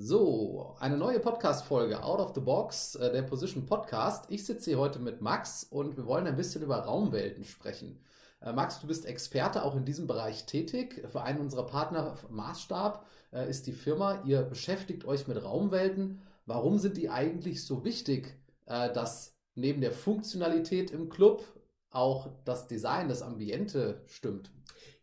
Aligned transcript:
So, 0.00 0.76
eine 0.78 0.96
neue 0.96 1.18
Podcast-Folge 1.18 2.04
Out 2.04 2.20
of 2.20 2.32
the 2.32 2.40
Box, 2.40 2.94
äh, 2.94 3.10
der 3.10 3.22
Position 3.22 3.66
Podcast. 3.66 4.30
Ich 4.30 4.46
sitze 4.46 4.70
hier 4.70 4.78
heute 4.78 5.00
mit 5.00 5.20
Max 5.20 5.64
und 5.64 5.96
wir 5.96 6.06
wollen 6.06 6.28
ein 6.28 6.36
bisschen 6.36 6.62
über 6.62 6.76
Raumwelten 6.76 7.42
sprechen. 7.42 7.98
Äh, 8.40 8.52
Max, 8.52 8.78
du 8.78 8.86
bist 8.86 9.06
Experte 9.06 9.64
auch 9.64 9.74
in 9.74 9.84
diesem 9.84 10.06
Bereich 10.06 10.46
tätig. 10.46 11.04
Für 11.10 11.22
einen 11.22 11.40
unserer 11.40 11.66
Partner 11.66 12.14
Maßstab 12.30 13.04
äh, 13.32 13.50
ist 13.50 13.66
die 13.66 13.72
Firma. 13.72 14.22
Ihr 14.24 14.42
beschäftigt 14.42 15.04
euch 15.04 15.26
mit 15.26 15.42
Raumwelten. 15.42 16.22
Warum 16.46 16.78
sind 16.78 16.96
die 16.96 17.10
eigentlich 17.10 17.66
so 17.66 17.84
wichtig, 17.84 18.38
dass 18.66 19.36
neben 19.56 19.80
der 19.80 19.92
Funktionalität 19.92 20.92
im 20.92 21.08
Club 21.08 21.42
auch 21.90 22.30
das 22.44 22.68
Design, 22.68 23.08
das 23.08 23.20
Ambiente 23.20 24.02
stimmt? 24.06 24.52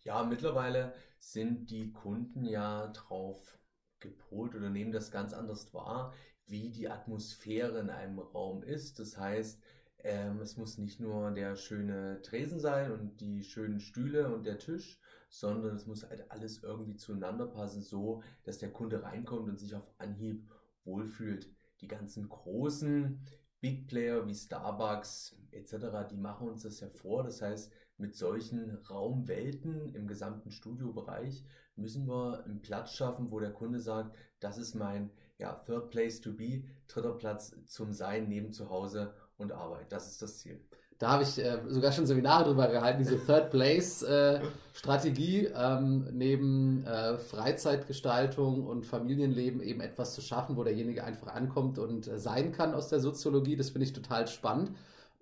Ja, 0.04 0.24
mittlerweile 0.24 0.94
sind 1.20 1.70
die 1.70 1.92
Kunden 1.92 2.46
ja 2.46 2.88
drauf 2.88 3.60
gepolt 4.06 4.56
oder 4.56 4.70
nehmen 4.70 4.92
das 4.92 5.12
ganz 5.12 5.34
anders 5.34 5.74
wahr, 5.74 6.14
wie 6.48 6.70
die 6.70 6.90
Atmosphäre 6.90 7.80
in 7.80 7.90
einem 7.90 8.20
Raum 8.20 8.64
ist. 8.64 9.00
Das 9.00 9.18
heißt, 9.18 9.62
ähm, 10.04 10.40
es 10.42 10.56
muss 10.56 10.78
nicht 10.78 11.00
nur 11.00 11.32
der 11.32 11.56
schöne 11.56 12.22
Tresen 12.22 12.60
sein 12.60 12.92
und 12.92 13.20
die 13.22 13.44
schönen 13.44 13.80
Stühle 13.80 14.34
und 14.34 14.46
der 14.46 14.60
Tisch, 14.60 15.00
sondern 15.30 15.76
es 15.76 15.88
muss 15.88 16.08
halt 16.08 16.30
alles 16.32 16.62
irgendwie 16.62 16.96
zueinander 16.96 17.48
passen, 17.48 17.82
so 17.82 18.22
dass 18.44 18.60
der 18.60 18.72
Kunde 18.72 19.04
reinkommt 19.04 19.50
und 19.50 19.58
sich 19.58 19.74
auf 19.76 19.92
Anhieb 19.98 20.48
wohlfühlt. 20.84 21.50
Die 21.82 21.88
ganzen 21.88 22.30
großen 22.30 23.20
Big 23.62 23.88
Player 23.88 24.28
wie 24.28 24.36
Starbucks 24.36 25.36
etc., 25.52 26.08
die 26.12 26.18
machen 26.18 26.50
uns 26.50 26.62
das 26.62 26.80
ja 26.80 26.90
vor. 26.90 27.24
Das 27.24 27.42
heißt, 27.42 27.74
mit 27.98 28.16
solchen 28.16 28.76
Raumwelten 28.90 29.96
im 29.96 30.08
gesamten 30.08 30.52
Studiobereich 30.52 31.44
müssen 31.76 32.08
wir 32.08 32.44
einen 32.46 32.62
Platz 32.62 32.94
schaffen, 32.94 33.32
wo 33.32 33.40
der 33.40 33.52
Kunde 33.52 33.80
sagt, 33.80 34.16
das 34.40 34.58
ist 34.58 34.76
mein 34.76 35.10
ja, 35.38 35.54
Third 35.66 35.90
Place 35.90 36.22
to 36.22 36.32
be, 36.32 36.64
dritter 36.88 37.14
Platz 37.14 37.56
zum 37.66 37.94
Sein 37.94 38.28
neben 38.28 38.52
zu 38.52 38.70
Hause 38.70 39.14
und 39.38 39.52
Arbeit. 39.52 39.92
Das 39.92 40.10
ist 40.10 40.22
das 40.22 40.38
Ziel. 40.38 40.60
Da 40.98 41.12
habe 41.12 41.24
ich 41.24 41.38
äh, 41.38 41.60
sogar 41.68 41.92
schon 41.92 42.06
Seminare 42.06 42.46
drüber 42.46 42.70
gehalten, 42.70 43.00
diese 43.00 43.20
Third 43.20 43.52
Place 43.52 44.02
äh, 44.04 44.40
Strategie, 44.74 45.48
ähm, 45.54 46.08
neben 46.14 46.86
äh, 46.86 47.18
Freizeitgestaltung 47.18 48.66
und 48.66 48.86
Familienleben 48.86 49.62
eben 49.62 49.82
etwas 49.82 50.14
zu 50.14 50.22
schaffen, 50.22 50.56
wo 50.56 50.64
derjenige 50.64 51.04
einfach 51.04 51.28
ankommt 51.28 51.80
und 51.80 52.08
äh, 52.08 52.18
sein 52.18 52.54
kann 52.54 52.74
aus 52.74 52.88
der 52.88 53.02
Soziologie. 53.02 53.58
Das 53.58 53.72
finde 53.72 53.88
ich 53.88 53.94
total 53.94 54.28
spannend. 54.28 54.72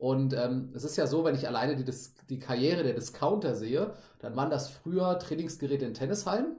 Und 0.03 0.33
ähm, 0.33 0.69
es 0.73 0.83
ist 0.83 0.97
ja 0.97 1.07
so, 1.07 1.23
wenn 1.23 1.33
ich 1.33 1.47
alleine 1.47 1.77
die, 1.77 1.89
die 2.27 2.37
Karriere 2.37 2.83
der 2.83 2.91
Discounter 2.91 3.55
sehe, 3.55 3.93
dann 4.19 4.35
waren 4.35 4.49
das 4.49 4.69
früher 4.69 5.17
Trainingsgeräte 5.17 5.85
in 5.85 5.93
Tennishallen, 5.93 6.57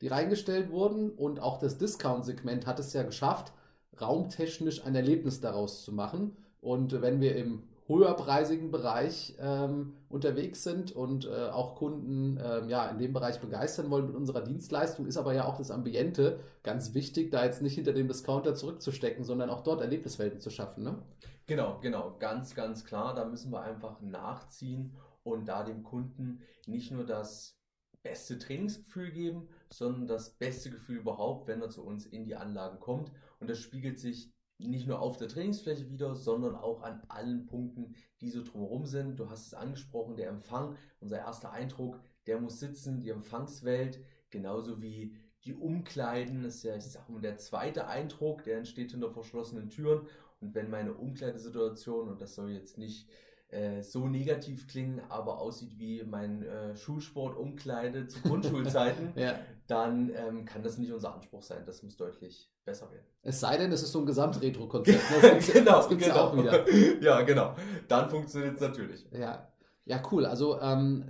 die 0.00 0.08
reingestellt 0.08 0.72
wurden. 0.72 1.10
Und 1.10 1.38
auch 1.38 1.60
das 1.60 1.78
Discount-Segment 1.78 2.66
hat 2.66 2.80
es 2.80 2.92
ja 2.92 3.04
geschafft, 3.04 3.52
raumtechnisch 4.00 4.84
ein 4.84 4.96
Erlebnis 4.96 5.40
daraus 5.40 5.84
zu 5.84 5.92
machen. 5.92 6.36
Und 6.60 7.00
wenn 7.00 7.20
wir 7.20 7.36
im 7.36 7.62
höherpreisigen 7.86 8.72
Bereich 8.72 9.36
ähm, 9.38 9.92
unterwegs 10.08 10.64
sind 10.64 10.90
und 10.90 11.26
äh, 11.26 11.50
auch 11.52 11.76
Kunden 11.76 12.40
ähm, 12.44 12.68
ja, 12.68 12.86
in 12.86 12.98
dem 12.98 13.12
Bereich 13.12 13.40
begeistern 13.40 13.90
wollen 13.90 14.08
mit 14.08 14.16
unserer 14.16 14.40
Dienstleistung, 14.40 15.06
ist 15.06 15.18
aber 15.18 15.34
ja 15.34 15.44
auch 15.44 15.56
das 15.56 15.70
Ambiente 15.70 16.40
ganz 16.64 16.94
wichtig, 16.94 17.30
da 17.30 17.44
jetzt 17.44 17.62
nicht 17.62 17.76
hinter 17.76 17.92
dem 17.92 18.08
Discounter 18.08 18.56
zurückzustecken, 18.56 19.22
sondern 19.22 19.50
auch 19.50 19.62
dort 19.62 19.82
Erlebniswelten 19.82 20.40
zu 20.40 20.50
schaffen. 20.50 20.82
Ne? 20.82 20.98
Genau, 21.46 21.78
genau, 21.80 22.16
ganz, 22.18 22.54
ganz 22.54 22.84
klar. 22.84 23.14
Da 23.14 23.24
müssen 23.24 23.52
wir 23.52 23.62
einfach 23.62 24.00
nachziehen 24.00 24.94
und 25.22 25.46
da 25.46 25.62
dem 25.64 25.82
Kunden 25.82 26.40
nicht 26.66 26.90
nur 26.90 27.04
das 27.04 27.58
beste 28.02 28.38
Trainingsgefühl 28.38 29.10
geben, 29.12 29.48
sondern 29.70 30.06
das 30.06 30.30
beste 30.38 30.70
Gefühl 30.70 30.98
überhaupt, 30.98 31.46
wenn 31.46 31.60
er 31.62 31.68
zu 31.70 31.84
uns 31.84 32.06
in 32.06 32.24
die 32.24 32.36
Anlagen 32.36 32.80
kommt. 32.80 33.12
Und 33.38 33.48
das 33.50 33.58
spiegelt 33.58 33.98
sich 33.98 34.32
nicht 34.58 34.86
nur 34.86 35.00
auf 35.00 35.16
der 35.16 35.28
Trainingsfläche 35.28 35.90
wieder, 35.90 36.14
sondern 36.14 36.54
auch 36.54 36.82
an 36.82 37.02
allen 37.08 37.46
Punkten, 37.46 37.94
die 38.20 38.30
so 38.30 38.42
drumherum 38.44 38.86
sind. 38.86 39.18
Du 39.18 39.28
hast 39.30 39.46
es 39.46 39.54
angesprochen, 39.54 40.16
der 40.16 40.28
Empfang, 40.28 40.76
unser 41.00 41.18
erster 41.18 41.52
Eindruck, 41.52 42.00
der 42.26 42.40
muss 42.40 42.60
sitzen, 42.60 43.00
die 43.00 43.10
Empfangswelt, 43.10 44.00
genauso 44.30 44.80
wie 44.80 45.16
die 45.44 45.54
Umkleiden, 45.54 46.42
das 46.42 46.56
ist 46.56 46.62
ja, 46.64 46.76
ich 46.76 46.84
sag 46.84 47.08
mal, 47.08 47.20
der 47.20 47.36
zweite 47.36 47.88
Eindruck, 47.88 48.44
der 48.44 48.58
entsteht 48.58 48.92
hinter 48.92 49.10
verschlossenen 49.10 49.70
Türen. 49.70 50.06
Und 50.40 50.54
wenn 50.54 50.70
meine 50.70 50.94
Umkleidesituation, 50.94 52.08
und 52.08 52.20
das 52.20 52.34
soll 52.34 52.50
jetzt 52.50 52.78
nicht 52.78 53.08
äh, 53.48 53.82
so 53.82 54.08
negativ 54.08 54.66
klingen, 54.66 55.00
aber 55.08 55.38
aussieht 55.38 55.78
wie 55.78 56.02
mein 56.04 56.42
äh, 56.42 56.76
Schulsport-Umkleide 56.76 58.06
zu 58.06 58.20
Grundschulzeiten, 58.22 59.12
ja. 59.16 59.34
dann 59.66 60.10
ähm, 60.16 60.44
kann 60.44 60.62
das 60.62 60.78
nicht 60.78 60.92
unser 60.92 61.14
Anspruch 61.14 61.42
sein. 61.42 61.62
Das 61.66 61.82
muss 61.82 61.96
deutlich 61.96 62.50
besser 62.64 62.90
werden. 62.90 63.04
Es 63.22 63.40
sei 63.40 63.56
denn, 63.56 63.72
es 63.72 63.82
ist 63.82 63.92
so 63.92 64.00
ein 64.00 64.06
Gesamtretro-Konzept. 64.06 65.10
Ne? 65.10 65.34
Das 65.34 65.46
genau, 65.52 65.72
das 65.72 65.88
gibt's 65.88 66.04
genau. 66.04 66.16
Ja, 66.16 66.24
auch 66.24 66.36
wieder. 66.36 66.72
ja, 67.02 67.22
genau. 67.22 67.54
Dann 67.88 68.08
funktioniert 68.08 68.54
es 68.54 68.60
natürlich. 68.60 69.06
Ja. 69.12 69.48
ja, 69.84 70.02
cool. 70.10 70.24
Also 70.24 70.60
ähm, 70.60 71.04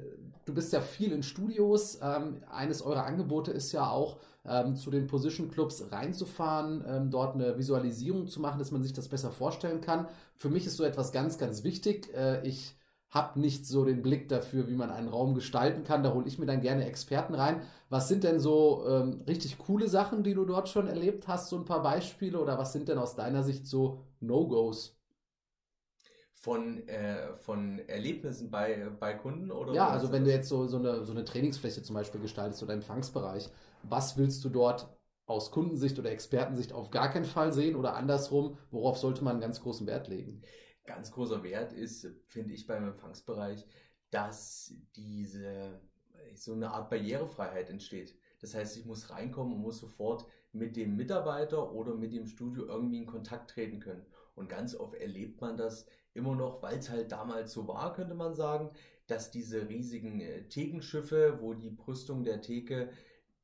du 0.45 0.55
bist 0.55 0.73
ja 0.73 0.81
viel 0.81 1.13
in 1.13 1.23
Studios. 1.23 1.99
Ähm, 2.03 2.43
eines 2.51 2.83
eurer 2.83 3.05
Angebote 3.05 3.51
ist 3.53 3.73
ja 3.73 3.89
auch, 3.91 4.19
ähm, 4.45 4.75
zu 4.77 4.91
den 4.91 5.07
Position 5.07 5.51
Clubs 5.51 5.85
reinzufahren, 5.93 6.85
ähm, 6.87 7.11
dort 7.11 7.35
eine 7.35 7.59
Visualisierung 7.59 8.27
zu 8.27 8.41
machen, 8.41 8.59
dass 8.59 8.73
man 8.73 8.83
sich 8.83 8.93
das 8.93 9.09
besser 9.09 9.31
vorstellen 9.31 9.81
kann. 9.81 10.09
Für 10.37 10.49
mich 10.49 10.67
ist 10.67 10.77
so 10.77 10.85
etwas 10.85 11.13
ganz, 11.13 11.39
ganz 11.39 11.63
wichtig. 11.65 12.13
Äh, 12.15 12.47
ich 12.47 12.77
habe 13.11 13.39
nicht 13.41 13.67
so 13.67 13.85
den 13.85 14.03
Blick 14.03 14.29
dafür, 14.29 14.69
wie 14.69 14.75
man 14.75 14.91
einen 14.91 15.09
Raum 15.09 15.35
gestalten 15.35 15.85
kann. 15.85 16.03
Da 16.03 16.15
hole 16.15 16.27
ich 16.27 16.39
mir 16.39 16.47
dann 16.47 16.63
gerne 16.63 16.87
Experten 16.87 17.35
rein. 17.35 17.61
Was 17.91 18.09
sind 18.09 18.25
denn 18.25 18.41
so 18.41 18.85
ähm, 18.89 19.23
richtig 19.29 19.59
coole 19.59 19.89
Sachen, 19.89 20.23
die 20.25 20.35
du 20.35 20.45
dort 20.47 20.69
schon 20.69 20.89
erlebt 20.89 21.29
hast? 21.29 21.51
So 21.51 21.57
ein 21.57 21.67
paar 21.67 21.83
Beispiele 21.83 22.41
oder 22.41 22.59
was 22.59 22.73
sind 22.73 22.89
denn 22.89 22.99
aus 22.99 23.15
deiner 23.15 23.43
Sicht 23.43 23.67
so 23.67 24.01
No-Gos? 24.21 25.02
Von, 26.43 26.87
äh, 26.89 27.37
von 27.37 27.79
Erlebnissen 27.89 28.51
bei, 28.51 28.91
bei 28.99 29.15
Kunden? 29.15 29.53
Oder 29.53 29.75
ja, 29.75 29.89
also 29.89 30.11
wenn 30.11 30.25
du 30.25 30.31
jetzt 30.33 30.49
so, 30.49 30.67
so, 30.67 30.77
eine, 30.77 31.05
so 31.05 31.13
eine 31.13 31.25
Trainingsfläche 31.25 31.83
zum 31.83 31.95
Beispiel 31.95 32.21
gestaltest 32.21 32.63
oder 32.65 32.75
Empfangsbereich, 32.75 33.49
was 33.85 34.17
willst 34.19 34.45
du 34.45 34.49
dort 34.49 34.89
aus 35.27 35.53
Kundensicht 35.53 35.99
oder 36.01 36.11
Expertensicht 36.11 36.73
auf 36.73 36.91
gar 36.91 37.13
keinen 37.13 37.27
Fall 37.27 37.53
sehen 37.53 37.77
oder 37.77 37.95
andersrum, 37.95 38.59
worauf 38.73 38.99
sollte 38.99 39.23
man 39.23 39.35
einen 39.35 39.41
ganz 39.41 39.61
großen 39.61 39.87
Wert 39.87 40.09
legen? 40.09 40.43
Ganz 40.85 41.13
großer 41.13 41.45
Wert 41.45 41.73
ist, 41.73 42.09
finde 42.27 42.55
ich, 42.55 42.67
beim 42.67 42.89
Empfangsbereich, 42.89 43.65
dass 44.11 44.75
diese 44.97 45.81
so 46.35 46.55
eine 46.55 46.71
Art 46.71 46.91
Barrierefreiheit 46.91 47.71
entsteht. 47.71 48.17
Das 48.41 48.55
heißt, 48.55 48.77
ich 48.77 48.85
muss 48.85 49.11
reinkommen 49.11 49.55
und 49.55 49.61
muss 49.61 49.79
sofort 49.79 50.27
mit 50.53 50.77
dem 50.77 50.97
Mitarbeiter 50.97 51.73
oder 51.73 51.95
mit 51.95 52.13
dem 52.13 52.27
Studio 52.27 52.67
irgendwie 52.67 52.99
in 52.99 53.07
Kontakt 53.07 53.51
treten 53.51 53.81
können. 53.81 54.05
Und 54.35 54.49
ganz 54.49 54.75
oft 54.75 54.95
erlebt 54.95 55.41
man 55.41 55.57
das 55.57 55.87
immer 56.15 56.35
noch, 56.35 56.63
weil 56.63 56.79
es 56.79 56.91
halt 56.91 57.13
damals 57.13 57.53
so 57.53 57.69
war, 57.69 57.93
könnte 57.95 58.15
man 58.15 58.35
sagen, 58.35 58.71
dass 59.07 59.31
diese 59.31 59.69
riesigen 59.69 60.21
äh, 60.21 60.49
Thekenschiffe, 60.49 61.39
wo 61.41 61.55
die 61.55 61.71
Brüstung 61.71 62.25
der 62.25 62.41
Theke 62.41 62.91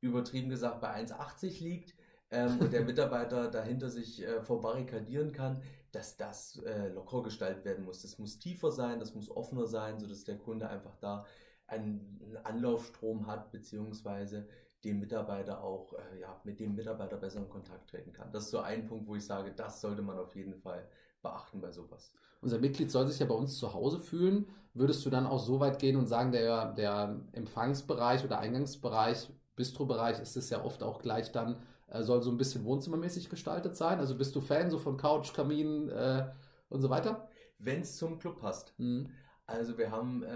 übertrieben 0.01 0.49
gesagt 0.49 0.81
bei 0.81 0.95
1,80 0.95 1.63
liegt 1.63 1.95
ähm, 2.31 2.59
und 2.59 2.73
der 2.73 2.81
Mitarbeiter 2.85 3.49
dahinter 3.49 3.89
sich 3.89 4.23
äh, 4.23 4.41
verbarrikadieren 4.41 5.31
kann, 5.31 5.61
dass 5.91 6.17
das 6.17 6.57
äh, 6.63 6.89
locker 6.89 7.23
gestaltet 7.23 7.65
werden 7.65 7.85
muss. 7.85 8.01
Das 8.01 8.19
muss 8.19 8.39
tiefer 8.39 8.71
sein, 8.71 8.99
das 8.99 9.15
muss 9.15 9.29
offener 9.29 9.67
sein, 9.67 9.99
sodass 9.99 10.23
der 10.23 10.37
Kunde 10.37 10.69
einfach 10.69 10.95
da 10.97 11.25
einen 11.67 12.37
Anlaufstrom 12.43 13.27
hat, 13.27 13.51
beziehungsweise 13.51 14.47
den 14.83 14.99
Mitarbeiter 14.99 15.63
auch, 15.63 15.93
äh, 15.93 16.19
ja, 16.21 16.39
mit 16.43 16.59
dem 16.59 16.75
Mitarbeiter 16.75 17.17
besser 17.17 17.39
in 17.39 17.49
Kontakt 17.49 17.89
treten 17.89 18.13
kann. 18.13 18.31
Das 18.31 18.43
ist 18.45 18.51
so 18.51 18.59
ein 18.59 18.87
Punkt, 18.87 19.07
wo 19.07 19.15
ich 19.15 19.25
sage, 19.25 19.51
das 19.51 19.81
sollte 19.81 20.01
man 20.01 20.17
auf 20.17 20.35
jeden 20.35 20.55
Fall 20.55 20.87
beachten 21.21 21.59
bei 21.59 21.71
sowas. 21.71 22.13
Unser 22.41 22.59
Mitglied 22.59 22.89
soll 22.89 23.07
sich 23.07 23.19
ja 23.19 23.25
bei 23.25 23.35
uns 23.35 23.57
zu 23.57 23.73
Hause 23.73 23.99
fühlen. 23.99 24.47
Würdest 24.73 25.05
du 25.05 25.09
dann 25.09 25.25
auch 25.25 25.39
so 25.39 25.59
weit 25.59 25.79
gehen 25.79 25.97
und 25.97 26.07
sagen, 26.07 26.31
der, 26.31 26.73
der 26.73 27.19
Empfangsbereich 27.33 28.23
oder 28.23 28.39
Eingangsbereich, 28.39 29.29
Bistrobereich 29.55 30.21
ist 30.21 30.37
es 30.37 30.49
ja 30.49 30.63
oft 30.63 30.81
auch 30.83 31.01
gleich 31.01 31.33
dann, 31.33 31.61
äh, 31.87 32.01
soll 32.01 32.23
so 32.23 32.31
ein 32.31 32.37
bisschen 32.37 32.63
wohnzimmermäßig 32.63 33.29
gestaltet 33.29 33.75
sein? 33.75 33.99
Also 33.99 34.17
bist 34.17 34.33
du 34.35 34.41
Fan 34.41 34.71
so 34.71 34.77
von 34.77 34.95
Couch, 34.95 35.33
Kamin 35.33 35.89
äh, 35.89 36.29
und 36.69 36.81
so 36.81 36.89
weiter? 36.89 37.27
Wenn 37.57 37.81
es 37.81 37.97
zum 37.97 38.19
Club 38.19 38.39
passt. 38.39 38.73
Mhm. 38.77 39.09
Also 39.45 39.77
wir 39.77 39.91
haben 39.91 40.23
äh, 40.23 40.27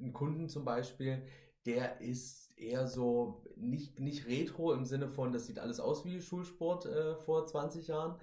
einen 0.00 0.12
Kunden 0.12 0.48
zum 0.48 0.64
Beispiel, 0.64 1.22
der 1.66 2.00
ist 2.00 2.50
eher 2.62 2.86
so 2.86 3.42
nicht, 3.56 4.00
nicht 4.00 4.26
retro 4.26 4.72
im 4.72 4.84
Sinne 4.84 5.08
von, 5.08 5.32
das 5.32 5.46
sieht 5.46 5.58
alles 5.58 5.80
aus 5.80 6.04
wie 6.04 6.20
Schulsport 6.20 6.86
äh, 6.86 7.16
vor 7.16 7.46
20 7.46 7.88
Jahren, 7.88 8.16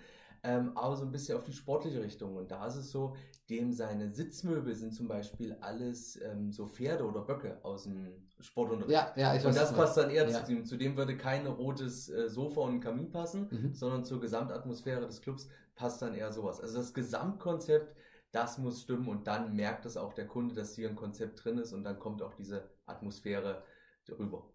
ähm, 0.43 0.71
aber 0.75 0.95
so 0.95 1.03
ein 1.03 1.11
bisschen 1.11 1.37
auf 1.37 1.43
die 1.43 1.53
sportliche 1.53 2.01
Richtung. 2.01 2.35
Und 2.35 2.51
da 2.51 2.67
ist 2.67 2.75
es 2.75 2.91
so, 2.91 3.15
dem 3.49 3.73
seine 3.73 4.11
Sitzmöbel 4.11 4.73
sind 4.75 4.93
zum 4.93 5.07
Beispiel 5.07 5.57
alles 5.59 6.19
ähm, 6.21 6.51
so 6.51 6.67
Pferde 6.67 7.05
oder 7.05 7.21
Böcke 7.21 7.59
aus 7.63 7.83
dem 7.83 8.07
Sportunterricht. 8.39 8.91
Ja, 8.91 9.13
ja, 9.15 9.35
ich 9.35 9.43
weiß. 9.43 9.47
Und 9.47 9.55
das 9.55 9.73
passt 9.73 9.97
dann 9.97 10.09
eher 10.09 10.29
ja. 10.29 10.43
zu 10.43 10.45
dem. 10.45 10.65
Zudem 10.65 10.95
würde 10.95 11.17
kein 11.17 11.45
rotes 11.45 12.09
äh, 12.09 12.29
Sofa 12.29 12.61
und 12.61 12.79
Kamin 12.79 13.11
passen, 13.11 13.47
mhm. 13.51 13.73
sondern 13.73 14.05
zur 14.05 14.21
Gesamtatmosphäre 14.21 15.05
des 15.05 15.21
Clubs 15.21 15.49
passt 15.75 16.01
dann 16.01 16.13
eher 16.13 16.31
sowas. 16.31 16.61
Also 16.61 16.77
das 16.77 16.93
Gesamtkonzept 16.93 17.95
das 18.31 18.59
muss 18.59 18.81
stimmen 18.81 19.07
und 19.07 19.27
dann 19.27 19.55
merkt 19.55 19.85
es 19.85 19.97
auch 19.97 20.13
der 20.13 20.27
Kunde, 20.27 20.53
dass 20.53 20.75
hier 20.75 20.89
ein 20.89 20.95
Konzept 20.95 21.43
drin 21.43 21.57
ist 21.57 21.73
und 21.73 21.83
dann 21.83 21.99
kommt 21.99 22.21
auch 22.21 22.33
diese 22.33 22.69
Atmosphäre 22.85 23.63
rüber. 24.17 24.51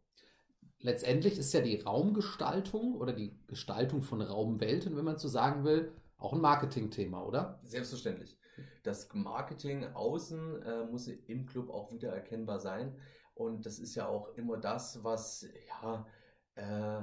letztendlich 0.80 1.38
ist 1.38 1.52
ja 1.54 1.60
die 1.60 1.80
Raumgestaltung 1.80 2.94
oder 2.96 3.12
die 3.12 3.38
Gestaltung 3.46 4.02
von 4.02 4.20
Raumwelten, 4.20 4.96
wenn 4.96 5.04
man 5.04 5.18
so 5.18 5.28
sagen 5.28 5.64
will, 5.64 5.92
auch 6.18 6.32
ein 6.32 6.40
Marketingthema, 6.40 7.22
oder? 7.22 7.60
Selbstverständlich. 7.64 8.38
Das 8.82 9.08
Marketing 9.12 9.84
außen 9.94 10.62
äh, 10.62 10.84
muss 10.84 11.08
im 11.08 11.46
Club 11.46 11.70
auch 11.70 11.92
wieder 11.92 12.12
erkennbar 12.12 12.60
sein. 12.60 12.96
Und 13.34 13.66
das 13.66 13.78
ist 13.78 13.94
ja 13.94 14.06
auch 14.06 14.34
immer 14.36 14.58
das, 14.58 15.02
was 15.02 15.48
ja, 15.68 16.06
äh, 16.54 17.02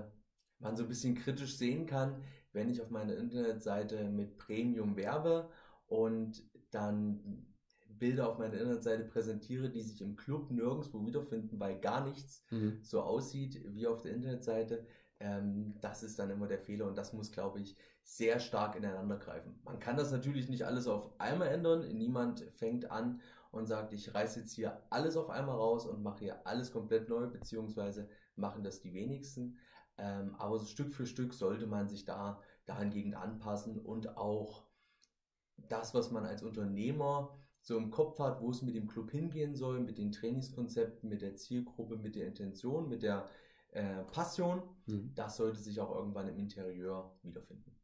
man 0.60 0.78
so 0.78 0.84
ein 0.84 0.90
bisschen 0.90 1.16
kritisch 1.16 1.58
sehen 1.58 1.86
kann, 1.86 2.24
wenn 2.54 2.70
ich 2.70 2.82
auf 2.82 2.90
meiner 2.90 3.18
Internetseite 3.18 4.06
mit 4.10 4.38
Premium 4.38 4.96
werbe 4.96 5.50
und 5.88 6.42
dann 6.72 7.51
Bilder 8.02 8.28
auf 8.28 8.40
meiner 8.40 8.56
Internetseite 8.56 9.04
präsentiere, 9.04 9.70
die 9.70 9.84
sich 9.84 10.02
im 10.02 10.16
Club 10.16 10.50
nirgendwo 10.50 11.06
wiederfinden, 11.06 11.60
weil 11.60 11.80
gar 11.80 12.04
nichts 12.04 12.44
mhm. 12.50 12.80
so 12.82 13.02
aussieht 13.02 13.62
wie 13.76 13.86
auf 13.86 14.02
der 14.02 14.14
Internetseite. 14.14 14.88
Ähm, 15.20 15.76
das 15.82 16.02
ist 16.02 16.18
dann 16.18 16.32
immer 16.32 16.48
der 16.48 16.58
Fehler 16.58 16.88
und 16.88 16.98
das 16.98 17.14
muss, 17.14 17.32
glaube 17.32 17.60
ich, 17.60 17.78
sehr 18.02 18.40
stark 18.40 18.76
ineinander 18.76 19.18
greifen. 19.18 19.60
Man 19.64 19.80
kann 19.80 19.98
das 19.98 20.12
natürlich 20.12 20.50
nicht 20.50 20.66
alles 20.66 20.88
auf 20.88 21.12
einmal 21.20 21.50
ändern. 21.50 21.96
Niemand 21.96 22.42
fängt 22.56 22.90
an 22.90 23.22
und 23.52 23.68
sagt, 23.68 23.94
ich 23.94 24.16
reiße 24.16 24.40
jetzt 24.40 24.54
hier 24.54 24.82
alles 24.90 25.16
auf 25.16 25.30
einmal 25.30 25.56
raus 25.56 25.86
und 25.86 26.02
mache 26.02 26.22
hier 26.22 26.48
alles 26.48 26.72
komplett 26.72 27.08
neu, 27.08 27.28
beziehungsweise 27.28 28.10
machen 28.36 28.64
das 28.64 28.82
die 28.82 28.96
wenigsten. 28.96 29.60
Ähm, 30.00 30.34
aber 30.40 30.58
so 30.58 30.66
Stück 30.66 30.92
für 30.92 31.06
Stück 31.06 31.36
sollte 31.36 31.68
man 31.68 31.88
sich 31.88 32.04
da 32.04 32.42
dahingegen 32.66 33.14
anpassen 33.14 33.78
und 33.78 34.18
auch 34.18 34.66
das, 35.58 35.94
was 35.94 36.10
man 36.10 36.26
als 36.26 36.42
Unternehmer 36.42 37.38
so 37.62 37.78
im 37.78 37.92
Kopf 37.92 38.20
hat, 38.20 38.42
wo 38.42 38.50
es 38.50 38.62
mit 38.62 38.76
dem 38.76 38.88
Club 38.88 39.12
hingehen 39.12 39.56
soll, 39.56 39.80
mit 39.80 39.98
den 39.98 40.12
Trainingskonzepten, 40.12 41.10
mit 41.10 41.22
der 41.22 41.36
Zielgruppe, 41.36 41.98
mit 41.98 42.16
der 42.16 42.28
Intention, 42.28 42.90
mit 42.90 43.04
der 43.04 43.30
äh, 43.72 44.04
Passion, 44.12 44.64
mhm. 44.88 45.12
das 45.16 45.38
sollte 45.38 45.60
sich 45.60 45.80
auch 45.80 45.96
irgendwann 45.96 46.28
im 46.28 46.38
Interieur 46.38 47.16
wiederfinden. 47.24 47.76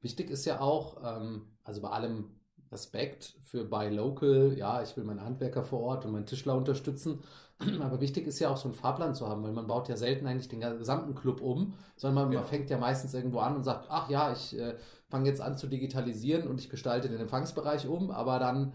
Wichtig 0.00 0.30
ist 0.30 0.44
ja 0.44 0.60
auch, 0.60 1.00
ähm, 1.04 1.46
also 1.62 1.80
bei 1.80 1.90
allem 1.90 2.30
Respekt 2.72 3.36
für 3.44 3.64
Buy 3.64 3.90
Local, 3.90 4.54
ja, 4.56 4.82
ich 4.82 4.96
will 4.96 5.04
meine 5.04 5.22
Handwerker 5.22 5.62
vor 5.62 5.80
Ort 5.80 6.04
und 6.04 6.12
meinen 6.12 6.26
Tischler 6.26 6.56
unterstützen, 6.56 7.20
aber 7.80 8.00
wichtig 8.00 8.26
ist 8.26 8.40
ja 8.40 8.50
auch 8.50 8.56
so 8.56 8.64
einen 8.64 8.74
Fahrplan 8.74 9.14
zu 9.14 9.28
haben, 9.28 9.42
weil 9.44 9.52
man 9.52 9.66
baut 9.66 9.88
ja 9.88 9.96
selten 9.96 10.26
eigentlich 10.26 10.48
den 10.48 10.60
gesamten 10.60 11.14
Club 11.14 11.40
um, 11.40 11.74
sondern 11.96 12.24
man, 12.24 12.32
ja. 12.32 12.40
man 12.40 12.48
fängt 12.48 12.70
ja 12.70 12.78
meistens 12.78 13.14
irgendwo 13.14 13.38
an 13.38 13.54
und 13.54 13.62
sagt, 13.62 13.86
ach 13.88 14.10
ja, 14.10 14.32
ich 14.32 14.58
äh, 14.58 14.74
fange 15.08 15.28
jetzt 15.28 15.40
an 15.40 15.56
zu 15.56 15.68
digitalisieren 15.68 16.48
und 16.48 16.58
ich 16.60 16.70
gestalte 16.70 17.08
den 17.08 17.20
Empfangsbereich 17.20 17.86
um, 17.86 18.10
aber 18.10 18.38
dann 18.38 18.72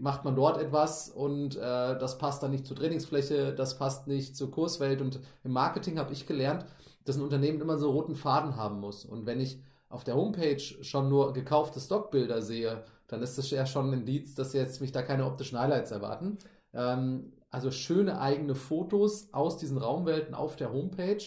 macht 0.00 0.24
man 0.24 0.36
dort 0.36 0.58
etwas 0.58 1.08
und 1.08 1.56
äh, 1.56 1.60
das 1.60 2.18
passt 2.18 2.42
dann 2.42 2.50
nicht 2.50 2.66
zur 2.66 2.76
Trainingsfläche, 2.76 3.54
das 3.54 3.78
passt 3.78 4.06
nicht 4.06 4.36
zur 4.36 4.50
Kurswelt. 4.50 5.00
Und 5.00 5.20
im 5.42 5.52
Marketing 5.52 5.98
habe 5.98 6.12
ich 6.12 6.26
gelernt, 6.26 6.64
dass 7.04 7.16
ein 7.16 7.22
Unternehmen 7.22 7.60
immer 7.60 7.78
so 7.78 7.90
roten 7.90 8.14
Faden 8.14 8.56
haben 8.56 8.80
muss. 8.80 9.04
Und 9.04 9.26
wenn 9.26 9.40
ich 9.40 9.58
auf 9.88 10.04
der 10.04 10.16
Homepage 10.16 10.60
schon 10.60 11.08
nur 11.08 11.32
gekaufte 11.32 11.80
Stockbilder 11.80 12.42
sehe, 12.42 12.84
dann 13.06 13.22
ist 13.22 13.38
das 13.38 13.50
ja 13.50 13.66
schon 13.66 13.90
ein 13.90 14.00
Indiz, 14.00 14.34
dass 14.34 14.52
jetzt 14.52 14.80
mich 14.80 14.92
da 14.92 15.02
keine 15.02 15.26
optischen 15.26 15.58
Highlights 15.58 15.90
erwarten. 15.90 16.38
Ähm, 16.72 17.32
also 17.50 17.70
schöne 17.70 18.20
eigene 18.20 18.54
Fotos 18.54 19.28
aus 19.32 19.56
diesen 19.56 19.78
Raumwelten 19.78 20.34
auf 20.34 20.56
der 20.56 20.72
Homepage, 20.72 21.22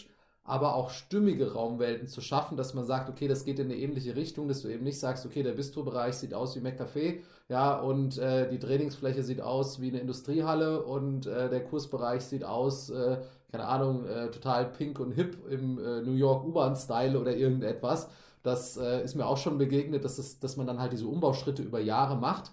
aber 0.48 0.76
auch 0.76 0.92
stimmige 0.92 1.54
Raumwelten 1.54 2.08
zu 2.08 2.22
schaffen, 2.22 2.56
dass 2.56 2.74
man 2.74 2.86
sagt, 2.86 3.10
okay, 3.10 3.28
das 3.28 3.44
geht 3.44 3.60
in 3.60 3.66
eine 3.66 3.76
ähnliche 3.76 4.16
Richtung, 4.16 4.48
dass 4.48 4.62
du 4.62 4.70
eben 4.70 4.86
nicht 4.86 4.98
sagst, 4.98 5.26
okay, 5.26 5.44
der 5.44 5.52
Bistro-Bereich 5.52 6.16
sieht 6.16 6.34
aus 6.34 6.56
wie 6.56 6.62
McCafé, 6.62 7.20
ja, 7.50 7.78
und 7.78 8.18
äh, 8.18 8.48
die 8.50 8.58
Trainingsfläche 8.58 9.24
sieht 9.24 9.42
aus 9.42 9.82
wie 9.82 9.90
eine 9.90 10.00
Industriehalle 10.00 10.84
und 10.84 11.28
äh, 11.28 11.50
der 11.50 11.66
Kursbereich 11.66 12.24
sieht 12.24 12.46
aus, 12.46 12.90
äh, 12.90 13.18
keine 13.52 13.66
Ahnung, 13.66 14.06
äh, 14.06 14.32
total 14.32 14.72
pink 14.72 15.02
und 15.02 15.12
hip 15.12 15.38
im 15.50 15.80
äh, 15.80 16.02
New 16.02 16.14
York 16.14 16.46
U-Bahn-Style 16.48 17.20
oder 17.20 17.36
irgendetwas. 17.36 18.10
Das 18.42 18.78
äh, 18.78 19.04
ist 19.04 19.16
mir 19.16 19.26
auch 19.26 19.38
schon 19.38 19.58
begegnet, 19.58 20.06
dass, 20.06 20.18
es, 20.18 20.40
dass 20.40 20.56
man 20.56 20.66
dann 20.66 20.80
halt 20.80 20.94
diese 20.94 21.08
Umbauschritte 21.08 21.62
über 21.62 21.82
Jahre 21.82 22.16
macht, 22.16 22.52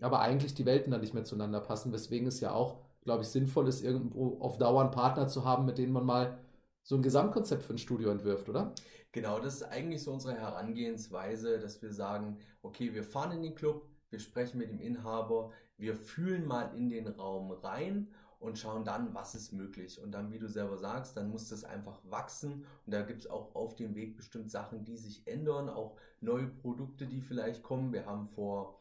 aber 0.00 0.18
eigentlich 0.20 0.54
die 0.54 0.66
Welten 0.66 0.90
dann 0.90 1.02
nicht 1.02 1.14
mehr 1.14 1.24
zueinander 1.24 1.60
passen, 1.60 1.92
weswegen 1.92 2.26
es 2.26 2.40
ja 2.40 2.52
auch, 2.52 2.78
glaube 3.04 3.22
ich, 3.22 3.28
sinnvoll 3.28 3.68
ist, 3.68 3.84
irgendwo 3.84 4.38
auf 4.40 4.58
Dauer 4.58 4.80
einen 4.80 4.90
Partner 4.90 5.28
zu 5.28 5.44
haben, 5.44 5.66
mit 5.66 5.78
dem 5.78 5.92
man 5.92 6.04
mal 6.04 6.36
so 6.88 6.96
ein 6.96 7.02
Gesamtkonzept 7.02 7.64
für 7.64 7.74
ein 7.74 7.78
Studio 7.78 8.08
entwirft, 8.08 8.48
oder? 8.48 8.72
Genau, 9.12 9.38
das 9.40 9.56
ist 9.56 9.62
eigentlich 9.64 10.02
so 10.02 10.10
unsere 10.10 10.34
Herangehensweise, 10.34 11.58
dass 11.58 11.82
wir 11.82 11.92
sagen, 11.92 12.38
okay, 12.62 12.94
wir 12.94 13.04
fahren 13.04 13.32
in 13.32 13.42
den 13.42 13.54
Club, 13.54 13.86
wir 14.08 14.18
sprechen 14.18 14.56
mit 14.56 14.70
dem 14.70 14.80
Inhaber, 14.80 15.52
wir 15.76 15.94
fühlen 15.94 16.46
mal 16.46 16.74
in 16.74 16.88
den 16.88 17.06
Raum 17.06 17.50
rein 17.50 18.08
und 18.40 18.58
schauen 18.58 18.84
dann, 18.84 19.12
was 19.12 19.34
ist 19.34 19.52
möglich. 19.52 20.00
Und 20.02 20.12
dann, 20.12 20.32
wie 20.32 20.38
du 20.38 20.48
selber 20.48 20.78
sagst, 20.78 21.14
dann 21.18 21.28
muss 21.28 21.50
das 21.50 21.62
einfach 21.62 22.00
wachsen. 22.04 22.64
Und 22.86 22.94
da 22.94 23.02
gibt 23.02 23.20
es 23.20 23.30
auch 23.30 23.54
auf 23.54 23.76
dem 23.76 23.94
Weg 23.94 24.16
bestimmt 24.16 24.50
Sachen, 24.50 24.86
die 24.86 24.96
sich 24.96 25.26
ändern, 25.26 25.68
auch 25.68 25.98
neue 26.22 26.46
Produkte, 26.46 27.06
die 27.06 27.20
vielleicht 27.20 27.62
kommen. 27.62 27.92
Wir 27.92 28.06
haben 28.06 28.28
vor, 28.28 28.77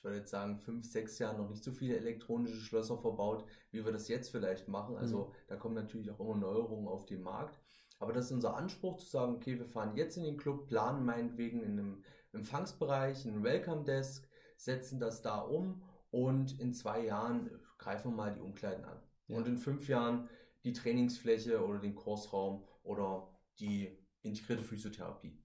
ich 0.00 0.04
würde 0.04 0.16
jetzt 0.16 0.30
sagen, 0.30 0.58
fünf, 0.58 0.90
sechs 0.90 1.18
Jahren 1.18 1.36
noch 1.36 1.50
nicht 1.50 1.62
so 1.62 1.72
viele 1.72 1.98
elektronische 1.98 2.56
Schlösser 2.56 2.96
verbaut, 2.96 3.44
wie 3.70 3.84
wir 3.84 3.92
das 3.92 4.08
jetzt 4.08 4.30
vielleicht 4.30 4.66
machen. 4.66 4.96
Also 4.96 5.26
mhm. 5.26 5.32
da 5.46 5.56
kommen 5.56 5.74
natürlich 5.74 6.10
auch 6.10 6.18
immer 6.20 6.36
Neuerungen 6.36 6.88
auf 6.88 7.04
den 7.04 7.22
Markt. 7.22 7.60
Aber 7.98 8.14
das 8.14 8.26
ist 8.26 8.32
unser 8.32 8.56
Anspruch 8.56 8.96
zu 8.96 9.06
sagen, 9.06 9.34
okay, 9.34 9.58
wir 9.58 9.66
fahren 9.66 9.94
jetzt 9.96 10.16
in 10.16 10.24
den 10.24 10.38
Club, 10.38 10.68
planen 10.68 11.04
meinetwegen 11.04 11.60
in 11.62 11.72
einem 11.72 12.04
Empfangsbereich, 12.32 13.26
einen 13.26 13.42
Welcome 13.42 13.84
Desk, 13.84 14.26
setzen 14.56 15.00
das 15.00 15.20
da 15.20 15.40
um 15.40 15.82
und 16.10 16.58
in 16.58 16.72
zwei 16.72 17.04
Jahren 17.04 17.50
greifen 17.76 18.12
wir 18.12 18.16
mal 18.16 18.32
die 18.32 18.40
Umkleiden 18.40 18.86
an. 18.86 19.02
Ja. 19.26 19.36
Und 19.36 19.46
in 19.46 19.58
fünf 19.58 19.86
Jahren 19.86 20.30
die 20.64 20.72
Trainingsfläche 20.72 21.62
oder 21.62 21.78
den 21.78 21.94
Kursraum 21.94 22.64
oder 22.82 23.28
die 23.58 23.98
integrierte 24.22 24.64
Physiotherapie. 24.64 25.38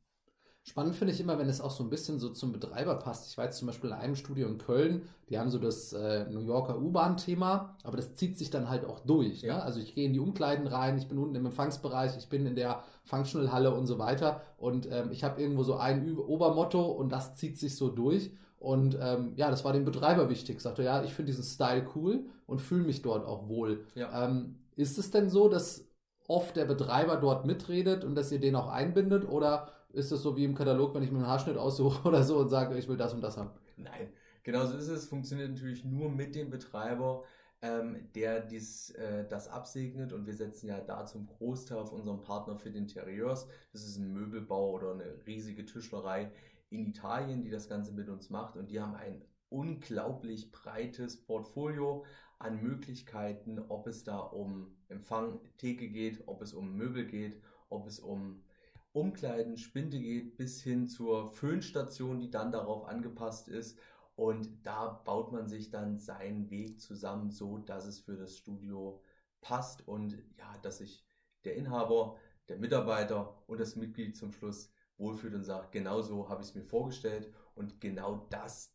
Spannend 0.68 0.96
finde 0.96 1.14
ich 1.14 1.20
immer, 1.20 1.38
wenn 1.38 1.48
es 1.48 1.62
auch 1.62 1.70
so 1.70 1.84
ein 1.84 1.92
bisschen 1.92 2.18
so 2.18 2.30
zum 2.30 2.52
Betreiber 2.52 2.96
passt. 2.96 3.30
Ich 3.30 3.38
jetzt 3.38 3.60
zum 3.60 3.68
Beispiel 3.68 3.92
in 3.92 3.96
einem 3.96 4.16
Studio 4.16 4.48
in 4.48 4.58
Köln, 4.58 5.04
die 5.30 5.38
haben 5.38 5.52
so 5.52 5.60
das 5.60 5.94
äh, 5.94 6.26
New 6.28 6.40
Yorker 6.40 6.82
U-Bahn-Thema, 6.82 7.78
aber 7.84 7.98
das 7.98 8.16
zieht 8.16 8.36
sich 8.36 8.50
dann 8.50 8.68
halt 8.68 8.84
auch 8.84 9.00
durch. 9.02 9.44
Ja. 9.44 9.58
Ne? 9.58 9.64
Also 9.64 9.80
ich 9.80 9.94
gehe 9.94 10.08
in 10.08 10.14
die 10.14 10.20
Umkleiden 10.20 10.66
rein, 10.66 10.98
ich 10.98 11.08
bin 11.08 11.20
unten 11.20 11.36
im 11.36 11.46
Empfangsbereich, 11.46 12.18
ich 12.18 12.30
bin 12.30 12.48
in 12.48 12.56
der 12.56 12.82
Functional-Halle 13.04 13.76
und 13.76 13.86
so 13.86 14.00
weiter 14.00 14.42
und 14.58 14.92
ähm, 14.92 15.12
ich 15.12 15.24
habe 15.24 15.40
irgendwo 15.40 15.62
so 15.62 15.76
ein 15.76 16.18
Obermotto 16.18 16.84
und 16.84 17.12
das 17.12 17.36
zieht 17.36 17.60
sich 17.60 17.76
so 17.76 17.90
durch. 17.90 18.32
Und 18.58 18.98
ähm, 19.00 19.34
ja, 19.36 19.52
das 19.52 19.64
war 19.64 19.72
dem 19.72 19.86
Betreiber 19.86 20.32
wichtig. 20.32 20.60
Sagte, 20.62 20.82
ja, 20.82 21.04
ich 21.04 21.14
finde 21.14 21.32
diesen 21.32 21.44
Style 21.44 21.88
cool 21.94 22.26
und 22.48 22.60
fühle 22.60 22.84
mich 22.84 23.04
dort 23.04 23.24
auch 23.28 23.48
wohl. 23.48 23.86
Ja. 23.94 24.26
Ähm, 24.26 24.56
ist 24.76 24.98
es 24.98 25.12
denn 25.12 25.30
so, 25.30 25.48
dass 25.48 25.86
oft 26.28 26.56
der 26.56 26.66
Betreiber 26.66 27.18
dort 27.18 27.46
mitredet 27.46 28.04
und 28.04 28.16
dass 28.16 28.32
ihr 28.32 28.40
den 28.40 28.56
auch 28.56 28.70
einbindet? 28.70 29.30
Oder 29.30 29.68
ist 29.96 30.12
es 30.12 30.22
so 30.22 30.36
wie 30.36 30.44
im 30.44 30.56
Katalog, 30.56 30.94
wenn 30.94 31.04
ich 31.04 31.12
mir 31.12 31.20
einen 31.20 31.28
Haarschnitt 31.28 31.58
aussuche 31.58 32.08
oder 32.08 32.24
so 32.24 32.38
und 32.38 32.50
sage, 32.50 32.78
ich 32.78 32.88
will 32.88 32.98
das 32.98 33.14
und 33.14 33.22
das 33.22 33.38
haben? 33.38 33.52
Nein, 33.78 34.10
genau 34.44 34.66
so 34.66 34.78
ist 34.78 34.88
es. 34.88 35.08
Funktioniert 35.08 35.52
natürlich 35.52 35.84
nur 35.84 36.10
mit 36.10 36.36
dem 36.36 36.50
Betreiber, 36.50 37.24
ähm, 37.62 38.10
der 38.14 38.42
dies, 38.42 38.92
äh, 38.92 39.28
das 39.28 39.48
absegnet. 39.48 40.14
Und 40.14 40.26
wir 40.26 40.34
setzen 40.34 40.68
ja 40.68 40.80
da 40.82 41.06
zum 41.06 41.28
Großteil 41.28 41.78
auf 41.78 41.92
unseren 41.92 42.22
Partner 42.22 42.58
für 42.58 42.70
den 42.70 42.84
Interieurs. 42.84 43.48
Das 43.72 43.84
ist 43.84 43.98
ein 43.98 44.12
Möbelbau 44.12 44.72
oder 44.72 44.92
eine 44.92 45.26
riesige 45.26 45.66
Tischlerei 45.66 46.32
in 46.70 46.86
Italien, 46.86 47.42
die 47.42 47.50
das 47.50 47.70
Ganze 47.70 47.94
mit 47.94 48.10
uns 48.10 48.30
macht 48.30 48.58
und 48.58 48.70
die 48.70 48.82
haben 48.82 48.96
ein 48.96 49.22
unglaublich 49.50 50.52
breites 50.52 51.22
Portfolio 51.22 52.04
an 52.40 52.62
Möglichkeiten, 52.62 53.60
ob 53.70 53.88
es 53.88 54.04
da 54.04 54.18
um 54.20 54.76
Empfang, 54.90 55.40
Theke 55.58 55.88
geht, 55.90 56.24
ob 56.28 56.42
es 56.42 56.54
um 56.54 56.76
Möbel 56.76 57.06
geht, 57.06 57.42
ob 57.70 57.88
es 57.88 58.00
um 58.00 58.44
Umkleiden, 58.96 59.58
Spinde 59.58 60.00
geht, 60.00 60.38
bis 60.38 60.62
hin 60.62 60.88
zur 60.88 61.28
Föhnstation, 61.28 62.20
die 62.20 62.30
dann 62.30 62.52
darauf 62.52 62.86
angepasst 62.88 63.50
ist. 63.50 63.78
Und 64.16 64.66
da 64.66 64.88
baut 64.88 65.34
man 65.34 65.48
sich 65.48 65.70
dann 65.70 65.98
seinen 65.98 66.50
Weg 66.50 66.80
zusammen, 66.80 67.30
so 67.30 67.58
dass 67.58 67.86
es 67.86 68.00
für 68.00 68.16
das 68.16 68.38
Studio 68.38 69.02
passt 69.42 69.86
und 69.88 70.14
ja, 70.38 70.58
dass 70.62 70.78
sich 70.78 71.06
der 71.44 71.56
Inhaber, 71.56 72.18
der 72.48 72.58
Mitarbeiter 72.58 73.44
und 73.48 73.60
das 73.60 73.76
Mitglied 73.76 74.16
zum 74.16 74.32
Schluss 74.32 74.72
wohlfühlt 74.98 75.34
und 75.36 75.44
sagt, 75.44 75.74
genau 75.74 76.02
so 76.02 76.30
habe 76.30 76.42
ich 76.42 76.50
es 76.50 76.56
mir 76.56 76.64
vorgestellt 76.64 77.30
und 77.54 77.82
genau 77.82 78.26
das, 78.30 78.74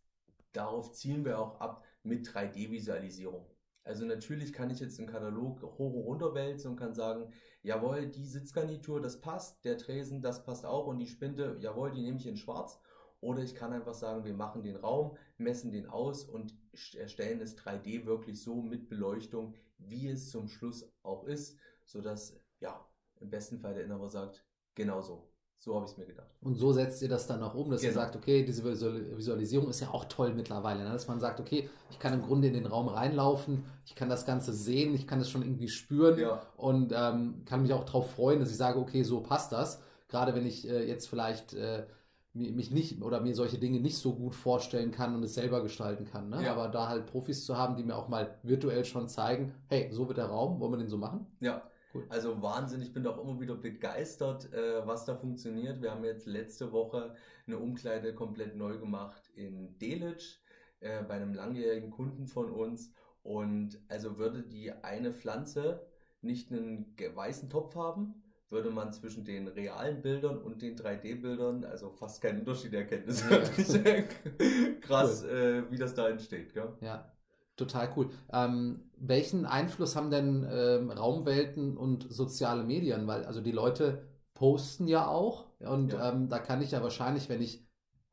darauf 0.53 0.93
zielen 0.93 1.25
wir 1.25 1.39
auch 1.39 1.59
ab 1.61 1.83
mit 2.03 2.29
3D-Visualisierung. 2.29 3.47
Also 3.85 4.05
natürlich 4.05 4.53
kann 4.53 4.71
ich 4.71 4.81
jetzt 4.81 4.99
einen 4.99 5.09
Katalog 5.09 5.63
hoch 5.63 5.95
und 5.95 6.03
runter 6.03 6.35
wälzen 6.35 6.73
und 6.73 6.77
kann 6.77 6.95
sagen, 6.95 7.33
jawohl, 7.63 8.07
die 8.07 8.25
Sitzgarnitur, 8.25 9.01
das 9.01 9.21
passt, 9.21 9.65
der 9.65 9.79
Tresen, 9.79 10.23
das 10.23 10.45
passt 10.45 10.65
auch 10.65 10.87
und 10.87 10.99
die 10.99 11.07
Spinde, 11.07 11.57
jawohl, 11.61 11.91
die 11.91 12.03
nehme 12.03 12.19
ich 12.19 12.27
in 12.27 12.37
schwarz. 12.37 12.81
Oder 13.21 13.43
ich 13.43 13.55
kann 13.55 13.73
einfach 13.73 13.95
sagen, 13.95 14.25
wir 14.25 14.33
machen 14.33 14.63
den 14.63 14.77
Raum, 14.77 15.17
messen 15.37 15.73
den 15.73 15.87
aus 15.87 16.25
und 16.25 16.55
erstellen 16.97 17.41
es 17.41 17.57
3D 17.57 18.07
wirklich 18.07 18.43
so 18.43 18.63
mit 18.63 18.89
Beleuchtung, 18.89 19.55
wie 19.79 20.09
es 20.09 20.31
zum 20.31 20.49
Schluss 20.49 20.91
auch 21.03 21.25
ist, 21.25 21.59
sodass, 21.85 22.41
ja, 22.61 22.89
im 23.21 23.29
besten 23.29 23.59
Fall 23.59 23.75
der 23.75 23.85
Inhaber 23.85 24.09
sagt, 24.09 24.47
genau 24.75 25.03
so 25.03 25.30
So 25.63 25.75
habe 25.75 25.85
ich 25.85 25.93
es 25.93 25.99
mir 25.99 26.07
gedacht. 26.07 26.27
Und 26.41 26.55
so 26.55 26.73
setzt 26.73 27.03
ihr 27.03 27.09
das 27.11 27.27
dann 27.27 27.43
auch 27.43 27.55
um, 27.55 27.71
dass 27.71 27.83
Genau. 27.83 27.91
ihr 27.91 27.95
sagt, 27.95 28.17
okay, 28.17 28.43
diese 28.45 28.65
Visual- 28.65 29.15
Visualisierung 29.19 29.69
ist 29.69 29.81
ja 29.81 29.91
auch 29.91 30.07
toll 30.07 30.33
mittlerweile, 30.33 30.85
ne? 30.85 30.91
dass 30.91 31.07
man 31.07 31.21
sagt, 31.21 31.39
okay, 31.39 31.69
ich 31.91 31.99
kann 31.99 32.15
im 32.15 32.23
Grunde 32.23 32.49
in 32.49 32.55
den 32.55 32.65
Raum 32.65 32.89
reinlaufen, 32.89 33.65
ich 33.85 33.95
kann 33.95 34.09
das 34.09 34.25
Ganze 34.25 34.55
sehen, 34.55 34.95
ich 34.95 35.07
kann 35.07 35.21
es 35.21 35.29
schon 35.29 35.43
irgendwie 35.43 35.69
spüren 35.69 36.19
Ja. 36.19 36.41
und 36.57 36.95
ähm, 36.97 37.43
kann 37.45 37.61
mich 37.61 37.75
auch 37.75 37.85
darauf 37.85 38.11
freuen, 38.13 38.41
dass 38.41 38.51
ich 38.51 38.57
sage, 38.57 38.79
okay, 38.79 39.03
so 39.03 39.21
passt 39.21 39.53
das. 39.53 39.83
Gerade 40.09 40.35
wenn 40.35 40.47
ich 40.47 40.67
äh, 40.67 40.89
jetzt 40.89 41.11
vielleicht 41.11 41.53
äh, 41.53 41.85
mi- 42.33 42.53
mich 42.53 42.71
nicht 42.71 43.03
oder 43.03 43.21
mir 43.21 43.35
solche 43.35 43.59
Dinge 43.59 43.81
nicht 43.81 43.99
so 43.99 44.15
gut 44.15 44.35
vorstellen 44.35 44.93
kann 44.93 45.15
und 45.15 45.23
es 45.25 45.35
selber 45.35 45.63
gestalten 45.63 46.07
kann. 46.07 46.31
Ne? 46.31 46.43
Ja. 46.43 46.53
Aber 46.53 46.69
da 46.69 46.89
halt 46.89 47.05
Profis 47.05 47.45
zu 47.45 47.59
haben, 47.59 47.77
die 47.77 47.83
mir 47.85 47.97
auch 47.97 48.09
mal 48.09 48.39
virtuell 48.43 48.87
schon 48.87 49.09
zeigen, 49.09 49.53
hey, 49.69 49.91
so 49.93 50.09
wird 50.09 50.17
der 50.17 50.27
Raum, 50.27 50.59
wollen 50.59 50.73
wir 50.73 50.79
den 50.79 50.89
so 50.89 50.97
machen? 50.97 51.27
Ja, 51.41 51.61
Cool. 51.93 52.05
also 52.09 52.41
Wahnsinn. 52.43 52.83
Ich 52.83 52.93
bin 52.93 53.03
doch 53.03 53.19
immer 53.23 53.41
wieder 53.41 53.55
begeistert, 53.57 54.53
äh, 54.53 54.87
was 54.87 55.05
da 55.05 55.17
funktioniert. 55.17 55.83
Wir 55.83 55.91
haben 55.91 56.05
jetzt 56.05 56.27
letzte 56.27 56.73
Woche 56.73 57.15
eine 57.47 57.59
Umkleide 57.59 58.15
komplett 58.15 58.57
neu 58.57 58.79
gemacht 58.79 59.29
in 59.35 59.79
Delitzsch 59.79 60.39
äh, 60.81 61.03
bei 61.03 61.15
einem 61.15 61.35
langjährigen 61.35 61.91
Kunden 61.91 62.27
von 62.27 62.51
uns. 62.51 62.93
Und 63.23 63.79
also 63.89 64.19
würde 64.19 64.43
die 64.43 64.73
eine 64.73 65.13
Pflanze 65.13 65.87
nicht 66.23 66.51
einen 66.53 66.95
weißen 67.15 67.51
Topf 67.51 67.75
haben, 67.75 68.15
würde 68.51 68.71
man 68.71 68.93
zwischen 68.93 69.25
den 69.25 69.47
realen 69.49 70.01
Bildern 70.03 70.39
und 70.39 70.61
den 70.63 70.77
3D-Bildern 70.77 71.65
also 71.65 71.91
fast 71.91 72.21
keinen 72.23 72.41
Unterschied 72.41 72.73
erkennen. 72.75 73.05
Das 73.07 73.21
ist 73.21 73.31
Ja. 73.31 73.85
wirklich 73.85 74.81
krass, 74.81 75.23
äh, 75.25 75.71
wie 75.71 75.77
das 75.77 75.95
da 75.95 76.09
entsteht. 76.09 76.53
Gell? 76.55 76.73
Ja, 76.81 77.13
total 77.61 77.89
cool. 77.97 78.11
Ähm, 78.33 78.81
welchen 78.99 79.47
Einfluss 79.47 79.95
haben 79.97 80.11
denn 80.11 80.47
ähm, 80.51 80.91
Raumwelten 80.91 81.77
und 81.77 82.13
soziale 82.13 82.65
Medien? 82.65 83.07
Weil 83.07 83.25
also 83.25 83.41
die 83.41 83.53
Leute 83.53 84.03
posten 84.35 84.89
ja 84.89 85.07
auch 85.07 85.47
und 85.61 85.93
Ja. 85.93 86.11
ähm, 86.13 86.29
da 86.29 86.39
kann 86.39 86.63
ich 86.63 86.71
ja 86.73 86.83
wahrscheinlich, 86.83 87.29
wenn 87.29 87.43
ich, 87.43 87.63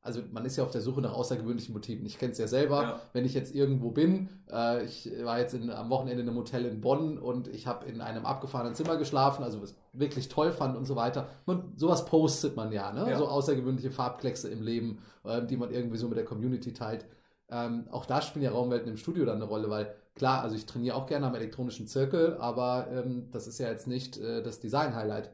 also 0.02 0.22
man 0.32 0.46
ist 0.46 0.58
ja 0.58 0.64
auf 0.64 0.72
der 0.72 0.82
Suche 0.82 1.02
nach 1.02 1.14
außergewöhnlichen 1.14 1.74
Motiven. 1.74 2.06
Ich 2.06 2.18
kenne 2.18 2.32
es 2.34 2.38
ja 2.38 2.48
selber, 2.48 2.82
Ja. 2.82 3.02
wenn 3.14 3.26
ich 3.26 3.34
jetzt 3.34 3.54
irgendwo 3.56 3.92
bin, 3.92 4.30
äh, 4.52 4.84
ich 4.86 5.10
war 5.24 5.40
jetzt 5.40 5.54
in, 5.54 5.70
am 5.70 5.90
Wochenende 5.90 6.22
in 6.24 6.28
einem 6.30 6.38
Hotel 6.38 6.66
in 6.66 6.82
Bonn 6.82 7.18
und 7.18 7.48
ich 7.48 7.66
habe 7.68 7.86
in 7.86 8.02
einem 8.02 8.26
abgefahrenen 8.26 8.76
Zimmer 8.76 8.98
geschlafen, 8.98 9.44
also 9.44 9.62
was 9.62 9.72
ich 9.72 9.78
wirklich 9.94 10.28
toll 10.30 10.52
fand 10.52 10.78
und 10.78 10.86
so 10.86 10.96
weiter. 10.96 11.28
Und 11.46 11.80
sowas 11.80 12.06
postet 12.06 12.56
man 12.56 12.72
ja, 12.72 12.92
ne? 12.92 13.10
Ja. 13.10 13.18
So 13.18 13.28
außergewöhnliche 13.28 13.92
Farbkleckse 13.92 14.50
im 14.50 14.62
Leben, 14.62 15.00
äh, 15.24 15.46
die 15.46 15.58
man 15.58 15.72
irgendwie 15.72 15.98
so 15.98 16.08
mit 16.10 16.18
der 16.18 16.26
Community 16.26 16.74
teilt. 16.74 17.06
Ähm, 17.50 17.88
auch 17.92 18.06
da 18.06 18.22
spielen 18.22 18.44
ja 18.44 18.52
Raumwelten 18.52 18.90
im 18.90 18.98
Studio 18.98 19.26
dann 19.26 19.38
eine 19.38 19.46
Rolle, 19.46 19.70
weil 19.70 19.96
klar, 20.16 20.42
also 20.42 20.56
ich 20.56 20.66
trainiere 20.66 20.96
auch 20.96 21.08
gerne 21.08 21.28
am 21.28 21.36
elektronischen 21.36 21.88
Zirkel, 21.88 22.38
aber 22.38 22.88
ähm, 22.92 23.30
das 23.32 23.48
ist 23.48 23.60
ja 23.60 23.70
jetzt 23.70 23.88
nicht 23.88 24.18
äh, 24.18 24.44
das 24.44 24.60
Design-Highlight. 24.60 25.32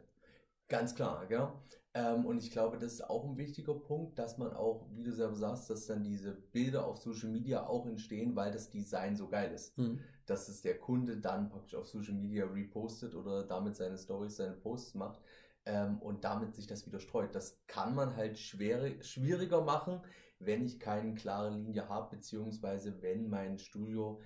Ganz 0.69 0.93
klar, 0.95 1.25
gell? 1.27 1.47
Ähm, 1.95 2.25
und 2.25 2.39
ich 2.39 2.51
glaube, 2.51 2.77
das 2.77 2.93
ist 2.93 3.09
auch 3.09 3.23
ein 3.23 3.37
wichtiger 3.37 3.75
Punkt, 3.75 4.17
dass 4.17 4.37
man 4.39 4.51
auch, 4.53 4.87
wie 4.93 5.03
du 5.03 5.11
selber 5.11 5.35
sagst, 5.35 5.69
dass 5.69 5.85
dann 5.85 6.03
diese 6.03 6.31
Bilder 6.31 6.87
auf 6.87 6.97
Social 6.97 7.29
Media 7.29 7.67
auch 7.67 7.85
entstehen, 7.85 8.35
weil 8.35 8.51
das 8.51 8.71
Design 8.71 9.15
so 9.15 9.27
geil 9.27 9.51
ist. 9.53 9.77
Mhm. 9.77 9.99
Dass 10.25 10.49
es 10.49 10.61
der 10.61 10.79
Kunde 10.79 11.17
dann 11.17 11.49
praktisch 11.49 11.75
auf 11.75 11.87
Social 11.87 12.15
Media 12.15 12.45
repostet 12.45 13.13
oder 13.13 13.43
damit 13.43 13.75
seine 13.75 13.97
Stories, 13.97 14.37
seine 14.37 14.53
Posts 14.53 14.95
macht 14.95 15.19
ähm, 15.65 15.99
und 15.99 16.23
damit 16.23 16.55
sich 16.55 16.65
das 16.65 16.87
wieder 16.87 16.99
streut. 16.99 17.35
Das 17.35 17.61
kann 17.67 17.93
man 17.93 18.15
halt 18.15 18.39
schwere, 18.39 19.03
schwieriger 19.03 19.61
machen, 19.61 20.01
wenn 20.45 20.63
ich 20.65 20.79
keine 20.79 21.13
klare 21.13 21.49
Linie 21.55 21.89
habe, 21.89 22.15
beziehungsweise 22.15 23.01
wenn 23.01 23.29
mein 23.29 23.57
Studio 23.59 24.21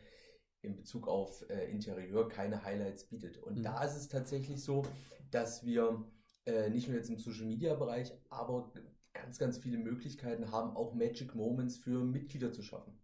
in 0.61 0.75
Bezug 0.75 1.07
auf 1.07 1.47
äh, 1.49 1.69
Interieur 1.71 2.27
keine 2.27 2.63
Highlights 2.63 3.07
bietet. 3.07 3.37
Und 3.37 3.59
Mhm. 3.59 3.63
da 3.63 3.83
ist 3.83 3.95
es 3.95 4.07
tatsächlich 4.07 4.63
so, 4.63 4.83
dass 5.31 5.65
wir 5.65 6.03
äh, 6.45 6.69
nicht 6.69 6.87
nur 6.87 6.97
jetzt 6.97 7.09
im 7.09 7.17
Social 7.19 7.45
Media 7.45 7.75
Bereich, 7.75 8.11
aber 8.29 8.71
ganz, 9.13 9.37
ganz 9.37 9.57
viele 9.57 9.77
Möglichkeiten 9.77 10.51
haben, 10.51 10.75
auch 10.75 10.93
Magic 10.93 11.35
Moments 11.35 11.77
für 11.77 12.03
Mitglieder 12.03 12.51
zu 12.51 12.61
schaffen. 12.61 12.99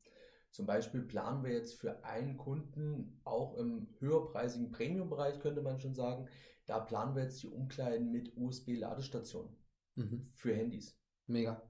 Zum 0.52 0.66
Beispiel 0.68 1.02
planen 1.02 1.44
wir 1.44 1.52
jetzt 1.52 1.74
für 1.80 2.04
einen 2.06 2.38
Kunden 2.38 3.20
auch 3.24 3.56
im 3.58 3.88
höherpreisigen 4.00 4.72
Premium-Bereich, 4.72 5.40
könnte 5.40 5.62
man 5.62 5.80
schon 5.80 5.96
sagen, 5.96 6.28
da 6.68 6.80
planen 6.80 7.16
wir 7.16 7.24
jetzt 7.24 7.42
die 7.44 7.48
Umkleiden 7.50 8.12
mit 8.12 8.38
USB-Ladestationen 8.38 9.56
Mhm. 9.96 10.30
für 10.32 10.56
Handys. 10.56 10.96
Mega. 11.28 11.62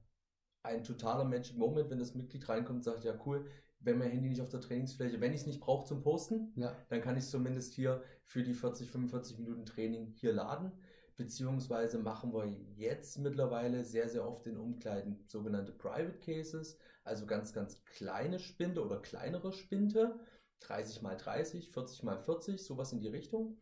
Ein 0.63 0.83
totaler 0.83 1.25
Magic 1.25 1.57
Moment, 1.57 1.89
wenn 1.89 1.99
das 1.99 2.15
Mitglied 2.15 2.47
reinkommt 2.47 2.77
und 2.77 2.83
sagt, 2.83 3.03
ja 3.03 3.13
cool, 3.25 3.45
wenn 3.79 3.97
mein 3.97 4.11
Handy 4.11 4.29
nicht 4.29 4.41
auf 4.41 4.49
der 4.49 4.61
Trainingsfläche, 4.61 5.19
wenn 5.19 5.33
ich 5.33 5.41
es 5.41 5.45
nicht 5.47 5.59
brauche 5.59 5.85
zum 5.85 6.01
Posten, 6.01 6.53
Ja. 6.55 6.73
dann 6.89 7.01
kann 7.01 7.17
ich 7.17 7.25
es 7.25 7.31
zumindest 7.31 7.73
hier 7.73 8.01
für 8.23 8.43
die 8.43 8.53
40, 8.53 8.89
45 8.89 9.39
Minuten 9.39 9.65
Training 9.65 10.13
hier 10.15 10.31
laden. 10.33 10.71
Beziehungsweise 11.17 11.99
machen 11.99 12.33
wir 12.33 12.47
jetzt 12.75 13.19
mittlerweile 13.19 13.83
sehr, 13.83 14.09
sehr 14.09 14.25
oft 14.27 14.47
in 14.47 14.57
Umkleiden 14.57 15.23
sogenannte 15.27 15.71
Private 15.73 16.17
Cases, 16.19 16.77
also 17.03 17.25
ganz, 17.25 17.53
ganz 17.53 17.83
kleine 17.85 18.39
Spinde 18.39 18.83
oder 18.83 18.99
kleinere 18.99 19.51
Spinde, 19.51 20.19
30 20.61 21.01
mal 21.01 21.17
30, 21.17 21.69
40 21.71 22.03
mal 22.03 22.17
40, 22.17 22.63
sowas 22.63 22.93
in 22.93 23.01
die 23.01 23.09
Richtung, 23.09 23.57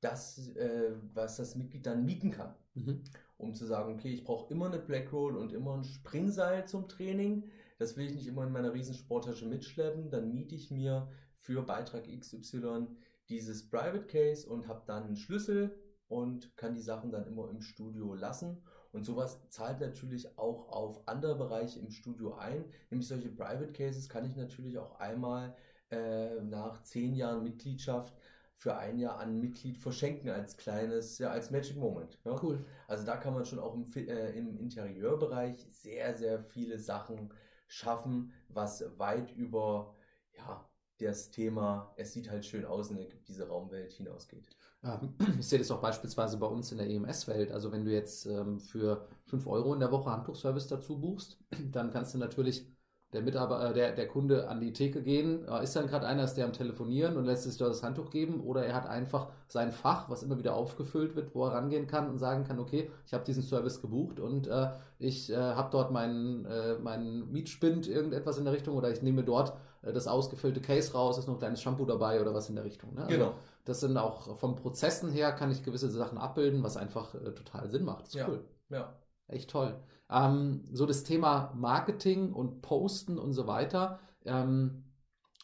das, 0.00 0.48
äh, 0.56 0.92
was 1.14 1.36
das 1.36 1.54
Mitglied 1.54 1.86
dann 1.86 2.04
mieten 2.04 2.32
kann 2.32 2.54
Mhm. 2.74 3.04
Um 3.40 3.54
zu 3.54 3.66
sagen, 3.66 3.94
okay, 3.94 4.10
ich 4.10 4.24
brauche 4.24 4.52
immer 4.52 4.66
eine 4.66 4.78
Black 4.78 5.12
Roll 5.12 5.36
und 5.36 5.52
immer 5.52 5.76
ein 5.76 5.84
Springseil 5.84 6.66
zum 6.66 6.88
Training. 6.88 7.50
Das 7.78 7.96
will 7.96 8.06
ich 8.06 8.14
nicht 8.14 8.26
immer 8.26 8.44
in 8.44 8.52
meiner 8.52 8.74
riesen 8.74 8.94
Sporttasche 8.94 9.46
mitschleppen. 9.46 10.10
Dann 10.10 10.32
miete 10.32 10.54
ich 10.54 10.70
mir 10.70 11.08
für 11.36 11.62
Beitrag 11.62 12.04
XY 12.04 12.86
dieses 13.28 13.68
Private 13.68 14.06
Case 14.06 14.48
und 14.48 14.68
habe 14.68 14.82
dann 14.86 15.04
einen 15.04 15.16
Schlüssel 15.16 15.74
und 16.08 16.54
kann 16.56 16.74
die 16.74 16.82
Sachen 16.82 17.10
dann 17.10 17.26
immer 17.26 17.48
im 17.48 17.62
Studio 17.62 18.14
lassen. 18.14 18.62
Und 18.92 19.04
sowas 19.04 19.40
zahlt 19.48 19.80
natürlich 19.80 20.36
auch 20.36 20.68
auf 20.68 21.08
andere 21.08 21.36
Bereiche 21.36 21.78
im 21.78 21.90
Studio 21.90 22.34
ein. 22.34 22.64
Nämlich 22.90 23.08
solche 23.08 23.30
Private 23.30 23.72
Cases 23.72 24.08
kann 24.08 24.24
ich 24.24 24.36
natürlich 24.36 24.78
auch 24.78 24.98
einmal 24.98 25.54
äh, 25.90 26.42
nach 26.42 26.82
zehn 26.82 27.14
Jahren 27.14 27.44
Mitgliedschaft 27.44 28.14
für 28.60 28.76
ein 28.76 28.98
Jahr 28.98 29.18
an 29.18 29.30
ein 29.30 29.40
Mitglied 29.40 29.78
verschenken 29.78 30.28
als 30.28 30.58
kleines, 30.58 31.16
ja, 31.16 31.30
als 31.30 31.50
Magic 31.50 31.78
Moment. 31.78 32.18
Ja? 32.26 32.38
Cool. 32.42 32.62
Also 32.88 33.06
da 33.06 33.16
kann 33.16 33.32
man 33.32 33.46
schon 33.46 33.58
auch 33.58 33.74
im, 33.74 33.86
äh, 33.96 34.32
im 34.36 34.58
Interieurbereich 34.58 35.66
sehr, 35.70 36.14
sehr 36.14 36.38
viele 36.44 36.78
Sachen 36.78 37.32
schaffen, 37.68 38.34
was 38.50 38.84
weit 38.98 39.34
über 39.34 39.94
ja, 40.36 40.68
das 40.98 41.30
Thema, 41.30 41.90
es 41.96 42.12
sieht 42.12 42.30
halt 42.30 42.44
schön 42.44 42.66
aus 42.66 42.90
und 42.90 42.98
diese 43.28 43.48
Raumwelt 43.48 43.92
hinausgeht. 43.92 44.44
Ähm, 44.84 45.14
Ich 45.38 45.48
sehe 45.48 45.58
das 45.58 45.70
auch 45.70 45.80
beispielsweise 45.80 46.36
bei 46.36 46.46
uns 46.46 46.70
in 46.70 46.76
der 46.76 46.90
EMS-Welt. 46.90 47.52
Also 47.52 47.72
wenn 47.72 47.86
du 47.86 47.90
jetzt 47.90 48.26
ähm, 48.26 48.60
für 48.60 49.08
5 49.24 49.46
Euro 49.46 49.72
in 49.72 49.80
der 49.80 49.90
Woche 49.90 50.10
Handtuchservice 50.10 50.66
dazu 50.66 51.00
buchst, 51.00 51.38
dann 51.72 51.90
kannst 51.90 52.12
du 52.12 52.18
natürlich 52.18 52.66
der 53.12 53.22
Mitarbeiter, 53.22 53.70
äh, 53.70 53.74
der, 53.74 53.92
der 53.92 54.06
Kunde 54.08 54.48
an 54.48 54.60
die 54.60 54.72
Theke 54.72 55.02
gehen. 55.02 55.44
Ist 55.62 55.74
dann 55.76 55.86
gerade 55.88 56.06
einer, 56.06 56.24
ist 56.24 56.34
der 56.34 56.44
am 56.44 56.52
Telefonieren 56.52 57.16
und 57.16 57.24
lässt 57.24 57.42
sich 57.44 57.56
dort 57.56 57.70
das 57.70 57.82
Handtuch 57.82 58.10
geben 58.10 58.40
oder 58.40 58.64
er 58.64 58.74
hat 58.74 58.86
einfach 58.88 59.28
sein 59.48 59.72
Fach, 59.72 60.08
was 60.08 60.22
immer 60.22 60.38
wieder 60.38 60.54
aufgefüllt 60.54 61.16
wird, 61.16 61.34
wo 61.34 61.44
er 61.46 61.52
rangehen 61.54 61.86
kann 61.86 62.08
und 62.08 62.18
sagen 62.18 62.44
kann, 62.44 62.58
okay, 62.60 62.90
ich 63.06 63.12
habe 63.12 63.24
diesen 63.24 63.42
Service 63.42 63.80
gebucht 63.80 64.20
und 64.20 64.46
äh, 64.46 64.70
ich 64.98 65.30
äh, 65.30 65.36
habe 65.36 65.70
dort 65.72 65.90
meinen, 65.90 66.44
äh, 66.44 66.78
meinen 66.78 67.30
Mietspind, 67.32 67.88
irgendetwas 67.88 68.38
in 68.38 68.44
der 68.44 68.52
Richtung 68.54 68.76
oder 68.76 68.90
ich 68.90 69.02
nehme 69.02 69.24
dort 69.24 69.54
äh, 69.82 69.92
das 69.92 70.06
ausgefüllte 70.06 70.60
Case 70.60 70.92
raus, 70.92 71.18
ist 71.18 71.26
noch 71.26 71.34
ein 71.34 71.38
kleines 71.40 71.60
Shampoo 71.62 71.84
dabei 71.86 72.20
oder 72.20 72.32
was 72.32 72.48
in 72.48 72.54
der 72.54 72.64
Richtung. 72.64 72.94
Ne? 72.94 73.02
Also, 73.02 73.12
Genau. 73.16 73.34
das 73.64 73.80
sind 73.80 73.96
auch 73.96 74.36
vom 74.36 74.54
Prozessen 74.56 75.10
her 75.10 75.32
kann 75.32 75.50
ich 75.50 75.64
gewisse 75.64 75.90
Sachen 75.90 76.18
abbilden, 76.18 76.62
was 76.62 76.76
einfach 76.76 77.14
äh, 77.14 77.32
total 77.32 77.68
Sinn 77.68 77.84
macht. 77.84 78.02
Das 78.02 78.08
ist 78.10 78.14
Ja. 78.20 78.28
cool. 78.28 78.44
Ja. 78.68 78.92
Echt 79.26 79.50
toll. 79.50 79.74
Ähm, 80.10 80.64
so 80.72 80.86
das 80.86 81.04
Thema 81.04 81.52
Marketing 81.56 82.32
und 82.32 82.62
Posten 82.62 83.18
und 83.18 83.32
so 83.32 83.46
weiter. 83.46 84.00
Ähm, 84.24 84.84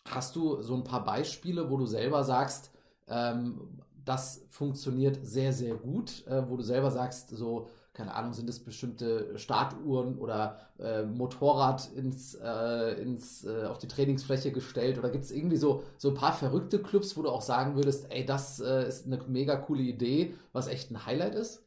hast 0.07 0.37
du 0.37 0.63
so 0.63 0.75
ein 0.75 0.85
paar 0.85 1.05
Beispiele, 1.05 1.71
wo 1.71 1.77
du 1.77 1.87
selber 1.87 2.25
sagst, 2.25 2.71
ähm, 3.09 3.81
das 4.05 4.47
funktioniert 4.51 5.19
sehr, 5.23 5.53
sehr 5.53 5.75
gut, 5.75 6.27
äh, 6.27 6.49
wo 6.49 6.57
du 6.57 6.63
selber 6.63 6.91
sagst, 6.91 7.31
so, 7.31 7.69
keine 7.93 8.15
Ahnung, 8.15 8.33
sind 8.33 8.49
es 8.49 8.63
bestimmte 8.63 9.37
Startuhren 9.39 10.19
oder 10.19 10.59
äh, 10.79 11.03
Motorrad 11.05 11.91
ins, 11.93 12.35
äh, 12.35 13.01
ins, 13.03 13.45
äh, 13.45 13.65
auf 13.65 13.79
die 13.79 13.89
Trainingsfläche 13.89 14.53
gestellt 14.53 14.99
oder 14.99 15.11
gibt 15.11 15.25
es 15.25 15.33
irgendwie 15.33 15.57
so, 15.57 15.83
so 15.99 16.11
ein 16.11 16.15
paar 16.15 16.33
verrückte 16.35 16.81
Clubs, 16.81 17.17
wo 17.17 17.23
du 17.23 17.31
auch 17.31 17.43
sagen 17.43 17.75
würdest, 17.75 18.11
ey, 18.11 18.25
das 18.25 18.61
äh, 18.61 18.87
ist 18.89 19.07
eine 19.07 19.19
mega 19.27 19.57
coole 19.57 19.83
Idee, 19.83 20.35
was 20.53 20.69
echt 20.69 20.91
ein 20.91 21.05
Highlight 21.07 21.35
ist? 21.35 21.65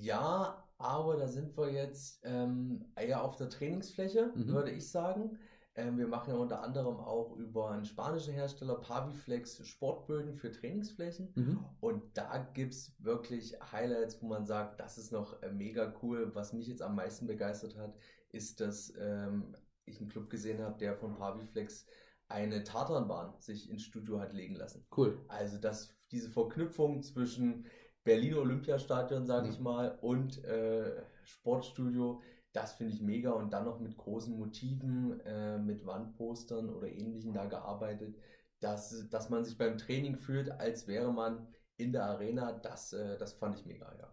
Ja, 0.00 0.64
aber 0.82 1.16
da 1.16 1.28
sind 1.28 1.56
wir 1.56 1.70
jetzt 1.72 2.20
ähm, 2.24 2.84
eher 2.96 3.22
auf 3.24 3.36
der 3.36 3.48
Trainingsfläche, 3.48 4.32
Mhm. 4.34 4.48
würde 4.48 4.70
ich 4.70 4.90
sagen. 4.90 5.38
Ähm, 5.74 5.96
wir 5.96 6.06
machen 6.06 6.34
ja 6.34 6.36
unter 6.38 6.62
anderem 6.62 6.96
auch 6.96 7.34
über 7.36 7.70
einen 7.70 7.86
spanischen 7.86 8.34
Hersteller 8.34 8.74
Paviflex 8.74 9.66
Sportböden 9.66 10.34
für 10.34 10.50
Trainingsflächen. 10.50 11.32
Mhm. 11.34 11.64
Und 11.80 12.02
da 12.14 12.36
gibt 12.52 12.74
es 12.74 12.94
wirklich 13.02 13.56
Highlights, 13.72 14.20
wo 14.22 14.26
man 14.26 14.44
sagt, 14.44 14.80
das 14.80 14.98
ist 14.98 15.12
noch 15.12 15.42
äh, 15.42 15.50
mega 15.50 15.94
cool. 16.02 16.30
Was 16.34 16.52
mich 16.52 16.66
jetzt 16.66 16.82
am 16.82 16.94
meisten 16.94 17.26
begeistert 17.26 17.76
hat, 17.78 17.94
ist, 18.32 18.60
dass 18.60 18.92
ähm, 18.98 19.56
ich 19.86 19.98
einen 19.98 20.10
Club 20.10 20.28
gesehen 20.28 20.60
habe, 20.60 20.76
der 20.78 20.94
von 20.94 21.14
Paviflex 21.14 21.86
eine 22.28 22.64
Tatanbahn 22.64 23.34
sich 23.38 23.70
ins 23.70 23.82
Studio 23.82 24.20
hat 24.20 24.32
legen 24.32 24.56
lassen. 24.56 24.86
Cool. 24.94 25.24
Also 25.28 25.58
dass 25.58 25.94
diese 26.10 26.30
Verknüpfung 26.30 27.02
zwischen 27.02 27.66
Berliner 28.04 28.38
Olympiastadion, 28.38 29.26
sage 29.26 29.48
Mhm. 29.48 29.50
ich 29.50 29.60
mal, 29.60 29.98
und 30.00 30.44
äh, 30.44 31.02
Sportstudio. 31.24 32.20
Das 32.52 32.74
finde 32.74 32.92
ich 32.94 33.00
mega 33.00 33.30
und 33.32 33.52
dann 33.52 33.64
noch 33.64 33.80
mit 33.80 33.96
großen 33.96 34.36
Motiven, 34.36 35.20
äh, 35.20 35.58
mit 35.58 35.86
Wandpostern 35.86 36.68
oder 36.70 36.88
ähnlichen 36.88 37.32
da 37.32 37.46
gearbeitet, 37.46 38.14
dass, 38.60 39.08
dass 39.10 39.30
man 39.30 39.44
sich 39.44 39.56
beim 39.56 39.78
Training 39.78 40.16
fühlt, 40.16 40.50
als 40.50 40.86
wäre 40.86 41.12
man 41.12 41.46
in 41.78 41.92
der 41.92 42.04
Arena. 42.04 42.52
Das, 42.52 42.92
äh, 42.92 43.16
das 43.18 43.32
fand 43.34 43.56
ich 43.56 43.64
mega, 43.66 43.90
ja. 43.98 44.12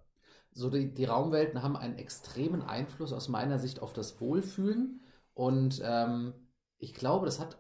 So 0.54 0.70
die, 0.70 0.94
die 0.94 1.06
Raumwelten 1.06 1.62
haben 1.64 1.78
einen 1.78 1.98
extremen 1.98 2.62
Einfluss 2.62 3.14
aus 3.14 3.28
meiner 3.30 3.60
Sicht 3.60 3.82
auf 3.82 3.94
das 3.94 4.20
Wohlfühlen 4.20 5.02
und 5.34 5.82
ähm, 5.84 6.34
ich 6.80 6.94
glaube, 6.94 7.26
das 7.26 7.40
hat, 7.40 7.58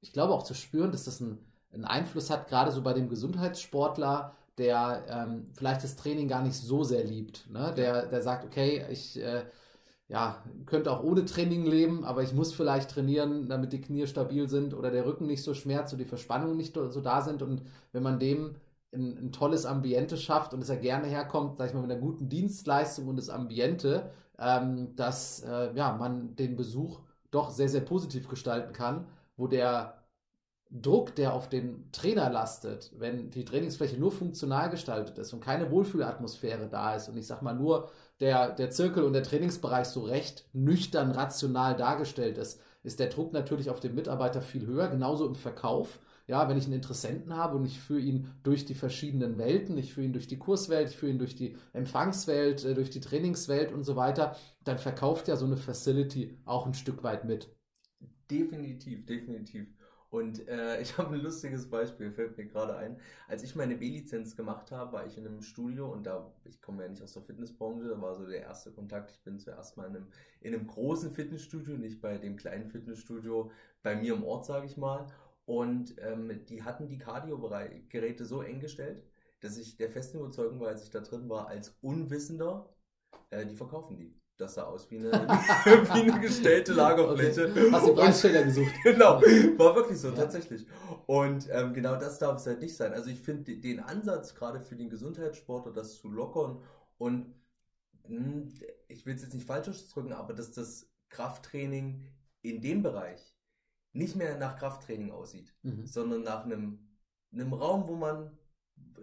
ich 0.00 0.12
glaube 0.12 0.34
auch 0.34 0.42
zu 0.44 0.54
spüren, 0.54 0.92
dass 0.92 1.04
das 1.04 1.22
einen, 1.22 1.52
einen 1.72 1.84
Einfluss 1.84 2.30
hat, 2.30 2.48
gerade 2.48 2.72
so 2.72 2.82
bei 2.82 2.92
dem 2.94 3.08
Gesundheitssportler, 3.08 4.36
der 4.58 5.04
ähm, 5.08 5.46
vielleicht 5.52 5.84
das 5.84 5.96
Training 5.96 6.28
gar 6.28 6.42
nicht 6.42 6.56
so 6.56 6.84
sehr 6.84 7.04
liebt, 7.04 7.48
ne? 7.50 7.72
der, 7.76 8.06
der 8.06 8.22
sagt, 8.22 8.44
okay, 8.44 8.84
ich 8.90 9.20
äh, 9.22 9.44
ja, 10.08 10.42
könnte 10.66 10.92
auch 10.92 11.02
ohne 11.02 11.24
Training 11.24 11.66
leben, 11.66 12.04
aber 12.04 12.22
ich 12.22 12.32
muss 12.32 12.54
vielleicht 12.54 12.90
trainieren, 12.90 13.48
damit 13.48 13.72
die 13.72 13.80
Knie 13.80 14.06
stabil 14.06 14.48
sind 14.48 14.72
oder 14.74 14.90
der 14.90 15.04
Rücken 15.04 15.26
nicht 15.26 15.42
so 15.42 15.52
schmerzt 15.54 15.92
und 15.92 15.98
die 15.98 16.04
Verspannungen 16.04 16.56
nicht 16.56 16.74
so 16.74 17.00
da 17.00 17.22
sind 17.22 17.42
und 17.42 17.62
wenn 17.92 18.02
man 18.02 18.18
dem 18.18 18.54
ein, 18.94 19.18
ein, 19.18 19.32
tolles 19.32 19.66
Ambiente 19.66 20.16
schafft 20.16 20.54
und 20.54 20.60
dass 20.60 20.68
er 20.70 20.76
gerne 20.76 21.08
herkommt, 21.08 21.58
sag 21.58 21.68
ich 21.68 21.74
mal, 21.74 21.82
mit 21.82 21.90
einer 21.90 22.00
guten 22.00 22.28
Dienstleistung 22.28 23.08
und 23.08 23.16
das 23.16 23.30
Ambiente, 23.30 24.10
ähm, 24.38 24.94
dass 24.96 25.42
äh, 25.42 25.74
ja, 25.74 25.92
man 25.94 26.36
den 26.36 26.56
Besuch 26.56 27.00
doch 27.30 27.50
sehr, 27.50 27.68
sehr 27.68 27.80
positiv 27.80 28.28
gestalten 28.28 28.72
kann, 28.72 29.06
wo 29.36 29.46
der 29.48 29.95
Druck, 30.82 31.14
der 31.14 31.32
auf 31.34 31.48
den 31.48 31.90
Trainer 31.92 32.30
lastet, 32.30 32.92
wenn 32.98 33.30
die 33.30 33.44
Trainingsfläche 33.44 33.98
nur 33.98 34.12
funktional 34.12 34.70
gestaltet 34.70 35.18
ist 35.18 35.32
und 35.32 35.40
keine 35.40 35.70
Wohlfühlatmosphäre 35.70 36.68
da 36.68 36.94
ist 36.94 37.08
und 37.08 37.16
ich 37.16 37.26
sag 37.26 37.42
mal 37.42 37.54
nur 37.54 37.90
der, 38.20 38.50
der 38.50 38.70
Zirkel 38.70 39.04
und 39.04 39.12
der 39.12 39.22
Trainingsbereich 39.22 39.86
so 39.86 40.02
recht 40.02 40.48
nüchtern, 40.52 41.10
rational 41.10 41.76
dargestellt 41.76 42.38
ist, 42.38 42.60
ist 42.82 43.00
der 43.00 43.08
Druck 43.08 43.32
natürlich 43.32 43.70
auf 43.70 43.80
den 43.80 43.94
Mitarbeiter 43.94 44.40
viel 44.40 44.66
höher, 44.66 44.88
genauso 44.88 45.26
im 45.26 45.34
Verkauf 45.34 45.98
ja, 46.28 46.48
wenn 46.48 46.58
ich 46.58 46.64
einen 46.64 46.74
Interessenten 46.74 47.36
habe 47.36 47.56
und 47.56 47.64
ich 47.64 47.80
führe 47.80 48.00
ihn 48.00 48.32
durch 48.42 48.64
die 48.64 48.74
verschiedenen 48.74 49.38
Welten, 49.38 49.78
ich 49.78 49.94
führe 49.94 50.06
ihn 50.06 50.12
durch 50.12 50.26
die 50.26 50.38
Kurswelt, 50.38 50.90
ich 50.90 50.96
führe 50.96 51.12
ihn 51.12 51.18
durch 51.18 51.36
die 51.36 51.56
Empfangswelt, 51.72 52.64
äh, 52.64 52.74
durch 52.74 52.90
die 52.90 53.00
Trainingswelt 53.00 53.72
und 53.72 53.84
so 53.84 53.96
weiter, 53.96 54.36
dann 54.64 54.78
verkauft 54.78 55.28
ja 55.28 55.36
so 55.36 55.46
eine 55.46 55.56
Facility 55.56 56.36
auch 56.44 56.66
ein 56.66 56.74
Stück 56.74 57.04
weit 57.04 57.24
mit. 57.24 57.48
Definitiv, 58.28 59.06
definitiv. 59.06 59.68
Und 60.16 60.48
äh, 60.48 60.80
ich 60.80 60.96
habe 60.96 61.14
ein 61.14 61.20
lustiges 61.20 61.68
Beispiel, 61.68 62.10
fällt 62.10 62.38
mir 62.38 62.46
gerade 62.46 62.76
ein. 62.76 62.98
Als 63.28 63.42
ich 63.42 63.54
meine 63.54 63.76
B-Lizenz 63.76 64.34
gemacht 64.34 64.70
habe, 64.70 64.92
war 64.94 65.06
ich 65.06 65.18
in 65.18 65.26
einem 65.26 65.42
Studio 65.42 65.92
und 65.92 66.04
da, 66.06 66.32
ich 66.44 66.62
komme 66.62 66.82
ja 66.82 66.88
nicht 66.88 67.02
aus 67.02 67.12
der 67.12 67.22
Fitnessbranche, 67.22 67.86
da 67.88 68.00
war 68.00 68.14
so 68.14 68.26
der 68.26 68.40
erste 68.40 68.72
Kontakt. 68.72 69.10
Ich 69.10 69.22
bin 69.22 69.38
zuerst 69.38 69.76
mal 69.76 69.86
in 69.88 69.96
einem, 69.96 70.06
in 70.40 70.54
einem 70.54 70.66
großen 70.66 71.10
Fitnessstudio, 71.10 71.76
nicht 71.76 72.00
bei 72.00 72.16
dem 72.16 72.36
kleinen 72.36 72.70
Fitnessstudio 72.70 73.50
bei 73.82 73.94
mir 73.94 74.14
im 74.14 74.24
Ort, 74.24 74.46
sage 74.46 74.64
ich 74.66 74.78
mal. 74.78 75.06
Und 75.44 75.94
ähm, 75.98 76.44
die 76.46 76.62
hatten 76.62 76.88
die 76.88 76.98
Cardio-Geräte 76.98 78.24
so 78.24 78.40
eng 78.42 78.60
gestellt, 78.60 79.04
dass 79.40 79.58
ich 79.58 79.76
der 79.76 79.90
festen 79.90 80.18
Überzeugung 80.18 80.60
war, 80.60 80.68
als 80.68 80.82
ich 80.82 80.90
da 80.90 81.00
drin 81.00 81.28
war, 81.28 81.48
als 81.48 81.76
Unwissender, 81.82 82.74
äh, 83.30 83.44
die 83.46 83.54
verkaufen 83.54 83.98
die. 83.98 84.14
Das 84.38 84.54
sah 84.54 84.64
aus 84.64 84.90
wie 84.90 84.98
eine, 84.98 85.10
wie 85.12 86.10
eine 86.10 86.20
gestellte 86.20 86.74
Lagerfläche. 86.74 87.48
Okay. 87.50 87.70
Hast 87.72 87.86
du 87.86 87.94
Preisschilder 87.94 88.42
gesucht? 88.44 88.74
genau, 88.84 89.20
war 89.56 89.74
wirklich 89.74 89.98
so, 89.98 90.08
Ja. 90.08 90.14
tatsächlich. 90.14 90.66
Und 91.06 91.48
ähm, 91.50 91.72
genau 91.72 91.96
das 91.96 92.18
darf 92.18 92.36
es 92.36 92.46
halt 92.46 92.60
nicht 92.60 92.76
sein. 92.76 92.92
Also 92.92 93.08
ich 93.10 93.20
finde 93.20 93.56
den 93.56 93.80
Ansatz 93.80 94.34
gerade 94.34 94.60
für 94.60 94.76
den 94.76 94.90
Gesundheitssportler, 94.90 95.72
das 95.72 95.94
zu 95.96 96.08
lockern 96.10 96.60
und 96.98 97.34
mh, 98.08 98.48
ich 98.88 99.06
will 99.06 99.14
es 99.14 99.22
jetzt 99.22 99.34
nicht 99.34 99.46
falsch 99.46 99.68
ausdrücken, 99.68 100.12
aber 100.12 100.34
dass 100.34 100.52
das 100.52 100.88
Krafttraining 101.08 102.04
in 102.42 102.60
dem 102.60 102.82
Bereich 102.82 103.34
nicht 103.92 104.16
mehr 104.16 104.36
nach 104.38 104.58
Krafttraining 104.58 105.10
aussieht, 105.12 105.54
Mhm. 105.62 105.86
sondern 105.86 106.22
nach 106.22 106.44
einem, 106.44 106.78
einem 107.32 107.52
Raum, 107.54 107.88
wo 107.88 107.94
man 107.96 108.36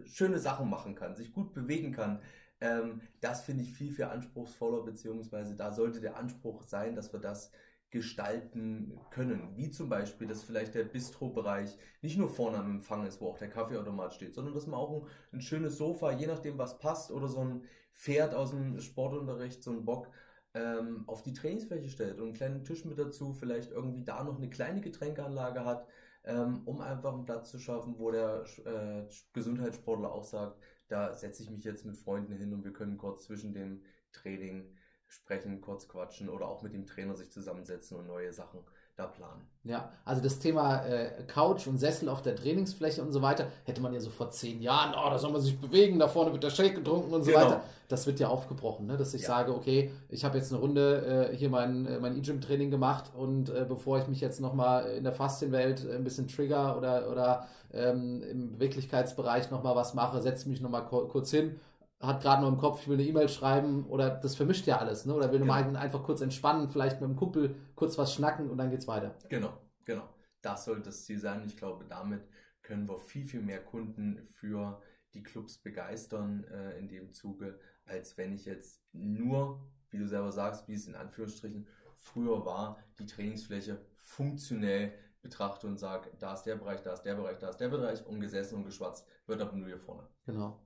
schöne 0.06 0.40
Sachen 0.40 0.70
machen 0.70 0.96
kann, 0.96 1.16
sich 1.16 1.34
gut 1.34 1.54
bewegen 1.54 1.92
kann. 1.92 2.22
Ähm, 2.62 3.02
das 3.22 3.42
finde 3.44 3.64
ich 3.64 3.74
viel, 3.74 3.92
viel 3.92 4.06
anspruchsvoller, 4.06 4.84
beziehungsweise 4.84 5.56
da 5.56 5.72
sollte 5.72 6.02
der 6.02 6.18
Anspruch 6.18 6.64
sein, 6.64 6.96
dass 6.96 7.12
wir 7.12 7.20
das 7.20 7.52
gestalten 7.94 9.00
können. 9.12 9.56
Wie 9.56 9.70
zum 9.70 9.88
Beispiel, 9.88 10.28
dass 10.28 10.42
vielleicht 10.42 10.74
der 10.74 10.84
Bistro-Bereich 10.84 11.78
nicht 12.02 12.18
nur 12.18 12.28
vorne 12.28 12.58
am 12.58 12.72
Empfang 12.72 13.06
ist, 13.06 13.22
wo 13.22 13.30
auch 13.30 13.38
der 13.38 13.52
Kaffeeautomat 13.52 14.16
steht, 14.16 14.34
sondern 14.34 14.56
dass 14.56 14.66
man 14.66 14.80
auch 14.80 15.04
ein, 15.04 15.08
ein 15.32 15.42
schönes 15.42 15.78
Sofa, 15.78 16.12
je 16.12 16.26
nachdem 16.26 16.58
was 16.58 16.80
passt, 16.80 17.12
oder 17.12 17.28
so 17.28 17.42
ein 17.42 17.64
Pferd 17.94 18.34
aus 18.34 18.50
dem 18.50 18.80
Sportunterricht, 18.80 19.62
so 19.62 19.72
ein 19.72 19.86
Bock, 19.86 20.10
ähm, 20.56 21.04
auf 21.08 21.22
die 21.22 21.34
Trainingsfläche 21.34 21.90
stellt 21.90 22.18
und 22.18 22.24
einen 22.26 22.34
kleinen 22.34 22.64
Tisch 22.64 22.84
mit 22.84 22.98
dazu, 22.98 23.34
vielleicht 23.34 23.72
irgendwie 23.72 24.04
da 24.04 24.24
noch 24.24 24.38
eine 24.38 24.50
kleine 24.50 24.82
Getränkeanlage 24.82 25.64
hat, 25.64 25.88
ähm, 26.26 26.62
um 26.66 26.82
einfach 26.82 27.14
einen 27.14 27.26
Platz 27.26 27.52
zu 27.52 27.60
schaffen, 27.60 27.96
wo 27.98 28.12
der 28.12 28.46
äh, 28.66 29.04
Gesundheitssportler 29.34 30.12
auch 30.12 30.24
sagt, 30.24 30.58
da 30.88 31.14
setze 31.14 31.44
ich 31.44 31.50
mich 31.50 31.64
jetzt 31.64 31.86
mit 31.86 31.98
Freunden 31.98 32.34
hin 32.34 32.54
und 32.54 32.64
wir 32.64 32.74
können 32.74 32.98
kurz 32.98 33.24
zwischen 33.24 33.54
dem 33.54 33.84
Training 34.12 34.76
sprechen, 35.08 35.62
kurz 35.62 35.88
quatschen 35.88 36.30
oder 36.30 36.48
auch 36.48 36.62
mit 36.62 36.74
dem 36.74 36.86
Trainer 36.86 37.16
sich 37.16 37.32
zusammensetzen 37.32 37.98
und 37.98 38.08
neue 38.08 38.34
Sachen 38.34 38.64
da 38.96 39.08
planen. 39.08 39.42
Ja, 39.66 39.90
also 40.04 40.22
das 40.22 40.40
Thema 40.40 40.86
äh, 40.86 41.24
Couch 41.26 41.68
und 41.68 41.78
Sessel 41.78 42.10
auf 42.10 42.22
der 42.22 42.36
Trainingsfläche 42.36 43.02
und 43.02 43.14
so 43.14 43.22
weiter, 43.22 43.48
hätte 43.64 43.80
man 43.82 43.94
ja 43.94 44.02
so 44.02 44.10
vor 44.10 44.30
zehn 44.30 44.62
Jahren, 44.62 44.94
oh, 44.94 45.10
da 45.10 45.18
soll 45.18 45.32
man 45.32 45.40
sich 45.40 45.58
bewegen, 45.58 46.00
da 46.00 46.10
vorne 46.10 46.34
wird 46.34 46.44
der 46.44 46.50
Shake 46.50 46.76
getrunken 46.76 47.14
und 47.14 47.24
so 47.24 47.32
Genau. 47.32 47.46
weiter. 47.46 47.62
Das 47.88 48.06
wird 48.06 48.20
ja 48.20 48.28
aufgebrochen, 48.28 48.86
ne? 48.88 48.98
dass 48.98 49.14
ich 49.14 49.22
Ja. 49.22 49.28
sage, 49.30 49.56
okay, 49.56 49.92
ich 50.10 50.26
habe 50.26 50.38
jetzt 50.38 50.52
eine 50.52 50.60
Runde 50.62 51.30
äh, 51.32 51.36
hier 51.36 51.50
mein, 51.50 51.86
äh, 51.86 52.00
mein 52.00 52.18
E-Gym-Training 52.18 52.72
gemacht 52.72 53.06
und 53.16 53.50
äh, 53.50 53.66
bevor 53.68 54.00
ich 54.00 54.08
mich 54.08 54.20
jetzt 54.20 54.42
nochmal 54.42 54.86
in 54.92 55.04
der 55.06 55.14
Faszienwelt 55.14 55.90
ein 55.90 56.04
bisschen 56.04 56.28
trigger 56.28 56.78
oder, 56.78 57.10
oder 57.10 57.48
ähm, 57.74 58.22
im 58.30 58.52
Beweglichkeitsbereich 58.52 59.50
nochmal 59.50 59.76
was 59.78 59.94
mache, 59.94 60.22
setze 60.22 60.50
mich 60.50 60.60
nochmal 60.60 60.86
kurz 60.86 61.32
hin, 61.32 61.60
hat 62.04 62.22
gerade 62.22 62.42
noch 62.42 62.50
im 62.50 62.58
Kopf, 62.58 62.82
ich 62.82 62.88
will 62.88 62.98
eine 63.00 63.08
E-Mail 63.08 63.30
schreiben 63.30 63.86
oder 63.88 64.10
das 64.10 64.36
vermischt 64.36 64.68
ja 64.68 64.78
alles, 64.78 65.06
ne? 65.06 65.14
oder 65.16 65.32
will 65.32 65.40
Genau. 65.40 65.54
mal 65.54 65.76
einfach 65.78 66.04
kurz 66.04 66.22
entspannen, 66.22 66.68
vielleicht 66.70 67.00
mit 67.02 67.10
einem 67.10 67.16
Kumpel 67.18 67.56
kurz 67.76 67.98
was 67.98 68.14
schnacken 68.14 68.50
und 68.50 68.58
dann 68.58 68.70
geht's 68.70 68.88
weiter. 68.88 69.16
Genau, 69.30 69.54
genau. 69.86 70.10
Das 70.42 70.66
sollte 70.66 70.84
das 70.84 71.06
Ziel 71.06 71.20
sein. 71.20 71.44
Ich 71.46 71.56
glaube, 71.58 71.86
damit 71.88 72.22
können 72.62 72.88
wir 72.88 73.00
viel, 73.00 73.26
viel 73.26 73.42
mehr 73.42 73.64
Kunden 73.64 74.28
für 74.32 74.82
die 75.14 75.24
Clubs 75.24 75.58
begeistern 75.58 76.44
äh, 76.46 76.78
in 76.78 76.88
dem 76.88 77.14
Zuge, 77.14 77.60
als 77.86 78.18
wenn 78.18 78.34
ich 78.34 78.46
jetzt 78.46 78.82
nur, 78.92 79.62
wie 79.90 80.00
du 80.00 80.08
selber 80.08 80.32
sagst, 80.32 80.68
wie 80.68 80.74
es 80.74 80.88
in 80.88 80.96
Anführungsstrichen 80.96 81.68
früher 81.98 82.46
war, 82.46 82.78
die 83.00 83.06
Trainingsfläche 83.06 83.80
funktionell 84.02 84.94
betrachte 85.22 85.68
und 85.68 85.78
sage, 85.78 86.10
da 86.20 86.34
ist 86.34 86.44
der 86.44 86.58
Bereich, 86.58 86.82
da 86.82 86.94
ist 86.94 87.04
der 87.04 87.16
Bereich, 87.16 87.38
da 87.40 87.50
ist 87.50 87.58
der 87.58 87.70
Bereich, 87.70 88.06
umgesessen 88.06 88.58
und 88.58 88.66
geschwatzt, 88.66 89.08
wird 89.26 89.40
aber 89.42 89.54
nur 89.56 89.68
hier 89.68 89.80
vorne. 89.80 90.08
Genau. 90.26 90.60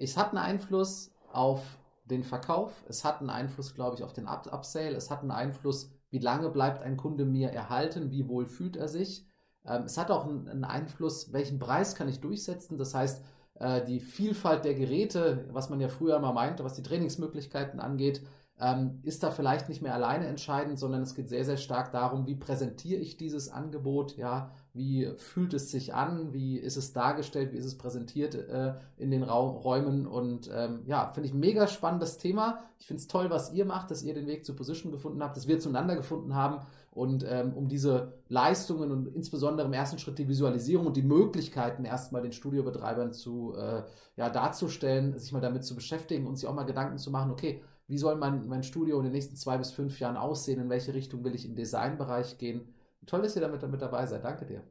Es 0.00 0.16
hat 0.16 0.30
einen 0.30 0.38
Einfluss 0.38 1.12
auf 1.30 1.60
den 2.06 2.24
Verkauf, 2.24 2.84
es 2.88 3.04
hat 3.04 3.20
einen 3.20 3.28
Einfluss, 3.28 3.74
glaube 3.74 3.96
ich, 3.96 4.02
auf 4.02 4.14
den 4.14 4.26
Up 4.26 4.50
Upsale, 4.50 4.96
es 4.96 5.10
hat 5.10 5.20
einen 5.20 5.30
Einfluss, 5.30 5.90
wie 6.08 6.18
lange 6.18 6.48
bleibt 6.48 6.82
ein 6.82 6.96
Kunde 6.96 7.26
mir 7.26 7.50
erhalten, 7.50 8.10
wie 8.10 8.26
wohl 8.26 8.46
fühlt 8.46 8.76
er 8.76 8.88
sich. 8.88 9.26
Ähm, 9.66 9.82
es 9.84 9.98
hat 9.98 10.10
auch 10.10 10.26
einen, 10.26 10.48
einen 10.48 10.64
Einfluss, 10.64 11.34
welchen 11.34 11.58
Preis 11.58 11.94
kann 11.94 12.08
ich 12.08 12.20
durchsetzen. 12.20 12.78
Das 12.78 12.94
heißt, 12.94 13.22
äh, 13.56 13.84
die 13.84 14.00
Vielfalt 14.00 14.64
der 14.64 14.74
Geräte, 14.74 15.46
was 15.52 15.68
man 15.68 15.80
ja 15.80 15.88
früher 15.88 16.18
mal 16.18 16.32
meinte, 16.32 16.64
was 16.64 16.74
die 16.74 16.82
Trainingsmöglichkeiten 16.82 17.78
angeht, 17.78 18.22
ähm, 18.58 19.00
ist 19.02 19.22
da 19.22 19.30
vielleicht 19.30 19.68
nicht 19.68 19.82
mehr 19.82 19.94
alleine 19.94 20.26
entscheidend, 20.26 20.78
sondern 20.78 21.02
es 21.02 21.14
geht 21.14 21.28
sehr, 21.28 21.44
sehr 21.44 21.58
stark 21.58 21.92
darum, 21.92 22.26
wie 22.26 22.36
präsentiere 22.36 23.00
ich 23.00 23.18
dieses 23.18 23.50
Angebot, 23.50 24.16
ja, 24.16 24.50
wie 24.72 25.10
fühlt 25.16 25.52
es 25.52 25.70
sich 25.70 25.94
an, 25.94 26.32
wie 26.32 26.56
ist 26.56 26.76
es 26.76 26.92
dargestellt, 26.92 27.52
wie 27.52 27.56
ist 27.56 27.64
es 27.64 27.76
präsentiert 27.76 28.34
äh, 28.34 28.74
in 28.96 29.10
den 29.10 29.24
Raum, 29.24 29.56
Räumen? 29.56 30.06
Und 30.06 30.48
ähm, 30.52 30.82
ja, 30.86 31.08
finde 31.08 31.28
ich 31.28 31.34
mega 31.34 31.66
spannendes 31.66 32.18
Thema. 32.18 32.60
Ich 32.78 32.86
finde 32.86 33.00
es 33.00 33.08
toll, 33.08 33.30
was 33.30 33.52
ihr 33.52 33.64
macht, 33.64 33.90
dass 33.90 34.02
ihr 34.02 34.14
den 34.14 34.28
Weg 34.28 34.44
zur 34.44 34.54
Position 34.54 34.92
gefunden 34.92 35.22
habt, 35.22 35.36
dass 35.36 35.48
wir 35.48 35.58
zueinander 35.58 35.96
gefunden 35.96 36.34
haben. 36.34 36.64
Und 36.92 37.24
ähm, 37.28 37.52
um 37.54 37.68
diese 37.68 38.14
Leistungen 38.28 38.92
und 38.92 39.08
insbesondere 39.08 39.66
im 39.66 39.72
ersten 39.72 39.98
Schritt 39.98 40.18
die 40.18 40.28
Visualisierung 40.28 40.86
und 40.86 40.96
die 40.96 41.02
Möglichkeiten 41.02 41.84
erstmal 41.84 42.22
den 42.22 42.32
Studiobetreibern 42.32 43.12
zu 43.12 43.54
äh, 43.56 43.82
ja, 44.16 44.28
darzustellen, 44.28 45.18
sich 45.18 45.32
mal 45.32 45.40
damit 45.40 45.64
zu 45.64 45.74
beschäftigen 45.74 46.26
und 46.26 46.36
sich 46.36 46.48
auch 46.48 46.54
mal 46.54 46.64
Gedanken 46.64 46.98
zu 46.98 47.10
machen, 47.10 47.30
okay, 47.30 47.62
wie 47.88 47.98
soll 47.98 48.14
mein, 48.14 48.46
mein 48.46 48.62
Studio 48.62 48.98
in 48.98 49.04
den 49.04 49.12
nächsten 49.12 49.34
zwei 49.34 49.58
bis 49.58 49.72
fünf 49.72 49.98
Jahren 49.98 50.16
aussehen, 50.16 50.60
in 50.60 50.70
welche 50.70 50.94
Richtung 50.94 51.24
will 51.24 51.34
ich 51.34 51.44
im 51.44 51.56
Designbereich 51.56 52.38
gehen. 52.38 52.72
Toll, 53.10 53.22
dass 53.22 53.34
ihr 53.34 53.42
damit, 53.42 53.60
damit 53.60 53.82
dabei 53.82 54.06
seid. 54.06 54.22
Danke 54.22 54.46
dir. 54.46 54.62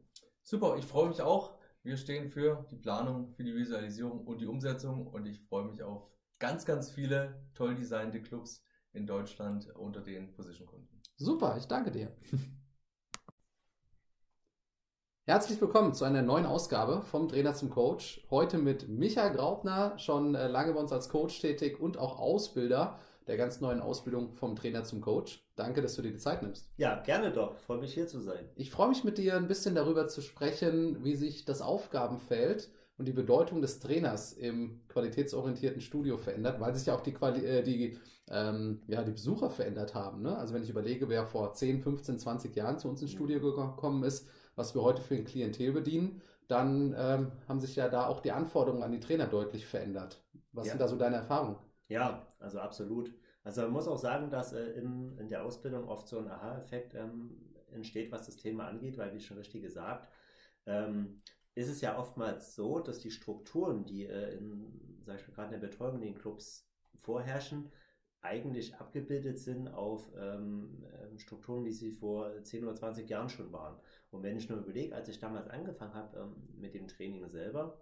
Super, 0.43 0.77
ich 0.77 0.85
freue 0.85 1.09
mich 1.09 1.21
auch. 1.21 1.57
Wir 1.83 1.97
stehen 1.97 2.29
für 2.29 2.65
die 2.71 2.77
Planung, 2.77 3.33
für 3.33 3.43
die 3.43 3.53
Visualisierung 3.53 4.25
und 4.25 4.39
die 4.39 4.45
Umsetzung 4.45 5.07
und 5.07 5.25
ich 5.25 5.41
freue 5.41 5.65
mich 5.65 5.83
auf 5.83 6.09
ganz, 6.39 6.63
ganz 6.63 6.89
viele 6.89 7.43
toll 7.53 7.75
designte 7.75 8.21
Clubs 8.21 8.63
in 8.93 9.05
Deutschland 9.05 9.67
unter 9.75 9.99
den 9.99 10.31
Position-Kunden. 10.31 11.01
Super, 11.17 11.57
ich 11.57 11.65
danke 11.65 11.91
dir. 11.91 12.15
Herzlich 15.25 15.59
willkommen 15.59 15.93
zu 15.93 16.05
einer 16.05 16.21
neuen 16.21 16.45
Ausgabe 16.45 17.01
vom 17.01 17.27
Trainer 17.27 17.55
zum 17.55 17.69
Coach. 17.69 18.25
Heute 18.29 18.57
mit 18.57 18.87
Michael 18.87 19.35
Graubner, 19.35 19.99
schon 19.99 20.35
äh, 20.35 20.47
lange 20.47 20.71
bei 20.71 20.79
uns 20.79 20.93
als 20.93 21.09
Coach 21.09 21.41
tätig 21.41 21.81
und 21.81 21.97
auch 21.97 22.17
Ausbilder 22.17 22.99
der 23.27 23.37
ganz 23.37 23.61
neuen 23.61 23.81
Ausbildung 23.81 24.33
vom 24.33 24.55
Trainer 24.55 24.83
zum 24.83 25.01
Coach. 25.01 25.45
Danke, 25.55 25.81
dass 25.81 25.95
du 25.95 26.01
dir 26.01 26.11
die 26.11 26.17
Zeit 26.17 26.41
nimmst. 26.41 26.69
Ja, 26.77 27.01
gerne 27.01 27.31
doch. 27.31 27.57
Freue 27.57 27.79
mich 27.79 27.93
hier 27.93 28.07
zu 28.07 28.19
sein. 28.19 28.49
Ich 28.55 28.71
freue 28.71 28.89
mich 28.89 29.03
mit 29.03 29.17
dir 29.17 29.35
ein 29.35 29.47
bisschen 29.47 29.75
darüber 29.75 30.07
zu 30.07 30.21
sprechen, 30.21 31.03
wie 31.03 31.15
sich 31.15 31.45
das 31.45 31.61
Aufgabenfeld 31.61 32.69
und 32.97 33.05
die 33.05 33.13
Bedeutung 33.13 33.61
des 33.61 33.79
Trainers 33.79 34.33
im 34.33 34.81
qualitätsorientierten 34.89 35.81
Studio 35.81 36.17
verändert, 36.17 36.59
weil 36.59 36.75
sich 36.75 36.87
ja 36.87 36.95
auch 36.95 37.01
die, 37.01 37.13
Quali 37.13 37.45
äh, 37.45 37.63
die, 37.63 37.97
ähm, 38.29 38.81
ja, 38.87 39.03
die 39.03 39.11
Besucher 39.11 39.49
verändert 39.49 39.95
haben. 39.95 40.21
Ne? 40.21 40.37
Also 40.37 40.53
wenn 40.53 40.63
ich 40.63 40.69
überlege, 40.69 41.07
wer 41.07 41.25
vor 41.25 41.53
10, 41.53 41.81
15, 41.81 42.19
20 42.19 42.55
Jahren 42.55 42.77
zu 42.77 42.89
uns 42.89 43.01
ins 43.01 43.11
Studio 43.11 43.39
gekommen 43.39 44.03
ist, 44.03 44.27
was 44.55 44.75
wir 44.75 44.81
heute 44.81 45.01
für 45.01 45.15
ein 45.15 45.23
Klientel 45.23 45.71
bedienen, 45.71 46.21
dann 46.49 46.93
ähm, 46.97 47.31
haben 47.47 47.59
sich 47.59 47.75
ja 47.75 47.87
da 47.87 48.07
auch 48.07 48.19
die 48.19 48.31
Anforderungen 48.31 48.83
an 48.83 48.91
die 48.91 48.99
Trainer 48.99 49.27
deutlich 49.27 49.65
verändert. 49.65 50.21
Was 50.51 50.67
ja. 50.67 50.73
sind 50.73 50.81
da 50.81 50.87
so 50.87 50.97
deine 50.97 51.17
Erfahrungen? 51.17 51.55
Ja, 51.89 52.27
also 52.39 52.59
absolut. 52.59 53.13
Also 53.43 53.61
man 53.63 53.71
muss 53.71 53.87
auch 53.87 53.97
sagen, 53.97 54.29
dass 54.29 54.53
äh, 54.53 54.71
in, 54.73 55.17
in 55.17 55.27
der 55.27 55.43
Ausbildung 55.43 55.87
oft 55.87 56.07
so 56.07 56.19
ein 56.19 56.27
Aha-Effekt 56.27 56.93
ähm, 56.93 57.31
entsteht, 57.71 58.11
was 58.11 58.27
das 58.27 58.37
Thema 58.37 58.67
angeht, 58.67 58.97
weil, 58.97 59.13
wie 59.13 59.19
schon 59.19 59.37
richtig 59.37 59.63
gesagt, 59.63 60.07
ähm, 60.67 61.17
ist 61.55 61.67
es 61.67 61.81
ja 61.81 61.97
oftmals 61.97 62.55
so, 62.55 62.79
dass 62.79 62.99
die 62.99 63.11
Strukturen, 63.11 63.85
die 63.85 64.05
äh, 64.05 64.35
in, 64.37 65.01
sag 65.05 65.19
ich 65.19 65.27
mal, 65.27 65.33
gerade 65.33 65.55
in 65.55 65.61
der 65.61 65.67
Betreuung 65.67 65.95
in 65.95 66.01
den 66.01 66.15
Clubs 66.15 66.69
vorherrschen, 66.95 67.71
eigentlich 68.21 68.75
abgebildet 68.75 69.39
sind 69.39 69.69
auf 69.69 70.11
ähm, 70.17 70.85
ähm 71.01 71.17
Strukturen, 71.17 71.65
wie 71.65 71.71
sie 71.71 71.91
vor 71.91 72.43
10 72.43 72.65
oder 72.65 72.75
20 72.75 73.09
Jahren 73.09 73.29
schon 73.29 73.51
waren. 73.51 73.79
Und 74.11 74.23
wenn 74.23 74.37
ich 74.37 74.49
nur 74.49 74.59
überlege, 74.59 74.93
als 74.93 75.07
ich 75.09 75.19
damals 75.19 75.47
angefangen 75.47 75.93
habe 75.93 76.19
ähm, 76.19 76.35
mit 76.59 76.73
dem 76.75 76.87
Training 76.87 77.27
selber, 77.29 77.79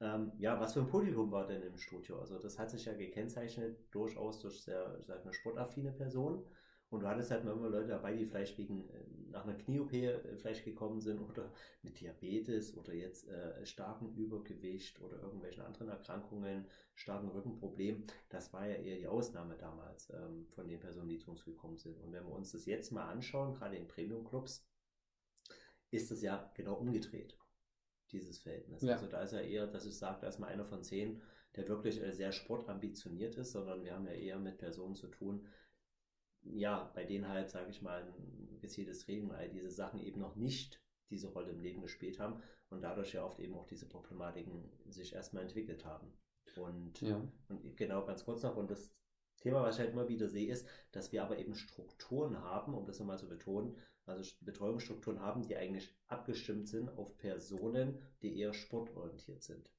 ähm, 0.00 0.32
ja, 0.38 0.58
was 0.58 0.72
für 0.72 0.80
ein 0.80 0.88
Publikum 0.88 1.30
war 1.30 1.46
denn 1.46 1.62
im 1.62 1.76
Studio? 1.76 2.18
Also 2.20 2.38
das 2.38 2.58
hat 2.58 2.70
sich 2.70 2.86
ja 2.86 2.94
gekennzeichnet 2.94 3.78
durchaus 3.90 4.40
durch 4.40 4.62
sehr, 4.62 4.98
sag 5.06 5.24
mal, 5.24 5.34
sportaffine 5.34 5.92
Personen. 5.92 6.42
Und 6.88 7.00
du 7.02 7.06
hattest 7.06 7.30
halt 7.30 7.44
immer 7.44 7.68
Leute 7.68 7.88
dabei, 7.88 8.16
die 8.16 8.24
vielleicht 8.24 8.58
wegen 8.58 8.88
äh, 8.88 9.04
nach 9.30 9.44
einer 9.44 9.54
Knie-OP 9.54 9.92
äh, 9.92 10.36
vielleicht 10.36 10.64
gekommen 10.64 11.00
sind 11.00 11.20
oder 11.30 11.52
mit 11.82 12.00
Diabetes 12.00 12.76
oder 12.76 12.92
jetzt 12.94 13.28
äh, 13.28 13.64
starkem 13.64 14.12
Übergewicht 14.16 15.00
oder 15.00 15.20
irgendwelchen 15.22 15.62
anderen 15.62 15.88
Erkrankungen, 15.88 16.66
starken 16.94 17.28
Rückenproblemen. 17.28 18.04
Das 18.28 18.52
war 18.52 18.66
ja 18.66 18.74
eher 18.76 18.96
die 18.96 19.06
Ausnahme 19.06 19.56
damals 19.56 20.10
ähm, 20.10 20.48
von 20.50 20.66
den 20.66 20.80
Personen, 20.80 21.08
die 21.10 21.18
zu 21.18 21.30
uns 21.30 21.44
gekommen 21.44 21.76
sind. 21.76 22.00
Und 22.00 22.12
wenn 22.12 22.24
wir 22.24 22.32
uns 22.32 22.52
das 22.52 22.66
jetzt 22.66 22.90
mal 22.90 23.08
anschauen, 23.08 23.54
gerade 23.54 23.76
in 23.76 23.86
Premium-Clubs, 23.86 24.66
ist 25.92 26.10
es 26.10 26.22
ja 26.22 26.50
genau 26.54 26.74
umgedreht, 26.74 27.36
dieses 28.12 28.38
Verhältnis. 28.38 28.82
Ja. 28.82 28.94
Also 28.94 29.06
da 29.06 29.22
ist 29.22 29.32
ja 29.32 29.40
eher, 29.40 29.66
dass 29.66 29.84
ich 29.84 29.96
sage, 29.96 30.24
erstmal 30.24 30.50
einer 30.50 30.64
von 30.64 30.82
zehn, 30.82 31.20
der 31.56 31.68
wirklich 31.68 32.02
äh, 32.02 32.12
sehr 32.12 32.32
sportambitioniert 32.32 33.36
ist, 33.36 33.52
sondern 33.52 33.82
wir 33.84 33.94
haben 33.94 34.06
ja 34.06 34.12
eher 34.12 34.38
mit 34.38 34.58
Personen 34.58 34.94
zu 34.94 35.08
tun, 35.08 35.46
ja, 36.42 36.90
bei 36.94 37.04
denen 37.04 37.28
halt, 37.28 37.50
sage 37.50 37.70
ich 37.70 37.82
mal, 37.82 38.02
ein 38.02 38.58
gezieltes 38.60 39.00
Training, 39.00 39.28
weil 39.28 39.50
diese 39.50 39.70
Sachen 39.70 40.00
eben 40.00 40.20
noch 40.20 40.36
nicht 40.36 40.82
diese 41.10 41.28
Rolle 41.28 41.50
im 41.50 41.60
Leben 41.60 41.82
gespielt 41.82 42.18
haben 42.18 42.42
und 42.70 42.82
dadurch 42.82 43.12
ja 43.12 43.24
oft 43.24 43.40
eben 43.40 43.54
auch 43.54 43.66
diese 43.66 43.88
Problematiken 43.88 44.70
sich 44.88 45.12
erstmal 45.12 45.42
entwickelt 45.42 45.84
haben. 45.84 46.12
Und, 46.56 47.00
ja. 47.00 47.20
und 47.48 47.76
genau 47.76 48.04
ganz 48.06 48.24
kurz 48.24 48.42
noch, 48.42 48.56
und 48.56 48.70
das 48.70 48.90
Thema, 49.40 49.62
was 49.62 49.76
ich 49.76 49.80
halt 49.80 49.92
immer 49.92 50.08
wieder 50.08 50.28
sehe, 50.28 50.50
ist, 50.50 50.66
dass 50.92 51.12
wir 51.12 51.22
aber 51.22 51.38
eben 51.38 51.54
Strukturen 51.54 52.40
haben, 52.42 52.74
um 52.74 52.86
das 52.86 52.98
nochmal 52.98 53.18
zu 53.18 53.28
betonen, 53.28 53.76
also 54.06 54.30
Betreuungsstrukturen 54.40 55.20
haben, 55.20 55.42
die 55.42 55.56
eigentlich 55.56 55.94
abgestimmt 56.08 56.68
sind 56.68 56.88
auf 56.96 57.16
Personen, 57.16 57.98
die 58.22 58.38
eher 58.38 58.54
sportorientiert 58.54 59.42
sind. 59.42 59.70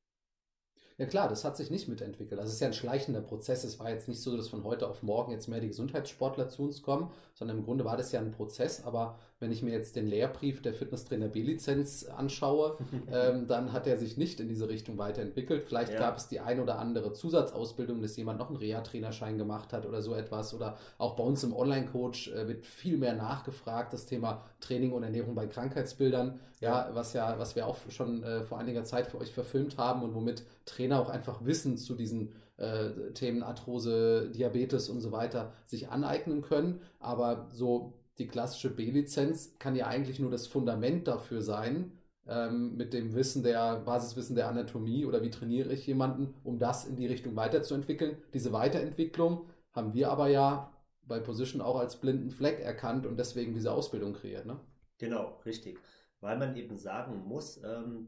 Ja 0.97 1.05
klar, 1.07 1.27
das 1.27 1.43
hat 1.43 1.57
sich 1.57 1.71
nicht 1.71 1.87
mitentwickelt. 1.87 2.39
Also 2.39 2.49
es 2.49 2.55
ist 2.55 2.59
ja 2.59 2.67
ein 2.67 2.73
schleichender 2.73 3.21
Prozess. 3.21 3.63
Es 3.63 3.79
war 3.79 3.89
jetzt 3.89 4.07
nicht 4.07 4.21
so, 4.21 4.37
dass 4.37 4.49
von 4.49 4.63
heute 4.63 4.87
auf 4.87 5.01
morgen 5.01 5.31
jetzt 5.31 5.47
mehr 5.47 5.59
die 5.59 5.69
Gesundheitssportler 5.69 6.47
zu 6.47 6.63
uns 6.63 6.81
kommen, 6.81 7.11
sondern 7.33 7.57
im 7.57 7.63
Grunde 7.63 7.85
war 7.85 7.97
das 7.97 8.11
ja 8.11 8.19
ein 8.19 8.31
Prozess. 8.31 8.83
Aber 8.83 9.17
wenn 9.41 9.51
ich 9.51 9.63
mir 9.63 9.71
jetzt 9.71 9.95
den 9.95 10.07
Lehrbrief 10.07 10.61
der 10.61 10.73
Fitnesstrainer 10.73 11.27
B-Lizenz 11.27 12.05
anschaue, 12.05 12.77
ähm, 13.11 13.47
dann 13.47 13.73
hat 13.73 13.87
er 13.87 13.97
sich 13.97 14.15
nicht 14.15 14.39
in 14.39 14.47
diese 14.47 14.69
Richtung 14.69 14.97
weiterentwickelt. 14.97 15.63
Vielleicht 15.63 15.93
ja. 15.93 15.99
gab 15.99 16.17
es 16.17 16.27
die 16.27 16.39
ein 16.39 16.59
oder 16.59 16.77
andere 16.77 17.11
Zusatzausbildung, 17.11 18.01
dass 18.01 18.15
jemand 18.15 18.37
noch 18.37 18.49
einen 18.49 18.57
Reha-Trainerschein 18.57 19.39
gemacht 19.39 19.73
hat 19.73 19.87
oder 19.87 20.01
so 20.03 20.13
etwas. 20.13 20.53
Oder 20.53 20.77
auch 20.99 21.15
bei 21.15 21.23
uns 21.23 21.43
im 21.43 21.53
Online-Coach 21.53 22.29
äh, 22.29 22.47
wird 22.47 22.65
viel 22.65 22.97
mehr 22.97 23.15
nachgefragt, 23.15 23.93
das 23.93 24.05
Thema 24.05 24.45
Training 24.59 24.91
und 24.91 25.03
Ernährung 25.03 25.33
bei 25.33 25.47
Krankheitsbildern, 25.47 26.39
ja, 26.59 26.89
ja 26.89 26.95
was 26.95 27.13
ja, 27.13 27.39
was 27.39 27.55
wir 27.55 27.65
auch 27.65 27.77
schon 27.89 28.23
äh, 28.23 28.43
vor 28.43 28.59
einiger 28.59 28.83
Zeit 28.83 29.07
für 29.07 29.19
euch 29.19 29.33
verfilmt 29.33 29.77
haben 29.77 30.03
und 30.03 30.13
womit 30.13 30.43
Trainer 30.65 31.01
auch 31.01 31.09
einfach 31.09 31.43
Wissen 31.43 31.77
zu 31.77 31.95
diesen 31.95 32.33
äh, 32.57 33.11
Themen 33.15 33.41
Arthrose, 33.41 34.29
Diabetes 34.29 34.87
und 34.89 35.01
so 35.01 35.11
weiter 35.11 35.51
sich 35.65 35.89
aneignen 35.89 36.41
können. 36.43 36.81
Aber 36.99 37.47
so 37.51 37.93
die 38.21 38.27
klassische 38.27 38.69
B-Lizenz 38.69 39.57
kann 39.57 39.75
ja 39.75 39.87
eigentlich 39.87 40.19
nur 40.19 40.29
das 40.29 40.45
Fundament 40.45 41.07
dafür 41.07 41.41
sein, 41.41 41.91
ähm, 42.27 42.77
mit 42.77 42.93
dem 42.93 43.15
Wissen 43.15 43.41
der 43.41 43.79
Basiswissen 43.79 44.35
der 44.35 44.47
Anatomie 44.47 45.05
oder 45.05 45.23
wie 45.23 45.31
trainiere 45.31 45.73
ich 45.73 45.87
jemanden, 45.87 46.35
um 46.43 46.59
das 46.59 46.85
in 46.85 46.95
die 46.95 47.07
Richtung 47.07 47.35
weiterzuentwickeln. 47.35 48.17
Diese 48.33 48.53
Weiterentwicklung 48.53 49.47
haben 49.73 49.93
wir 49.95 50.11
aber 50.11 50.27
ja 50.27 50.71
bei 51.01 51.19
Position 51.19 51.61
auch 51.61 51.79
als 51.79 51.99
blinden 51.99 52.29
Fleck 52.29 52.59
erkannt 52.59 53.07
und 53.07 53.17
deswegen 53.17 53.55
diese 53.55 53.71
Ausbildung 53.71 54.13
kreiert. 54.13 54.45
Ne? 54.45 54.59
Genau, 54.99 55.41
richtig. 55.45 55.79
Weil 56.19 56.37
man 56.37 56.55
eben 56.55 56.77
sagen 56.77 57.23
muss 57.25 57.59
ähm, 57.63 58.07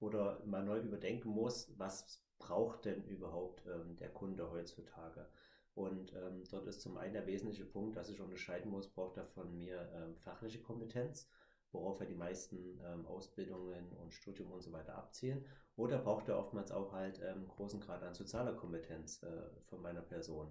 oder 0.00 0.42
mal 0.44 0.64
neu 0.64 0.80
überdenken 0.80 1.28
muss, 1.28 1.72
was 1.78 2.24
braucht 2.38 2.84
denn 2.86 3.04
überhaupt 3.04 3.64
ähm, 3.66 3.94
der 3.96 4.08
Kunde 4.08 4.50
heutzutage? 4.50 5.28
Und 5.74 6.12
ähm, 6.14 6.44
dort 6.50 6.66
ist 6.66 6.80
zum 6.80 6.96
einen 6.96 7.14
der 7.14 7.26
wesentliche 7.26 7.64
Punkt, 7.64 7.96
dass 7.96 8.08
ich 8.08 8.20
unterscheiden 8.20 8.70
muss, 8.70 8.88
braucht 8.88 9.16
er 9.16 9.26
von 9.26 9.52
mir 9.52 9.90
ähm, 9.94 10.16
fachliche 10.16 10.60
Kompetenz, 10.60 11.28
worauf 11.72 11.98
er 12.00 12.06
die 12.06 12.14
meisten 12.14 12.80
ähm, 12.84 13.04
Ausbildungen 13.06 13.92
und 13.92 14.14
Studium 14.14 14.52
und 14.52 14.62
so 14.62 14.72
weiter 14.72 14.94
abzielen. 14.94 15.44
Oder 15.76 15.98
braucht 15.98 16.28
er 16.28 16.38
oftmals 16.38 16.70
auch 16.70 16.92
halt 16.92 17.20
ähm, 17.24 17.48
großen 17.48 17.80
Grad 17.80 18.04
an 18.04 18.14
sozialer 18.14 18.54
Kompetenz 18.54 19.22
äh, 19.24 19.50
von 19.64 19.82
meiner 19.82 20.02
Person. 20.02 20.48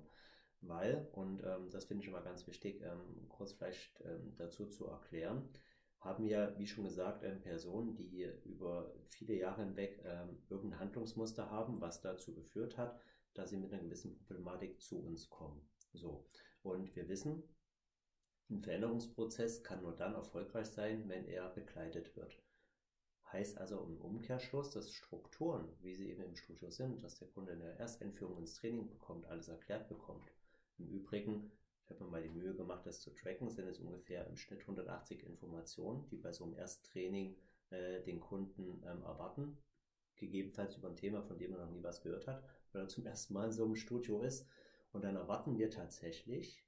Weil, 0.59 1.07
und 1.13 1.41
ähm, 1.43 1.69
das 1.71 1.85
finde 1.85 2.03
ich 2.03 2.09
immer 2.09 2.21
ganz 2.21 2.45
wichtig, 2.47 2.81
ähm, 2.81 3.27
kurz 3.29 3.53
vielleicht 3.53 4.01
ähm, 4.01 4.33
dazu 4.35 4.65
zu 4.67 4.87
erklären, 4.87 5.49
haben 5.99 6.25
wir, 6.25 6.53
wie 6.57 6.67
schon 6.67 6.83
gesagt, 6.83 7.23
ähm, 7.23 7.41
Personen, 7.41 7.95
die 7.95 8.29
über 8.43 8.93
viele 9.07 9.35
Jahre 9.35 9.63
hinweg 9.63 10.03
ähm, 10.05 10.37
irgendein 10.49 10.79
Handlungsmuster 10.79 11.49
haben, 11.49 11.79
was 11.79 12.01
dazu 12.01 12.33
geführt 12.33 12.77
hat, 12.77 12.99
dass 13.33 13.49
sie 13.49 13.57
mit 13.57 13.73
einer 13.73 13.83
gewissen 13.83 14.17
Problematik 14.19 14.81
zu 14.81 14.99
uns 14.99 15.29
kommen. 15.29 15.61
So. 15.93 16.25
Und 16.61 16.95
wir 16.95 17.07
wissen, 17.07 17.43
ein 18.49 18.61
Veränderungsprozess 18.61 19.63
kann 19.63 19.81
nur 19.81 19.95
dann 19.95 20.13
erfolgreich 20.13 20.67
sein, 20.67 21.07
wenn 21.09 21.25
er 21.25 21.49
begleitet 21.49 22.15
wird. 22.15 22.41
Heißt 23.31 23.57
also 23.57 23.81
im 23.83 23.99
Umkehrschluss, 23.99 24.69
dass 24.69 24.91
Strukturen, 24.91 25.67
wie 25.81 25.95
sie 25.95 26.09
eben 26.09 26.23
im 26.23 26.35
Studio 26.35 26.69
sind, 26.69 27.03
dass 27.03 27.15
der 27.15 27.29
Kunde 27.29 27.53
eine 27.53 27.77
Ersteinführung 27.79 28.37
ins 28.37 28.53
Training 28.53 28.87
bekommt, 28.87 29.25
alles 29.25 29.47
erklärt 29.47 29.87
bekommt. 29.87 30.31
Im 30.77 30.87
Übrigen, 30.87 31.51
ich 31.83 31.89
habe 31.89 32.03
mir 32.03 32.11
mal 32.11 32.21
die 32.21 32.29
Mühe 32.29 32.53
gemacht, 32.53 32.85
das 32.85 33.01
zu 33.01 33.09
tracken, 33.11 33.49
sind 33.49 33.67
es 33.67 33.79
ungefähr 33.79 34.27
im 34.27 34.37
Schnitt 34.37 34.61
180 34.61 35.23
Informationen, 35.23 36.05
die 36.09 36.17
bei 36.17 36.31
so 36.31 36.43
einem 36.43 36.55
Ersttraining 36.55 37.35
äh, 37.71 38.03
den 38.03 38.19
Kunden 38.19 38.83
ähm, 38.85 39.01
erwarten. 39.01 39.57
Gegebenenfalls 40.15 40.77
über 40.77 40.89
ein 40.89 40.95
Thema, 40.95 41.23
von 41.23 41.39
dem 41.39 41.53
er 41.53 41.65
noch 41.65 41.71
nie 41.71 41.83
was 41.83 42.01
gehört 42.01 42.27
hat 42.27 42.43
weil 42.73 42.83
er 42.83 42.87
zum 42.87 43.05
ersten 43.05 43.33
Mal 43.33 43.45
in 43.45 43.51
so 43.51 43.65
einem 43.65 43.75
Studio 43.75 44.21
ist. 44.21 44.47
Und 44.91 45.03
dann 45.03 45.15
erwarten 45.15 45.57
wir 45.57 45.69
tatsächlich, 45.69 46.63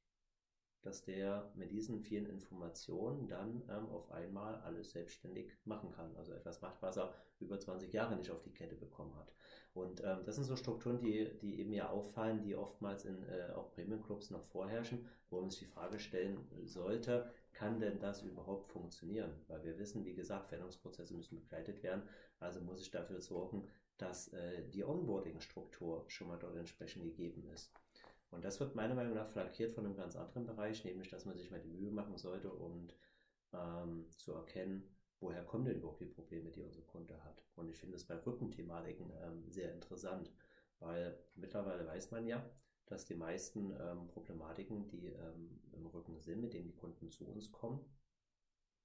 dass 0.85 1.03
der 1.03 1.51
mit 1.55 1.71
diesen 1.71 1.99
vielen 1.99 2.27
Informationen 2.27 3.27
dann 3.27 3.63
ähm, 3.69 3.89
auf 3.89 4.11
einmal 4.11 4.55
alles 4.61 4.91
selbstständig 4.91 5.51
machen 5.65 5.91
kann. 5.91 6.15
Also 6.15 6.33
etwas 6.33 6.61
macht, 6.61 6.81
was 6.81 6.97
er 6.97 7.13
über 7.39 7.59
20 7.59 7.91
Jahre 7.91 8.15
nicht 8.15 8.29
auf 8.29 8.43
die 8.43 8.53
Kette 8.53 8.75
bekommen 8.75 9.15
hat. 9.15 9.33
Und 9.73 10.01
ähm, 10.05 10.19
das 10.25 10.35
sind 10.35 10.45
so 10.45 10.55
Strukturen, 10.55 10.99
die, 10.99 11.37
die 11.41 11.59
eben 11.59 11.73
ja 11.73 11.89
auffallen, 11.89 12.43
die 12.43 12.55
oftmals 12.55 13.03
in 13.05 13.23
äh, 13.23 13.51
auch 13.53 13.71
Premium-Clubs 13.71 14.29
noch 14.29 14.45
vorherrschen, 14.45 15.05
wo 15.29 15.41
man 15.41 15.49
sich 15.49 15.59
die 15.59 15.65
Frage 15.65 15.99
stellen 15.99 16.47
sollte, 16.63 17.31
kann 17.51 17.79
denn 17.79 17.99
das 17.99 18.21
überhaupt 18.21 18.69
funktionieren? 18.71 19.31
Weil 19.47 19.63
wir 19.63 19.79
wissen, 19.79 20.05
wie 20.05 20.13
gesagt, 20.13 20.47
Veränderungsprozesse 20.47 21.13
müssen 21.15 21.39
begleitet 21.39 21.81
werden. 21.83 22.03
Also 22.39 22.61
muss 22.61 22.81
ich 22.81 22.91
dafür 22.91 23.19
sorgen, 23.19 23.67
dass 23.97 24.29
äh, 24.34 24.67
die 24.69 24.84
Onboarding-Struktur 24.84 26.05
schon 26.08 26.27
mal 26.27 26.38
dort 26.38 26.55
entsprechend 26.55 27.03
gegeben 27.03 27.47
ist. 27.53 27.71
Und 28.31 28.43
das 28.43 28.60
wird 28.60 28.75
meiner 28.75 28.95
Meinung 28.95 29.13
nach 29.13 29.29
flankiert 29.29 29.71
von 29.71 29.86
einem 29.86 29.95
ganz 29.95 30.15
anderen 30.15 30.45
Bereich, 30.45 30.84
nämlich 30.84 31.10
dass 31.10 31.25
man 31.25 31.38
sich 31.38 31.51
mal 31.51 31.62
die 31.62 31.69
Mühe 31.69 31.91
machen 31.91 32.17
sollte 32.17 32.51
und 32.51 32.93
ähm, 33.53 34.08
zu 34.17 34.34
erkennen, 34.34 34.84
woher 35.19 35.43
kommen 35.43 35.65
denn 35.65 35.77
überhaupt 35.77 36.01
die 36.01 36.05
Probleme, 36.05 36.51
die 36.51 36.62
unser 36.62 36.81
Kunde 36.81 37.23
hat. 37.23 37.43
Und 37.55 37.69
ich 37.69 37.77
finde 37.77 37.95
es 37.95 38.05
bei 38.05 38.15
Rückenthematiken 38.15 39.12
ähm, 39.23 39.49
sehr 39.49 39.73
interessant, 39.73 40.31
weil 40.79 41.17
mittlerweile 41.36 41.88
weiß 41.88 42.12
man 42.12 42.27
ja, 42.27 42.45
dass 42.88 43.05
die 43.05 43.15
meisten 43.15 43.71
ähm, 43.79 44.08
Problematiken, 44.08 44.88
die 44.88 45.08
ähm, 45.08 45.62
im 45.71 45.86
Rücken 45.88 46.19
sind, 46.19 46.41
mit 46.41 46.53
denen 46.53 46.67
die 46.67 46.75
Kunden 46.75 47.10
zu 47.10 47.25
uns 47.25 47.51
kommen, 47.51 47.79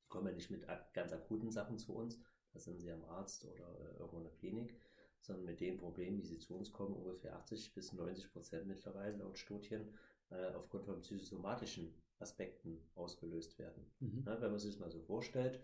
kommen 0.08 0.28
ja 0.28 0.32
nicht 0.32 0.50
mit 0.50 0.66
ganz 0.92 1.12
akuten 1.12 1.50
Sachen 1.50 1.78
zu 1.78 1.94
uns, 1.94 2.20
da 2.52 2.58
sind 2.58 2.78
sie 2.78 2.90
am 2.90 3.04
Arzt 3.04 3.44
oder 3.44 3.66
äh, 3.78 3.98
irgendwo 3.98 4.18
in 4.18 4.24
der 4.24 4.32
Klinik, 4.32 4.80
sondern 5.20 5.44
mit 5.44 5.60
den 5.60 5.76
Problemen, 5.76 6.18
wie 6.18 6.26
sie 6.26 6.38
zu 6.38 6.54
uns 6.56 6.72
kommen, 6.72 6.94
ungefähr 6.94 7.36
80 7.36 7.74
bis 7.74 7.92
90 7.92 8.32
Prozent 8.32 8.66
mittlerweile 8.66 9.16
laut 9.16 9.38
Studien, 9.38 9.94
äh, 10.30 10.52
aufgrund 10.54 10.86
von 10.86 11.00
psychosomatischen 11.00 11.94
Aspekten 12.18 12.78
ausgelöst 12.94 13.58
werden. 13.58 13.84
Mhm. 14.00 14.24
Ja, 14.26 14.40
wenn 14.40 14.50
man 14.50 14.60
sich 14.60 14.72
das 14.72 14.80
mal 14.80 14.90
so 14.90 15.00
vorstellt, 15.00 15.60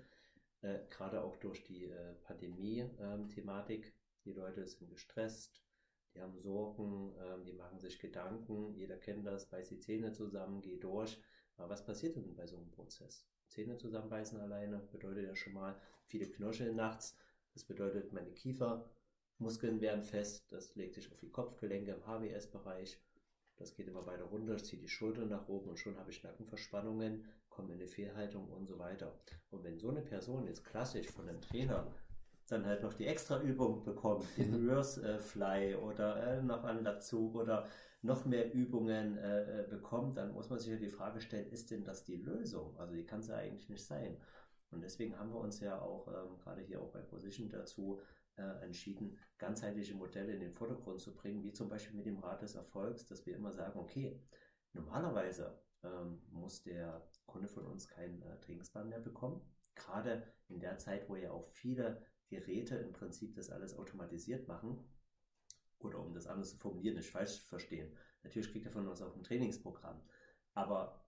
äh, 0.63 0.81
gerade 0.91 1.23
auch 1.23 1.37
durch 1.37 1.65
die 1.65 1.87
äh, 1.87 2.15
Pandemie-Thematik, 2.23 3.93
die 4.25 4.33
Leute 4.33 4.67
sind 4.67 4.91
gestresst, 4.91 5.63
die 6.15 6.21
haben 6.21 6.39
Sorgen, 6.39 7.15
ähm, 7.21 7.45
die 7.45 7.53
machen 7.53 7.79
sich 7.79 7.99
Gedanken, 7.99 8.75
jeder 8.75 8.97
kennt 8.97 9.27
das, 9.27 9.47
beißt 9.47 9.71
die 9.71 9.79
Zähne 9.79 10.13
zusammen, 10.13 10.63
geht 10.63 10.83
durch. 10.83 11.21
Aber 11.57 11.71
was 11.71 11.85
passiert 11.85 12.17
denn 12.17 12.35
bei 12.35 12.47
so 12.47 12.57
einem 12.57 12.71
Prozess? 12.71 13.27
Zähne 13.49 13.77
zusammenbeißen 13.77 14.41
alleine 14.41 14.79
bedeutet 14.93 15.27
ja 15.27 15.37
schon 15.37 15.53
mal 15.53 15.81
viele 16.05 16.29
Knirscheln 16.29 16.75
nachts. 16.75 17.17
Das 17.55 17.65
bedeutet, 17.65 18.13
meine 18.13 18.33
Kiefermuskeln 19.37 19.81
werden 19.81 20.03
fest, 20.03 20.47
das 20.51 20.75
legt 20.77 20.95
sich 20.95 21.11
auf 21.13 21.19
die 21.19 21.31
Kopfgelenke 21.31 21.93
im 21.93 22.07
HWS-Bereich. 22.07 22.99
Das 23.59 23.75
geht 23.75 23.89
immer 23.89 24.07
weiter 24.07 24.25
runter, 24.25 24.55
ich 24.55 24.65
ziehe 24.65 24.81
die 24.81 24.89
Schultern 24.89 25.29
nach 25.29 25.49
oben 25.49 25.71
und 25.71 25.79
schon 25.79 25.99
habe 25.99 26.11
ich 26.11 26.23
Nackenverspannungen, 26.23 27.25
komme 27.49 27.73
in 27.73 27.81
eine 27.81 27.89
Fehlhaltung 27.89 28.51
und 28.51 28.67
so 28.67 28.79
weiter. 28.79 29.19
Und 29.51 29.63
wenn 29.65 29.79
so 29.79 29.91
eine 29.91 30.03
Person 30.03 30.47
jetzt 30.47 30.65
klassisch 30.65 31.11
von 31.11 31.29
einem 31.29 31.41
Trainer 31.41 31.95
dann 32.49 32.65
halt 32.65 32.83
noch 32.83 32.95
die 32.95 33.07
extra 33.07 33.41
Übung 33.43 33.83
bekommt, 33.83 34.25
den 34.37 34.55
Reverse 34.55 35.03
äh, 35.03 35.19
Fly 35.19 35.75
oder 35.75 36.39
äh, 36.39 36.43
noch 36.43 36.65
einen 36.65 36.85
dazu 36.85 37.33
oder 37.35 37.67
noch 38.03 38.25
mehr 38.25 38.55
Übungen 38.55 39.19
äh, 39.19 39.63
äh, 39.63 39.69
bekommt, 39.69 40.17
dann 40.17 40.33
muss 40.33 40.49
man 40.49 40.59
sich 40.59 40.69
ja 40.69 40.77
die 40.77 40.89
Frage 40.89 41.21
stellen, 41.21 41.51
ist 41.51 41.71
denn 41.71 41.83
das 41.83 42.05
die 42.05 42.17
Lösung? 42.17 42.79
Also 42.79 42.95
die 42.95 43.05
kann 43.05 43.21
es 43.21 43.29
ja 43.29 43.37
eigentlich 43.37 43.69
nicht 43.69 43.85
sein. 43.85 44.17
Und 44.71 44.83
deswegen 44.83 45.19
haben 45.19 45.33
wir 45.33 45.41
uns 45.41 45.61
ja 45.61 45.81
auch 45.81 46.07
ähm, 46.09 46.39
gerade 46.39 46.61
hier 46.63 46.81
auch 46.81 46.91
bei 46.91 47.01
Position 47.01 47.49
dazu 47.49 48.01
äh, 48.37 48.65
entschieden, 48.65 49.19
ganzheitliche 49.39 49.95
Modelle 49.95 50.33
in 50.33 50.41
den 50.41 50.53
Vordergrund 50.53 51.01
zu 51.01 51.15
bringen, 51.15 51.43
wie 51.43 51.53
zum 51.53 51.69
Beispiel 51.69 51.97
mit 51.97 52.07
dem 52.07 52.19
Rat 52.19 52.43
des 52.43 52.55
Erfolgs, 52.55 53.07
dass 53.07 53.27
wir 53.27 53.37
immer 53.37 53.53
sagen, 53.53 53.79
okay, 53.79 54.21
normalerweise 54.73 55.61
ähm, 55.83 56.23
muss 56.31 56.63
der 56.63 57.07
Kunde 57.27 57.49
von 57.49 57.67
uns 57.67 57.89
keinen 57.89 58.23
äh, 58.23 58.39
Trainingsplan 58.41 58.89
mehr 58.89 59.01
bekommen. 59.01 59.41
Gerade 59.75 60.33
in 60.49 60.61
der 60.61 60.79
Zeit, 60.79 61.09
wo 61.09 61.17
ja 61.17 61.31
auch 61.33 61.47
viele 61.47 62.03
Geräte 62.29 62.77
im 62.77 62.93
Prinzip 62.93 63.35
das 63.35 63.51
alles 63.51 63.77
automatisiert 63.77 64.49
machen, 64.49 64.85
oder 65.79 66.01
um 66.01 66.15
das 66.15 66.27
anders 66.27 66.51
zu 66.51 66.57
formulieren, 66.57 66.97
nicht 66.97 67.11
falsch 67.11 67.43
verstehen. 67.43 67.95
Natürlich 68.23 68.51
kriegt 68.51 68.67
er 68.67 68.73
von 68.73 68.89
uns 68.89 69.03
auch 69.03 69.15
ein 69.15 69.23
Trainingsprogramm. 69.23 70.03
Aber 70.55 71.06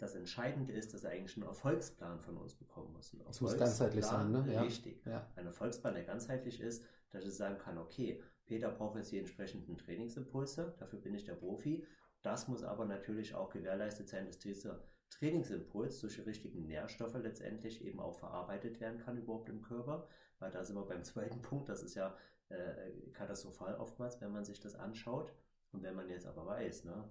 das 0.00 0.14
Entscheidende 0.14 0.72
ist, 0.72 0.94
dass 0.94 1.04
er 1.04 1.10
eigentlich 1.10 1.36
einen 1.36 1.46
Erfolgsplan 1.46 2.20
von 2.20 2.38
uns 2.38 2.54
bekommen 2.54 2.92
muss. 2.94 3.14
Es 3.28 3.40
muss 3.40 3.56
ganzheitlich 3.56 4.04
sein, 4.04 4.32
ne? 4.32 4.44
Ja. 4.50 4.62
Richtig. 4.62 5.04
Ja. 5.04 5.26
Ein 5.36 5.46
Erfolgsplan, 5.46 5.94
der 5.94 6.04
ganzheitlich 6.04 6.60
ist, 6.60 6.84
dass 7.10 7.24
ich 7.24 7.34
sagen 7.34 7.58
kann, 7.58 7.76
okay, 7.76 8.22
Peter 8.46 8.70
braucht 8.70 8.96
jetzt 8.96 9.12
die 9.12 9.18
entsprechenden 9.18 9.76
Trainingsimpulse, 9.76 10.74
dafür 10.78 10.98
bin 11.00 11.14
ich 11.14 11.24
der 11.24 11.34
Profi. 11.34 11.86
Das 12.22 12.48
muss 12.48 12.62
aber 12.62 12.86
natürlich 12.86 13.34
auch 13.34 13.50
gewährleistet 13.50 14.08
sein, 14.08 14.26
dass 14.26 14.38
dieser 14.38 14.82
Trainingsimpuls 15.10 16.00
durch 16.00 16.14
die 16.14 16.22
richtigen 16.22 16.66
Nährstoffe 16.66 17.14
letztendlich 17.14 17.84
eben 17.84 18.00
auch 18.00 18.14
verarbeitet 18.14 18.80
werden 18.80 18.98
kann 18.98 19.18
überhaupt 19.18 19.48
im 19.50 19.60
Körper. 19.62 20.08
Weil 20.38 20.50
da 20.50 20.64
sind 20.64 20.76
wir 20.76 20.86
beim 20.86 21.04
zweiten 21.04 21.42
Punkt, 21.42 21.68
das 21.68 21.82
ist 21.82 21.94
ja 21.94 22.16
äh, 22.48 22.90
katastrophal 23.12 23.74
oftmals, 23.76 24.20
wenn 24.20 24.32
man 24.32 24.44
sich 24.44 24.60
das 24.60 24.74
anschaut. 24.74 25.32
Und 25.72 25.82
wenn 25.82 25.94
man 25.94 26.08
jetzt 26.08 26.26
aber 26.26 26.46
weiß, 26.46 26.84
ne, 26.84 27.08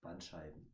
Bandscheiben, 0.00 0.66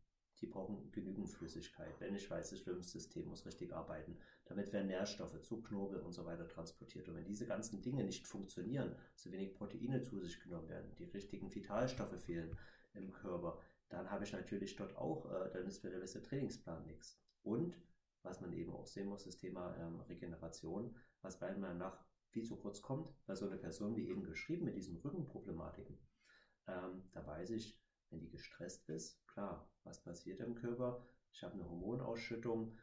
die 0.42 0.48
brauchen 0.48 0.90
genügend 0.90 1.30
Flüssigkeit. 1.30 1.94
Wenn 2.00 2.16
ich 2.16 2.28
weiß, 2.28 2.50
das 2.50 2.66
Lymphsystem 2.66 3.28
muss 3.28 3.46
richtig 3.46 3.72
arbeiten. 3.72 4.18
Damit 4.44 4.72
werden 4.72 4.88
Nährstoffe 4.88 5.40
zu 5.40 5.62
Knobel 5.62 6.00
und 6.00 6.12
so 6.12 6.26
weiter 6.26 6.48
transportiert. 6.48 7.08
Und 7.08 7.14
wenn 7.14 7.24
diese 7.24 7.46
ganzen 7.46 7.80
Dinge 7.80 8.04
nicht 8.04 8.26
funktionieren, 8.26 8.96
zu 9.14 9.30
wenig 9.30 9.54
Proteine 9.54 10.02
zu 10.02 10.18
sich 10.20 10.40
genommen 10.40 10.68
werden, 10.68 10.94
die 10.96 11.04
richtigen 11.04 11.54
Vitalstoffe 11.54 12.20
fehlen 12.20 12.58
im 12.92 13.12
Körper, 13.12 13.60
dann 13.88 14.10
habe 14.10 14.24
ich 14.24 14.32
natürlich 14.32 14.74
dort 14.74 14.96
auch, 14.96 15.30
äh, 15.30 15.50
dann 15.52 15.66
ist 15.66 15.78
für 15.78 15.90
der 15.90 16.00
beste 16.00 16.22
Trainingsplan 16.22 16.84
nichts. 16.84 17.22
Und 17.42 17.80
was 18.22 18.40
man 18.40 18.52
eben 18.52 18.72
auch 18.72 18.86
sehen 18.86 19.08
muss, 19.08 19.24
das 19.24 19.36
Thema 19.36 19.76
ähm, 19.76 20.00
Regeneration, 20.00 20.96
was 21.22 21.38
bei 21.38 21.54
meiner 21.54 21.74
nach 21.74 22.04
viel 22.30 22.44
zu 22.44 22.56
kurz 22.56 22.82
kommt, 22.82 23.14
bei 23.26 23.34
so 23.34 23.46
einer 23.46 23.58
Person 23.58 23.96
wie 23.96 24.08
eben 24.08 24.24
geschrieben 24.24 24.64
mit 24.64 24.76
diesen 24.76 24.96
Rückenproblematiken. 24.96 25.98
Ähm, 26.66 27.02
da 27.12 27.26
weiß 27.26 27.50
ich, 27.50 27.81
wenn 28.12 28.20
die 28.20 28.30
gestresst 28.30 28.88
ist, 28.88 29.26
klar, 29.26 29.68
was 29.84 30.02
passiert 30.02 30.40
im 30.40 30.54
Körper? 30.54 31.06
Ich 31.32 31.42
habe 31.42 31.54
eine 31.54 31.68
Hormonausschüttung, 31.68 32.76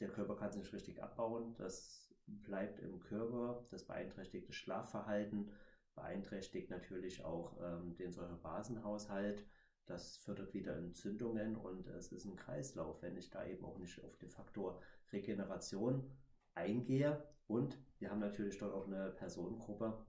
der 0.00 0.10
Körper 0.10 0.36
kann 0.36 0.52
sich 0.52 0.62
nicht 0.62 0.72
richtig 0.72 1.02
abbauen, 1.02 1.54
das 1.56 2.14
bleibt 2.26 2.80
im 2.80 3.00
Körper, 3.00 3.64
das 3.70 3.86
beeinträchtigt 3.86 4.48
das 4.48 4.56
Schlafverhalten, 4.56 5.50
beeinträchtigt 5.94 6.70
natürlich 6.70 7.24
auch 7.24 7.56
ähm, 7.62 7.94
den 7.96 8.12
Säurebasenhaushalt, 8.12 9.46
das 9.86 10.16
fördert 10.16 10.54
wieder 10.54 10.76
Entzündungen 10.76 11.56
und 11.56 11.86
es 11.88 12.10
ist 12.10 12.24
ein 12.24 12.36
Kreislauf, 12.36 13.02
wenn 13.02 13.16
ich 13.16 13.30
da 13.30 13.44
eben 13.44 13.64
auch 13.64 13.78
nicht 13.78 14.02
auf 14.02 14.16
den 14.16 14.30
Faktor 14.30 14.80
Regeneration 15.12 16.10
eingehe. 16.54 17.22
Und 17.46 17.78
wir 17.98 18.10
haben 18.10 18.20
natürlich 18.20 18.56
dort 18.56 18.72
auch 18.72 18.86
eine 18.86 19.10
Personengruppe, 19.10 20.04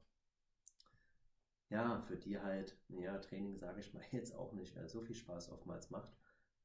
ja, 1.70 2.00
für 2.02 2.18
die 2.18 2.40
halt, 2.40 2.78
ja, 2.90 3.18
Training, 3.18 3.58
sage 3.58 3.80
ich 3.80 3.94
mal, 3.94 4.04
jetzt 4.12 4.36
auch 4.36 4.54
nicht 4.54 4.78
so 4.88 5.02
viel 5.02 5.16
Spaß 5.16 5.52
oftmals 5.52 5.90
macht. 5.90 6.16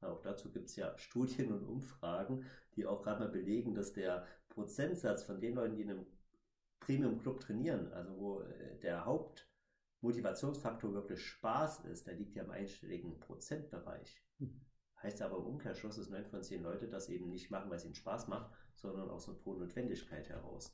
Auch 0.01 0.21
dazu 0.21 0.51
gibt 0.51 0.69
es 0.69 0.75
ja 0.75 0.97
Studien 0.97 1.51
und 1.51 1.63
Umfragen, 1.65 2.45
die 2.75 2.85
auch 2.85 3.01
gerade 3.03 3.19
mal 3.21 3.29
belegen, 3.29 3.73
dass 3.75 3.93
der 3.93 4.25
Prozentsatz 4.49 5.23
von 5.23 5.39
den 5.39 5.55
Leuten, 5.55 5.75
die 5.75 5.83
in 5.83 5.91
einem 5.91 6.05
Premium-Club 6.81 7.39
trainieren, 7.39 7.91
also 7.93 8.17
wo 8.17 8.41
äh, 8.41 8.79
der 8.79 9.05
Hauptmotivationsfaktor 9.05 10.93
wirklich 10.93 11.25
Spaß 11.25 11.85
ist, 11.85 12.07
der 12.07 12.15
liegt 12.15 12.35
ja 12.35 12.43
im 12.43 12.51
einstelligen 12.51 13.19
Prozentbereich. 13.19 14.21
Mhm. 14.39 14.65
Heißt 15.01 15.21
aber 15.21 15.37
im 15.37 15.45
Umkehrschluss, 15.45 15.95
dass 15.95 16.09
9 16.09 16.25
von 16.25 16.43
10 16.43 16.61
Leute 16.61 16.87
das 16.87 17.09
eben 17.09 17.29
nicht 17.29 17.49
machen, 17.49 17.69
weil 17.69 17.77
es 17.77 17.85
ihnen 17.85 17.95
Spaß 17.95 18.27
macht, 18.27 18.51
sondern 18.75 19.09
aus 19.09 19.27
einer 19.27 19.37
pro 19.37 19.53
Notwendigkeit 19.53 20.29
heraus. 20.29 20.73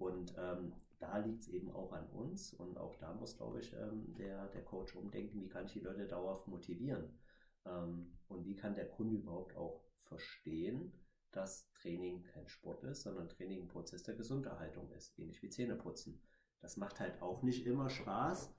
Und 0.00 0.34
ähm, 0.38 0.72
da 0.98 1.18
liegt 1.18 1.42
es 1.42 1.48
eben 1.48 1.70
auch 1.70 1.92
an 1.92 2.06
uns 2.08 2.54
und 2.54 2.78
auch 2.78 2.96
da 2.96 3.12
muss, 3.12 3.36
glaube 3.36 3.60
ich, 3.60 3.74
ähm, 3.74 4.14
der, 4.14 4.48
der 4.48 4.64
Coach 4.64 4.96
umdenken, 4.96 5.42
wie 5.42 5.48
kann 5.48 5.66
ich 5.66 5.74
die 5.74 5.80
Leute 5.80 6.06
dauerhaft 6.06 6.48
motivieren 6.48 7.18
ähm, 7.66 8.18
und 8.28 8.46
wie 8.46 8.56
kann 8.56 8.74
der 8.74 8.88
Kunde 8.88 9.16
überhaupt 9.16 9.54
auch 9.56 9.84
verstehen, 10.04 10.92
dass 11.32 11.70
Training 11.74 12.24
kein 12.24 12.48
Sport 12.48 12.82
ist, 12.84 13.02
sondern 13.02 13.28
Training 13.28 13.62
ein 13.62 13.68
Prozess 13.68 14.02
der 14.02 14.14
Gesunderhaltung 14.14 14.90
ist, 14.92 15.18
ähnlich 15.18 15.42
wie 15.42 15.50
Zähneputzen. 15.50 16.22
Das 16.60 16.78
macht 16.78 16.98
halt 16.98 17.20
auch 17.20 17.42
nicht 17.42 17.66
immer 17.66 17.90
Spaß, 17.90 18.54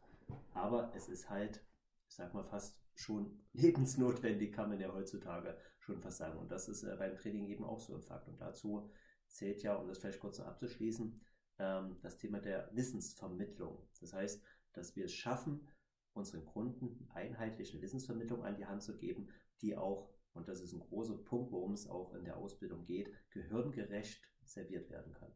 aber 0.53 0.93
es 0.95 1.09
ist 1.09 1.27
halt, 1.27 1.65
ich 2.07 2.15
sag 2.15 2.35
mal, 2.35 2.43
fast 2.43 2.79
schon 2.93 3.43
lebensnotwendig, 3.53 4.53
kann 4.53 4.69
man 4.69 4.79
ja 4.79 4.93
heutzutage 4.93 5.57
schon 5.79 5.99
fast 5.99 6.19
sagen. 6.19 6.37
Und 6.37 6.51
das 6.51 6.69
ist 6.69 6.83
äh, 6.83 6.95
beim 6.99 7.15
Training 7.15 7.47
eben 7.47 7.63
auch 7.63 7.79
so 7.79 7.95
ein 7.95 8.03
Fakt. 8.03 8.27
Und 8.27 8.39
dazu 8.39 8.91
zählt 9.27 9.63
ja, 9.63 9.75
um 9.75 9.87
das 9.87 9.97
vielleicht 9.97 10.19
kurz 10.19 10.37
noch 10.37 10.45
abzuschließen, 10.45 11.19
ähm, 11.59 11.97
das 12.01 12.17
Thema 12.17 12.39
der 12.39 12.69
Wissensvermittlung. 12.73 13.87
Das 13.99 14.13
heißt, 14.13 14.41
dass 14.73 14.95
wir 14.95 15.05
es 15.05 15.13
schaffen, 15.13 15.67
unseren 16.13 16.45
Kunden 16.45 17.07
einheitliche 17.13 17.81
Wissensvermittlung 17.81 18.43
an 18.43 18.55
die 18.55 18.65
Hand 18.65 18.83
zu 18.83 18.97
geben, 18.97 19.29
die 19.61 19.75
auch, 19.75 20.09
und 20.33 20.47
das 20.47 20.61
ist 20.61 20.73
ein 20.73 20.79
großer 20.79 21.17
Punkt, 21.17 21.51
worum 21.51 21.73
es 21.73 21.87
auch 21.87 22.13
in 22.13 22.25
der 22.25 22.37
Ausbildung 22.37 22.85
geht, 22.85 23.11
gehirngerecht 23.31 24.21
serviert 24.43 24.89
werden 24.89 25.13
kann 25.13 25.31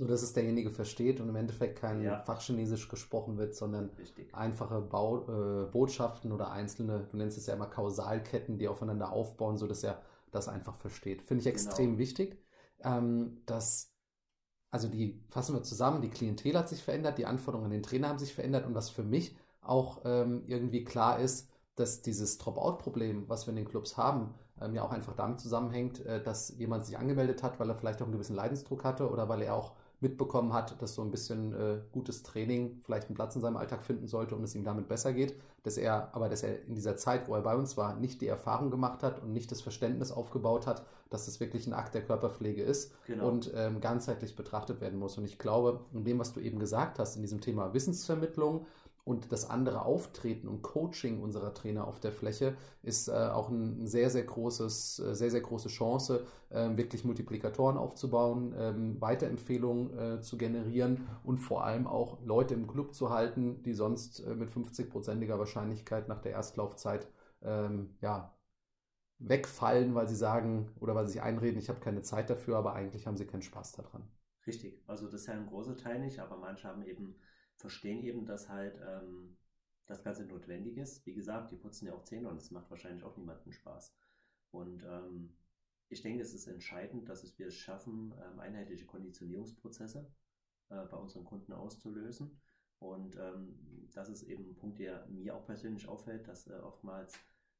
so 0.00 0.06
dass 0.06 0.22
es 0.22 0.32
derjenige 0.32 0.70
versteht 0.70 1.20
und 1.20 1.28
im 1.28 1.36
Endeffekt 1.36 1.78
kein 1.78 2.00
ja. 2.00 2.18
Fachchinesisch 2.20 2.88
gesprochen 2.88 3.36
wird, 3.36 3.54
sondern 3.54 3.90
Richtig. 3.98 4.34
einfache 4.34 4.80
Bau, 4.80 5.28
äh, 5.28 5.70
Botschaften 5.70 6.32
oder 6.32 6.50
einzelne, 6.50 7.06
du 7.10 7.18
nennst 7.18 7.36
es 7.36 7.44
ja 7.44 7.52
immer 7.52 7.66
Kausalketten, 7.66 8.56
die 8.56 8.66
aufeinander 8.66 9.12
aufbauen, 9.12 9.58
so 9.58 9.66
dass 9.66 9.84
er 9.84 10.00
das 10.30 10.48
einfach 10.48 10.74
versteht. 10.74 11.20
Finde 11.20 11.40
ich 11.40 11.44
genau. 11.44 11.54
extrem 11.54 11.86
genau. 11.90 11.98
wichtig, 11.98 12.42
ähm, 12.82 13.42
dass 13.44 13.94
also 14.70 14.88
die 14.88 15.20
fassen 15.30 15.54
wir 15.54 15.62
zusammen, 15.62 16.02
die 16.02 16.10
Klientel 16.10 16.56
hat 16.56 16.68
sich 16.68 16.82
verändert, 16.82 17.18
die 17.18 17.26
Anforderungen 17.26 17.66
an 17.66 17.72
den 17.72 17.82
Trainer 17.82 18.08
haben 18.08 18.18
sich 18.18 18.34
verändert 18.34 18.66
und 18.66 18.74
was 18.74 18.90
für 18.90 19.02
mich 19.02 19.36
auch 19.62 20.02
ähm, 20.04 20.44
irgendwie 20.46 20.84
klar 20.84 21.18
ist, 21.18 21.48
dass 21.74 22.02
dieses 22.02 22.38
Dropout-Problem, 22.38 23.28
was 23.28 23.46
wir 23.46 23.50
in 23.50 23.56
den 23.56 23.68
Clubs 23.68 23.96
haben, 23.96 24.34
ähm, 24.60 24.74
ja 24.74 24.82
auch 24.82 24.92
einfach 24.92 25.14
damit 25.14 25.40
zusammenhängt, 25.40 26.04
äh, 26.06 26.22
dass 26.22 26.56
jemand 26.58 26.84
sich 26.86 26.98
angemeldet 26.98 27.42
hat, 27.42 27.58
weil 27.60 27.68
er 27.68 27.74
vielleicht 27.76 28.00
auch 28.00 28.06
einen 28.06 28.12
gewissen 28.12 28.36
Leidensdruck 28.36 28.84
hatte 28.84 29.10
oder 29.10 29.28
weil 29.28 29.42
er 29.42 29.54
auch 29.54 29.72
mitbekommen 30.00 30.52
hat, 30.52 30.80
dass 30.80 30.94
so 30.94 31.02
ein 31.02 31.10
bisschen 31.10 31.52
äh, 31.52 31.80
gutes 31.92 32.22
Training 32.22 32.80
vielleicht 32.82 33.08
einen 33.08 33.14
Platz 33.14 33.36
in 33.36 33.42
seinem 33.42 33.56
Alltag 33.56 33.82
finden 33.82 34.08
sollte 34.08 34.34
und 34.34 34.42
es 34.42 34.54
ihm 34.54 34.64
damit 34.64 34.88
besser 34.88 35.12
geht, 35.12 35.34
dass 35.62 35.76
er 35.76 36.14
aber, 36.14 36.28
dass 36.28 36.42
er 36.42 36.64
in 36.66 36.74
dieser 36.74 36.96
Zeit, 36.96 37.28
wo 37.28 37.34
er 37.34 37.42
bei 37.42 37.54
uns 37.54 37.76
war, 37.76 37.94
nicht 37.96 38.22
die 38.22 38.26
Erfahrung 38.26 38.70
gemacht 38.70 39.02
hat 39.02 39.22
und 39.22 39.32
nicht 39.32 39.50
das 39.50 39.60
Verständnis 39.60 40.10
aufgebaut 40.10 40.66
hat, 40.66 40.86
dass 41.10 41.26
das 41.26 41.40
wirklich 41.40 41.66
ein 41.66 41.74
Akt 41.74 41.94
der 41.94 42.02
Körperpflege 42.02 42.62
ist 42.62 42.92
genau. 43.06 43.28
und 43.28 43.52
ähm, 43.54 43.80
ganzheitlich 43.80 44.36
betrachtet 44.36 44.80
werden 44.80 44.98
muss. 44.98 45.18
Und 45.18 45.24
ich 45.24 45.38
glaube, 45.38 45.80
in 45.92 46.04
dem, 46.04 46.18
was 46.18 46.32
du 46.32 46.40
eben 46.40 46.58
gesagt 46.58 46.98
hast, 46.98 47.16
in 47.16 47.22
diesem 47.22 47.40
Thema 47.40 47.74
Wissensvermittlung, 47.74 48.66
und 49.04 49.32
das 49.32 49.48
andere 49.48 49.84
Auftreten 49.84 50.48
und 50.48 50.62
Coaching 50.62 51.20
unserer 51.22 51.54
Trainer 51.54 51.86
auf 51.86 52.00
der 52.00 52.12
Fläche 52.12 52.56
ist 52.82 53.08
äh, 53.08 53.12
auch 53.12 53.48
ein 53.48 53.86
sehr, 53.86 54.10
sehr 54.10 54.24
großes, 54.24 54.98
äh, 55.00 55.14
sehr, 55.14 55.30
sehr 55.30 55.40
große 55.40 55.68
Chance, 55.68 56.24
äh, 56.50 56.76
wirklich 56.76 57.04
Multiplikatoren 57.04 57.76
aufzubauen, 57.76 58.54
ähm, 58.56 59.00
Weiterempfehlungen 59.00 59.98
äh, 59.98 60.20
zu 60.20 60.36
generieren 60.38 61.06
und 61.24 61.38
vor 61.38 61.64
allem 61.64 61.86
auch 61.86 62.18
Leute 62.24 62.54
im 62.54 62.66
Club 62.66 62.94
zu 62.94 63.10
halten, 63.10 63.62
die 63.62 63.74
sonst 63.74 64.20
äh, 64.20 64.34
mit 64.34 64.50
50-prozentiger 64.50 65.38
Wahrscheinlichkeit 65.38 66.08
nach 66.08 66.20
der 66.20 66.32
Erstlaufzeit 66.32 67.08
ähm, 67.42 67.96
ja, 68.00 68.34
wegfallen, 69.20 69.94
weil 69.94 70.08
sie 70.08 70.16
sagen 70.16 70.70
oder 70.80 70.94
weil 70.96 71.06
sie 71.06 71.12
sich 71.14 71.22
einreden, 71.22 71.58
ich 71.60 71.68
habe 71.68 71.80
keine 71.80 72.02
Zeit 72.02 72.30
dafür, 72.30 72.58
aber 72.58 72.74
eigentlich 72.74 73.06
haben 73.06 73.16
sie 73.16 73.26
keinen 73.26 73.42
Spaß 73.42 73.72
daran. 73.72 74.08
Richtig, 74.46 74.82
also 74.86 75.06
das 75.06 75.22
ist 75.22 75.26
ja 75.28 75.34
ein 75.34 75.46
großer 75.46 75.76
Teil 75.76 76.00
nicht, 76.00 76.18
aber 76.18 76.36
manche 76.36 76.66
haben 76.68 76.82
eben 76.82 77.14
verstehen 77.60 78.02
eben, 78.02 78.26
dass 78.26 78.48
halt 78.48 78.80
ähm, 78.86 79.36
das 79.86 80.02
Ganze 80.02 80.24
notwendig 80.24 80.76
ist. 80.76 81.04
Wie 81.06 81.14
gesagt, 81.14 81.50
die 81.52 81.56
putzen 81.56 81.86
ja 81.86 81.94
auch 81.94 82.04
Zähne 82.04 82.28
und 82.28 82.38
es 82.38 82.50
macht 82.50 82.70
wahrscheinlich 82.70 83.04
auch 83.04 83.16
niemanden 83.16 83.52
Spaß. 83.52 83.94
Und 84.50 84.82
ähm, 84.84 85.34
ich 85.88 86.02
denke, 86.02 86.22
es 86.22 86.34
ist 86.34 86.46
entscheidend, 86.46 87.08
dass 87.08 87.38
wir 87.38 87.46
es 87.48 87.56
schaffen, 87.56 88.14
ähm, 88.24 88.40
einheitliche 88.40 88.86
Konditionierungsprozesse 88.86 90.10
äh, 90.70 90.84
bei 90.86 90.96
unseren 90.96 91.24
Kunden 91.24 91.52
auszulösen. 91.52 92.40
Und 92.78 93.16
ähm, 93.16 93.88
das 93.92 94.08
ist 94.08 94.22
eben 94.22 94.50
ein 94.50 94.56
Punkt, 94.56 94.78
der 94.78 95.06
mir 95.08 95.34
auch 95.34 95.44
persönlich 95.44 95.86
auffällt, 95.86 96.26
dass 96.28 96.46
äh, 96.46 96.54
oftmals 96.54 97.14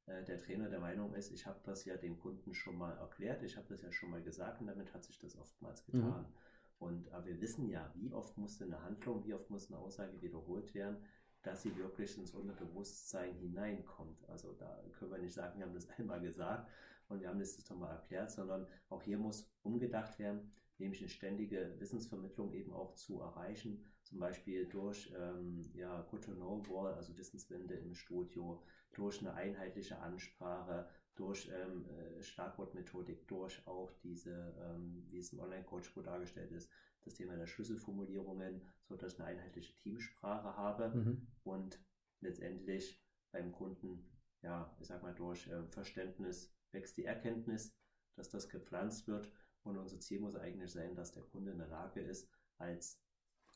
äh, 0.06 0.24
der 0.24 0.38
Trainer 0.38 0.70
der 0.70 0.80
Meinung 0.80 1.14
ist, 1.14 1.30
ich 1.30 1.46
habe 1.46 1.60
das 1.64 1.84
ja 1.84 1.96
dem 1.96 2.18
Kunden 2.18 2.54
schon 2.54 2.78
mal 2.78 2.96
erklärt, 2.96 3.42
ich 3.42 3.56
habe 3.56 3.66
das 3.68 3.82
ja 3.82 3.92
schon 3.92 4.10
mal 4.10 4.22
gesagt 4.22 4.60
und 4.60 4.68
damit 4.68 4.94
hat 4.94 5.04
sich 5.04 5.18
das 5.18 5.36
oftmals 5.36 5.84
getan. 5.84 6.22
Mhm. 6.22 6.34
Und 6.81 7.12
aber 7.12 7.27
wir 7.27 7.40
wissen 7.43 7.69
ja, 7.69 7.93
wie 7.95 8.11
oft 8.11 8.37
muss 8.38 8.61
eine 8.61 8.83
Handlung, 8.83 9.23
wie 9.25 9.35
oft 9.35 9.51
muss 9.51 9.71
eine 9.71 9.79
Aussage 9.79 10.21
wiederholt 10.23 10.75
werden, 10.75 10.97
dass 11.43 11.62
sie 11.62 11.77
wirklich 11.77 12.16
ins 12.16 12.33
Unterbewusstsein 12.33 13.35
hineinkommt. 13.35 14.27
Also 14.29 14.55
da 14.55 14.83
können 14.99 15.12
wir 15.12 15.19
nicht 15.19 15.35
sagen, 15.35 15.59
wir 15.59 15.66
haben 15.66 15.75
das 15.75 15.88
einmal 15.99 16.21
gesagt 16.21 16.71
und 17.09 17.21
wir 17.21 17.29
haben 17.29 17.38
das 17.38 17.62
doch 17.62 17.77
mal 17.77 17.90
erklärt, 17.93 18.31
sondern 18.31 18.66
auch 18.88 19.03
hier 19.03 19.19
muss 19.19 19.47
umgedacht 19.62 20.19
werden, 20.19 20.53
nämlich 20.79 21.01
eine 21.01 21.11
ständige 21.11 21.79
Wissensvermittlung 21.79 22.55
eben 22.55 22.73
auch 22.73 22.95
zu 22.95 23.21
erreichen, 23.21 23.85
zum 24.03 24.19
Beispiel 24.19 24.66
durch 24.66 25.12
ähm, 25.14 25.71
ja, 25.75 26.01
Good-to-Know-Wall, 26.11 26.95
also 26.95 27.16
Wissenswende 27.19 27.75
im 27.75 27.95
Studio, 27.95 28.62
durch 28.95 29.21
eine 29.21 29.35
einheitliche 29.35 29.99
Ansprache, 29.99 30.88
durch 31.16 31.51
ähm, 31.53 31.87
äh, 31.88 32.23
Schlagwortmethodik, 32.23 33.27
durch 33.29 33.66
auch 33.66 33.92
diese, 34.03 34.55
ähm, 34.61 35.05
wie 35.09 35.18
es 35.18 35.33
im 35.33 35.40
Online-Coach 35.40 35.94
gut 35.94 36.07
dargestellt 36.07 36.53
ist, 36.53 36.70
das 37.03 37.14
Thema 37.14 37.37
der 37.37 37.46
Schlüsselformulierungen, 37.46 38.62
so 38.88 38.96
dass 38.96 39.14
ich 39.14 39.20
eine 39.20 39.29
einheitliche 39.29 39.77
Teamsprache 39.79 40.57
habe 40.57 40.90
mhm. 40.94 41.27
und 41.44 41.83
letztendlich 42.20 43.03
beim 43.33 43.53
Kunden, 43.53 44.11
ja, 44.42 44.75
ich 44.81 44.87
sag 44.87 45.03
mal, 45.03 45.14
durch 45.14 45.46
äh, 45.46 45.66
Verständnis 45.68 46.55
wächst 46.73 46.96
die 46.96 47.05
Erkenntnis, 47.05 47.75
dass 48.16 48.29
das 48.29 48.49
gepflanzt 48.49 49.07
wird 49.09 49.33
und 49.62 49.77
unser 49.77 50.01
Ziel 50.01 50.20
muss 50.20 50.37
eigentlich 50.37 50.73
sein, 50.73 50.94
dass 50.94 51.12
der 51.12 51.23
Kunde 51.23 51.53
in 51.53 51.59
der 51.59 51.68
Lage 51.68 52.01
ist, 52.01 52.29
als 52.59 53.03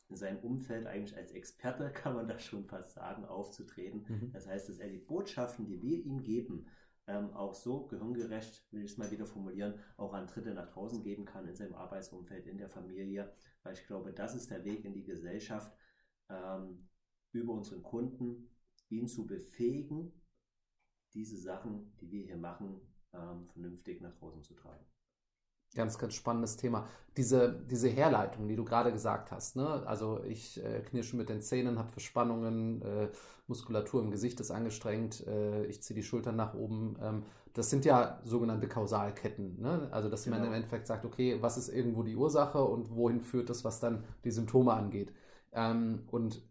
in 0.07 0.17
seinem 0.17 0.39
Umfeld 0.39 0.85
eigentlich 0.85 1.17
als 1.17 1.31
Experte, 1.31 1.91
kann 1.93 2.15
man 2.15 2.27
das 2.27 2.43
schon 2.43 2.65
fast 2.65 2.93
sagen, 2.93 3.25
aufzutreten. 3.25 4.05
Mhm. 4.07 4.31
Das 4.31 4.47
heißt, 4.47 4.69
dass 4.69 4.79
er 4.79 4.89
die 4.89 4.99
Botschaften, 4.99 5.65
die 5.65 5.81
wir 5.81 6.03
ihm 6.03 6.23
geben, 6.23 6.67
ähm, 7.07 7.33
auch 7.33 7.53
so 7.53 7.85
gehirngerecht, 7.85 8.65
will 8.71 8.83
ich 8.83 8.91
es 8.91 8.97
mal 8.97 9.11
wieder 9.11 9.25
formulieren, 9.25 9.79
auch 9.97 10.13
an 10.13 10.27
Dritte 10.27 10.53
nach 10.53 10.67
draußen 10.67 11.01
geben 11.01 11.25
kann 11.25 11.47
in 11.47 11.55
seinem 11.55 11.75
Arbeitsumfeld, 11.75 12.47
in 12.47 12.57
der 12.57 12.69
Familie, 12.69 13.31
weil 13.63 13.73
ich 13.73 13.85
glaube, 13.85 14.13
das 14.13 14.35
ist 14.35 14.49
der 14.49 14.63
Weg 14.63 14.85
in 14.85 14.93
die 14.93 15.03
Gesellschaft, 15.03 15.75
ähm, 16.29 16.77
über 17.31 17.53
unseren 17.53 17.83
Kunden, 17.83 18.49
ihn 18.89 19.07
zu 19.07 19.25
befähigen, 19.25 20.13
diese 21.13 21.37
Sachen, 21.37 21.95
die 21.97 22.11
wir 22.11 22.23
hier 22.23 22.37
machen, 22.37 22.81
ähm, 23.13 23.47
vernünftig 23.47 24.01
nach 24.01 24.13
draußen 24.13 24.43
zu 24.43 24.53
tragen. 24.53 24.85
Ganz, 25.75 25.97
ganz 25.97 26.13
spannendes 26.13 26.55
Thema. 26.55 26.87
Diese, 27.17 27.63
diese 27.69 27.89
Herleitung, 27.89 28.47
die 28.47 28.55
du 28.55 28.63
gerade 28.63 28.91
gesagt 28.91 29.31
hast, 29.31 29.55
ne? 29.55 29.83
also 29.85 30.21
ich 30.23 30.63
äh, 30.63 30.81
knirsche 30.81 31.15
mit 31.17 31.29
den 31.29 31.41
Zähnen, 31.41 31.77
habe 31.77 31.89
Verspannungen, 31.89 32.81
äh, 32.81 33.09
Muskulatur 33.47 34.01
im 34.01 34.09
Gesicht 34.09 34.39
ist 34.39 34.51
angestrengt, 34.51 35.25
äh, 35.27 35.65
ich 35.65 35.83
ziehe 35.83 35.95
die 35.95 36.03
Schultern 36.03 36.35
nach 36.35 36.53
oben. 36.53 36.97
Ähm, 37.01 37.23
das 37.53 37.69
sind 37.69 37.85
ja 37.85 38.19
sogenannte 38.23 38.67
Kausalketten. 38.67 39.61
Ne? 39.61 39.87
Also 39.91 40.09
dass 40.09 40.23
genau. 40.23 40.37
man 40.37 40.47
im 40.47 40.53
Endeffekt 40.53 40.87
sagt, 40.87 41.05
okay, 41.05 41.37
was 41.41 41.57
ist 41.57 41.69
irgendwo 41.69 42.03
die 42.03 42.15
Ursache 42.15 42.63
und 42.63 42.95
wohin 42.95 43.21
führt 43.21 43.49
das, 43.49 43.63
was 43.63 43.79
dann 43.79 44.03
die 44.23 44.31
Symptome 44.31 44.73
angeht. 44.73 45.13
Ähm, 45.53 46.03
und 46.11 46.41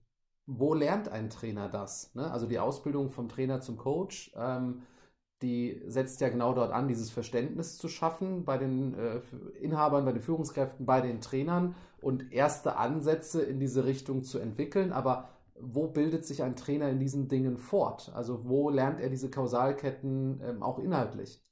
wo 0.46 0.74
lernt 0.74 1.08
ein 1.08 1.30
Trainer 1.30 1.68
das? 1.68 2.14
Ne? 2.14 2.30
Also 2.30 2.46
die 2.46 2.58
Ausbildung 2.58 3.08
vom 3.08 3.28
Trainer 3.28 3.60
zum 3.60 3.76
Coach. 3.76 4.32
Ähm, 4.36 4.82
die 5.42 5.82
setzt 5.86 6.20
ja 6.20 6.28
genau 6.28 6.54
dort 6.54 6.72
an, 6.72 6.88
dieses 6.88 7.10
Verständnis 7.10 7.76
zu 7.76 7.88
schaffen 7.88 8.44
bei 8.44 8.56
den 8.56 8.94
äh, 8.94 9.20
Inhabern, 9.60 10.04
bei 10.04 10.12
den 10.12 10.22
Führungskräften, 10.22 10.86
bei 10.86 11.00
den 11.00 11.20
Trainern 11.20 11.74
und 12.00 12.32
erste 12.32 12.76
Ansätze 12.76 13.42
in 13.42 13.60
diese 13.60 13.84
Richtung 13.84 14.22
zu 14.22 14.38
entwickeln. 14.38 14.92
Aber 14.92 15.30
wo 15.58 15.88
bildet 15.88 16.24
sich 16.24 16.42
ein 16.42 16.56
Trainer 16.56 16.88
in 16.88 16.98
diesen 16.98 17.28
Dingen 17.28 17.58
fort? 17.58 18.12
Also 18.14 18.48
wo 18.48 18.70
lernt 18.70 19.00
er 19.00 19.10
diese 19.10 19.30
Kausalketten 19.30 20.40
ähm, 20.42 20.62
auch 20.62 20.78
inhaltlich? 20.78 21.44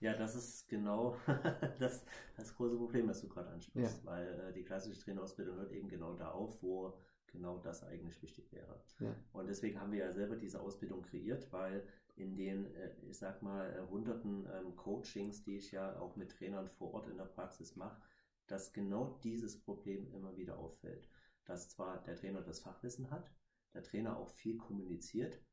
Ja, 0.00 0.14
das 0.14 0.34
ist 0.34 0.68
genau 0.68 1.16
das, 1.78 2.04
das 2.36 2.54
große 2.54 2.76
Problem, 2.76 3.08
was 3.08 3.20
du 3.20 3.28
gerade 3.28 3.48
ansprichst, 3.50 4.04
ja. 4.04 4.10
weil 4.10 4.26
äh, 4.26 4.52
die 4.52 4.62
klassische 4.62 5.00
Trainerausbildung 5.00 5.56
hört 5.56 5.72
eben 5.72 5.88
genau 5.88 6.14
da 6.14 6.30
auf, 6.30 6.62
wo 6.62 6.94
genau 7.26 7.58
das 7.58 7.82
eigentlich 7.82 8.20
wichtig 8.22 8.52
wäre. 8.52 8.80
Ja. 9.00 9.14
Und 9.32 9.48
deswegen 9.48 9.80
haben 9.80 9.92
wir 9.92 10.00
ja 10.00 10.12
selber 10.12 10.36
diese 10.36 10.60
Ausbildung 10.60 11.02
kreiert, 11.02 11.50
weil 11.52 11.82
in 12.16 12.34
den, 12.34 12.74
äh, 12.74 12.94
ich 13.02 13.18
sag 13.18 13.42
mal, 13.42 13.72
äh, 13.72 13.90
hunderten 13.90 14.48
ähm, 14.52 14.74
Coachings, 14.74 15.42
die 15.42 15.58
ich 15.58 15.70
ja 15.70 15.98
auch 16.00 16.16
mit 16.16 16.32
Trainern 16.32 16.68
vor 16.68 16.94
Ort 16.94 17.08
in 17.08 17.18
der 17.18 17.24
Praxis 17.24 17.76
mache, 17.76 18.00
dass 18.46 18.72
genau 18.72 19.18
dieses 19.22 19.60
Problem 19.60 20.12
immer 20.12 20.36
wieder 20.36 20.58
auffällt. 20.58 21.08
Dass 21.44 21.68
zwar 21.68 22.02
der 22.02 22.16
Trainer 22.16 22.40
das 22.40 22.60
Fachwissen 22.60 23.10
hat, 23.10 23.30
der 23.74 23.82
Trainer 23.82 24.16
auch 24.18 24.30
viel 24.30 24.56
kommuniziert, 24.56 25.44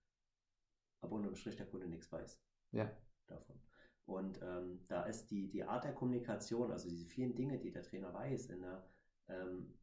aber 1.02 1.16
unterm 1.16 1.36
Strich 1.36 1.58
der 1.58 1.68
Kunde 1.68 1.88
nichts 1.88 2.12
weiß 2.12 2.42
ja. 2.72 2.90
davon. 3.28 3.60
Und 4.06 4.42
ähm, 4.42 4.86
da 4.88 5.04
ist 5.04 5.28
die, 5.28 5.50
die 5.50 5.64
Art 5.64 5.84
der 5.84 5.94
Kommunikation, 5.94 6.72
also 6.72 6.90
diese 6.90 7.06
vielen 7.06 7.36
Dinge, 7.36 7.60
die 7.60 7.72
der 7.72 7.84
Trainer 7.84 8.14
weiß, 8.14 8.48
in 8.48 8.62
der, 8.62 8.90
ähm, 9.28 9.78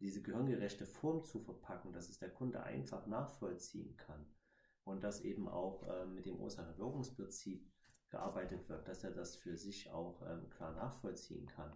diese 0.00 0.22
gehirngerechte 0.22 0.86
Form 0.86 1.24
zu 1.24 1.40
verpacken, 1.40 1.92
dass 1.92 2.08
es 2.08 2.18
der 2.18 2.30
Kunde 2.30 2.62
einfach 2.62 3.06
nachvollziehen 3.06 3.96
kann 3.96 4.26
und 4.88 5.04
dass 5.04 5.20
eben 5.20 5.48
auch 5.48 5.86
äh, 5.86 6.06
mit 6.06 6.26
dem 6.26 6.36
Ursache-Wirkungsprinzip 6.40 7.64
gearbeitet 8.10 8.68
wird, 8.68 8.88
dass 8.88 9.04
er 9.04 9.10
das 9.10 9.36
für 9.36 9.56
sich 9.56 9.90
auch 9.90 10.22
ähm, 10.22 10.48
klar 10.50 10.72
nachvollziehen 10.72 11.46
kann. 11.46 11.72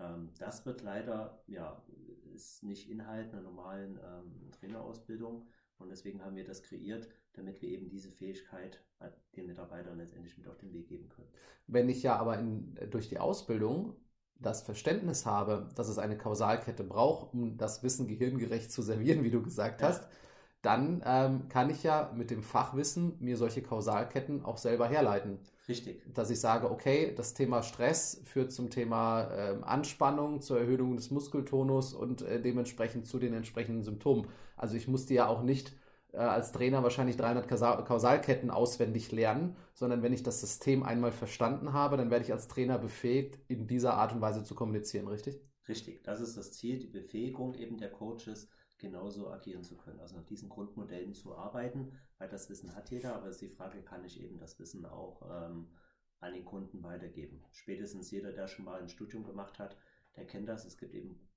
Ähm, 0.00 0.30
das 0.38 0.66
wird 0.66 0.82
leider, 0.82 1.42
ja, 1.46 1.82
ist 2.34 2.62
nicht 2.62 2.90
Inhalt 2.90 3.32
einer 3.32 3.42
normalen 3.42 3.98
ähm, 4.02 4.50
Trainerausbildung 4.52 5.46
und 5.78 5.88
deswegen 5.88 6.24
haben 6.24 6.36
wir 6.36 6.44
das 6.44 6.62
kreiert, 6.62 7.08
damit 7.34 7.62
wir 7.62 7.68
eben 7.68 7.88
diese 7.88 8.10
Fähigkeit 8.10 8.82
äh, 8.98 9.10
den 9.36 9.46
Mitarbeitern 9.46 9.98
letztendlich 9.98 10.36
mit 10.36 10.48
auf 10.48 10.58
den 10.58 10.72
Weg 10.72 10.88
geben 10.88 11.08
können. 11.08 11.28
Wenn 11.68 11.88
ich 11.88 12.02
ja 12.02 12.16
aber 12.16 12.38
in, 12.38 12.74
durch 12.90 13.08
die 13.08 13.18
Ausbildung 13.18 13.96
das 14.40 14.62
Verständnis 14.62 15.26
habe, 15.26 15.68
dass 15.74 15.88
es 15.88 15.98
eine 15.98 16.16
Kausalkette 16.16 16.84
braucht, 16.84 17.34
um 17.34 17.56
das 17.56 17.82
Wissen 17.82 18.06
gehirngerecht 18.06 18.70
zu 18.70 18.82
servieren, 18.82 19.24
wie 19.24 19.30
du 19.30 19.42
gesagt 19.42 19.80
ja. 19.80 19.88
hast, 19.88 20.08
dann 20.68 21.02
ähm, 21.06 21.48
kann 21.48 21.70
ich 21.70 21.82
ja 21.82 22.12
mit 22.14 22.30
dem 22.30 22.42
Fachwissen 22.42 23.16
mir 23.20 23.38
solche 23.38 23.62
Kausalketten 23.62 24.44
auch 24.44 24.58
selber 24.58 24.86
herleiten. 24.86 25.38
Richtig. 25.66 26.02
Dass 26.12 26.28
ich 26.28 26.40
sage, 26.40 26.70
okay, 26.70 27.14
das 27.16 27.32
Thema 27.32 27.62
Stress 27.62 28.20
führt 28.24 28.52
zum 28.52 28.68
Thema 28.68 29.30
ähm, 29.32 29.64
Anspannung, 29.64 30.42
zur 30.42 30.60
Erhöhung 30.60 30.96
des 30.96 31.10
Muskeltonus 31.10 31.94
und 31.94 32.20
äh, 32.20 32.42
dementsprechend 32.42 33.06
zu 33.06 33.18
den 33.18 33.32
entsprechenden 33.32 33.82
Symptomen. 33.82 34.26
Also 34.58 34.76
ich 34.76 34.88
musste 34.88 35.14
ja 35.14 35.26
auch 35.26 35.42
nicht 35.42 35.72
äh, 36.12 36.18
als 36.18 36.52
Trainer 36.52 36.82
wahrscheinlich 36.82 37.16
300 37.16 37.48
Kausalketten 37.48 38.50
auswendig 38.50 39.10
lernen, 39.10 39.56
sondern 39.72 40.02
wenn 40.02 40.12
ich 40.12 40.22
das 40.22 40.42
System 40.42 40.82
einmal 40.82 41.12
verstanden 41.12 41.72
habe, 41.72 41.96
dann 41.96 42.10
werde 42.10 42.26
ich 42.26 42.32
als 42.32 42.46
Trainer 42.46 42.78
befähigt, 42.78 43.38
in 43.48 43.66
dieser 43.66 43.94
Art 43.94 44.12
und 44.12 44.20
Weise 44.20 44.44
zu 44.44 44.54
kommunizieren, 44.54 45.08
richtig? 45.08 45.40
Richtig, 45.66 46.02
das 46.04 46.20
ist 46.20 46.36
das 46.36 46.52
Ziel, 46.52 46.78
die 46.78 46.88
Befähigung 46.88 47.54
eben 47.54 47.78
der 47.78 47.90
Coaches, 47.90 48.48
genauso 48.78 49.30
agieren 49.30 49.62
zu 49.62 49.76
können. 49.76 50.00
Also 50.00 50.16
nach 50.16 50.24
diesen 50.24 50.48
Grundmodellen 50.48 51.12
zu 51.12 51.36
arbeiten, 51.36 51.92
weil 52.18 52.28
das 52.28 52.48
Wissen 52.48 52.74
hat 52.74 52.90
jeder, 52.90 53.14
aber 53.14 53.26
es 53.26 53.36
ist 53.36 53.42
die 53.42 53.54
Frage, 53.54 53.82
kann 53.82 54.04
ich 54.04 54.20
eben 54.20 54.38
das 54.38 54.58
Wissen 54.58 54.86
auch 54.86 55.22
ähm, 55.30 55.68
an 56.20 56.32
den 56.32 56.44
Kunden 56.44 56.82
weitergeben. 56.82 57.44
Spätestens 57.52 58.10
jeder, 58.10 58.32
der 58.32 58.48
schon 58.48 58.64
mal 58.64 58.80
ein 58.80 58.88
Studium 58.88 59.24
gemacht 59.24 59.58
hat, 59.58 59.76
der 60.16 60.26
kennt 60.26 60.48
das. 60.48 60.64
Es 60.64 60.78
gibt 60.78 60.94
eben 60.94 61.28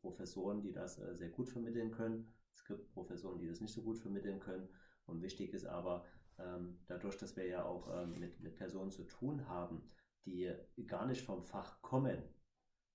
Professoren, 0.00 0.62
die 0.62 0.72
das 0.72 0.98
äh, 0.98 1.14
sehr 1.14 1.30
gut 1.30 1.48
vermitteln 1.48 1.90
können. 1.90 2.32
Es 2.54 2.64
gibt 2.64 2.90
Professoren, 2.92 3.38
die 3.38 3.46
das 3.46 3.60
nicht 3.60 3.74
so 3.74 3.82
gut 3.82 3.98
vermitteln 3.98 4.40
können. 4.40 4.68
Und 5.06 5.22
wichtig 5.22 5.52
ist 5.52 5.66
aber, 5.66 6.04
ähm, 6.38 6.78
dadurch, 6.86 7.16
dass 7.16 7.36
wir 7.36 7.46
ja 7.46 7.64
auch 7.64 7.88
ähm, 7.94 8.18
mit, 8.18 8.40
mit 8.40 8.56
Personen 8.56 8.90
zu 8.90 9.04
tun 9.04 9.48
haben, 9.48 9.90
die 10.24 10.52
gar 10.86 11.06
nicht 11.06 11.22
vom 11.22 11.44
Fach 11.44 11.80
kommen, 11.82 12.22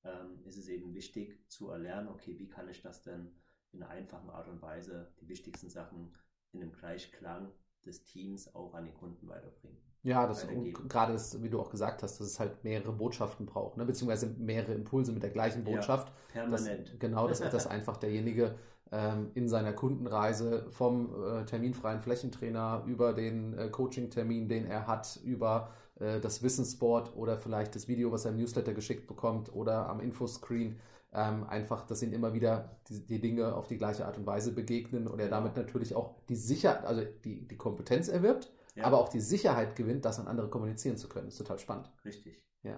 ähm, 0.03 0.43
ist 0.45 0.57
es 0.57 0.67
eben 0.67 0.93
wichtig 0.93 1.49
zu 1.49 1.69
erlernen, 1.69 2.09
okay, 2.09 2.37
wie 2.37 2.49
kann 2.49 2.67
ich 2.67 2.81
das 2.81 3.01
denn 3.03 3.31
in 3.73 3.81
einer 3.81 3.91
einfachen 3.91 4.29
Art 4.29 4.47
und 4.47 4.61
Weise 4.61 5.07
die 5.21 5.27
wichtigsten 5.27 5.69
Sachen 5.69 6.13
in 6.51 6.61
einem 6.61 6.71
Gleichklang 6.71 7.51
des 7.85 8.03
Teams 8.03 8.53
auch 8.53 8.73
an 8.73 8.85
den 8.85 8.93
Kunden 8.93 9.27
weiterbringen. 9.27 9.77
Ja, 10.03 10.25
das 10.25 10.47
gerade 10.87 11.13
ist, 11.13 11.43
wie 11.43 11.49
du 11.49 11.59
auch 11.59 11.69
gesagt 11.69 12.01
hast, 12.01 12.19
dass 12.19 12.27
es 12.27 12.39
halt 12.39 12.63
mehrere 12.63 12.91
Botschaften 12.91 13.45
braucht, 13.45 13.77
ne? 13.77 13.85
beziehungsweise 13.85 14.27
mehrere 14.27 14.73
Impulse 14.73 15.11
mit 15.11 15.21
der 15.21 15.29
gleichen 15.29 15.63
Botschaft. 15.63 16.07
Ja, 16.33 16.41
permanent. 16.41 16.89
Dass, 16.89 16.99
genau, 16.99 17.27
dass, 17.27 17.39
dass 17.39 17.67
einfach 17.67 17.97
derjenige 17.97 18.55
ähm, 18.91 19.29
in 19.35 19.47
seiner 19.47 19.73
Kundenreise 19.73 20.65
vom 20.71 21.13
äh, 21.23 21.45
terminfreien 21.45 22.01
Flächentrainer 22.01 22.83
über 22.87 23.13
den 23.13 23.57
äh, 23.57 23.69
Coaching-Termin, 23.69 24.49
den 24.49 24.65
er 24.65 24.87
hat, 24.87 25.19
über 25.23 25.69
äh, 25.99 26.19
das 26.19 26.41
Wissensboard 26.41 27.15
oder 27.15 27.37
vielleicht 27.37 27.75
das 27.75 27.87
Video, 27.87 28.11
was 28.11 28.25
er 28.25 28.31
im 28.31 28.37
Newsletter 28.37 28.73
geschickt 28.73 29.07
bekommt 29.07 29.53
oder 29.53 29.87
am 29.87 29.99
Infoscreen, 29.99 30.79
ähm, 31.13 31.45
einfach, 31.47 31.85
dass 31.85 32.01
ihn 32.01 32.13
immer 32.13 32.33
wieder 32.33 32.77
die, 32.87 33.05
die, 33.05 33.19
Dinge 33.19 33.53
auf 33.55 33.67
die 33.67 33.77
gleiche 33.77 34.05
Art 34.05 34.17
und 34.17 34.25
Weise 34.25 34.53
begegnen 34.53 35.07
und 35.07 35.19
er 35.19 35.29
damit 35.29 35.57
natürlich 35.57 35.95
auch 35.95 36.15
die 36.29 36.35
Sicherheit, 36.35 36.85
also 36.85 37.03
die, 37.25 37.47
die 37.47 37.57
Kompetenz 37.57 38.07
erwirbt, 38.07 38.51
ja. 38.75 38.85
aber 38.85 38.99
auch 38.99 39.09
die 39.09 39.19
Sicherheit 39.19 39.75
gewinnt, 39.75 40.05
das 40.05 40.19
an 40.19 40.27
andere 40.27 40.49
kommunizieren 40.49 40.97
zu 40.97 41.09
können. 41.09 41.25
Das 41.25 41.33
ist 41.33 41.39
total 41.39 41.59
spannend. 41.59 41.91
Richtig. 42.05 42.41
Ja. 42.63 42.77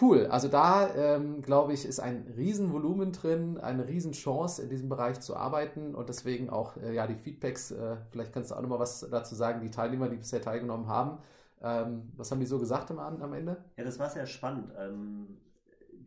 Cool, 0.00 0.26
also 0.26 0.48
da 0.48 0.94
ähm, 0.94 1.40
glaube 1.40 1.72
ich, 1.72 1.86
ist 1.86 1.98
ein 1.98 2.32
Riesenvolumen 2.36 3.12
drin, 3.12 3.58
eine 3.58 3.88
Riesenchance 3.88 4.62
in 4.62 4.68
diesem 4.68 4.90
Bereich 4.90 5.20
zu 5.20 5.34
arbeiten 5.34 5.94
und 5.94 6.10
deswegen 6.10 6.50
auch 6.50 6.76
äh, 6.76 6.94
ja 6.94 7.06
die 7.06 7.14
Feedbacks, 7.14 7.70
äh, 7.70 7.96
vielleicht 8.10 8.34
kannst 8.34 8.50
du 8.50 8.54
auch 8.54 8.60
nochmal 8.60 8.80
was 8.80 9.00
dazu 9.10 9.34
sagen, 9.34 9.62
die 9.62 9.70
Teilnehmer, 9.70 10.10
die 10.10 10.16
bisher 10.16 10.42
teilgenommen 10.42 10.88
haben. 10.88 11.18
Ähm, 11.62 12.12
was 12.16 12.30
haben 12.30 12.40
die 12.40 12.46
so 12.46 12.58
gesagt 12.58 12.90
am, 12.90 12.98
am 12.98 13.32
Ende? 13.32 13.64
Ja, 13.76 13.84
das 13.84 13.98
war 13.98 14.10
sehr 14.10 14.26
spannend. 14.26 14.72
Ähm, 14.78 15.38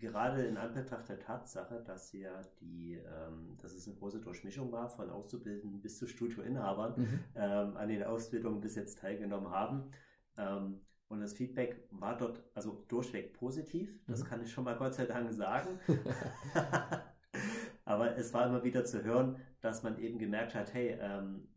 gerade 0.02 0.44
in 0.44 0.58
Anbetracht 0.58 1.08
der 1.08 1.20
Tatsache, 1.20 1.82
dass 1.86 2.12
ja 2.12 2.42
die, 2.60 2.96
ähm, 2.96 3.56
dass 3.62 3.74
es 3.74 3.88
eine 3.88 3.96
große 3.96 4.20
Durchmischung 4.20 4.72
war 4.72 4.90
von 4.90 5.10
Auszubildenden 5.10 5.82
bis 5.82 5.98
zu 5.98 6.08
Studioinhabern 6.08 6.94
mhm. 6.98 7.20
ähm, 7.36 7.78
an 7.78 7.88
den 7.88 8.04
Ausbildungen 8.04 8.60
bis 8.60 8.76
jetzt 8.76 9.00
teilgenommen 9.00 9.50
haben. 9.50 9.92
Ähm, 10.38 10.82
und 11.08 11.22
das 11.22 11.34
Feedback 11.34 11.88
war 11.92 12.18
dort 12.18 12.44
also 12.54 12.84
durchweg 12.88 13.34
positiv. 13.34 14.04
Das 14.08 14.24
mhm. 14.24 14.28
kann 14.28 14.42
ich 14.42 14.52
schon 14.52 14.64
mal 14.64 14.76
Gott 14.76 14.96
sei 14.96 15.06
Dank 15.06 15.32
sagen. 15.32 15.80
Aber 17.86 18.18
es 18.18 18.34
war 18.34 18.48
immer 18.48 18.64
wieder 18.64 18.84
zu 18.84 19.04
hören, 19.04 19.38
dass 19.62 19.84
man 19.84 20.00
eben 20.00 20.18
gemerkt 20.18 20.56
hat, 20.56 20.74
hey, 20.74 20.98
ähm, 21.00 21.48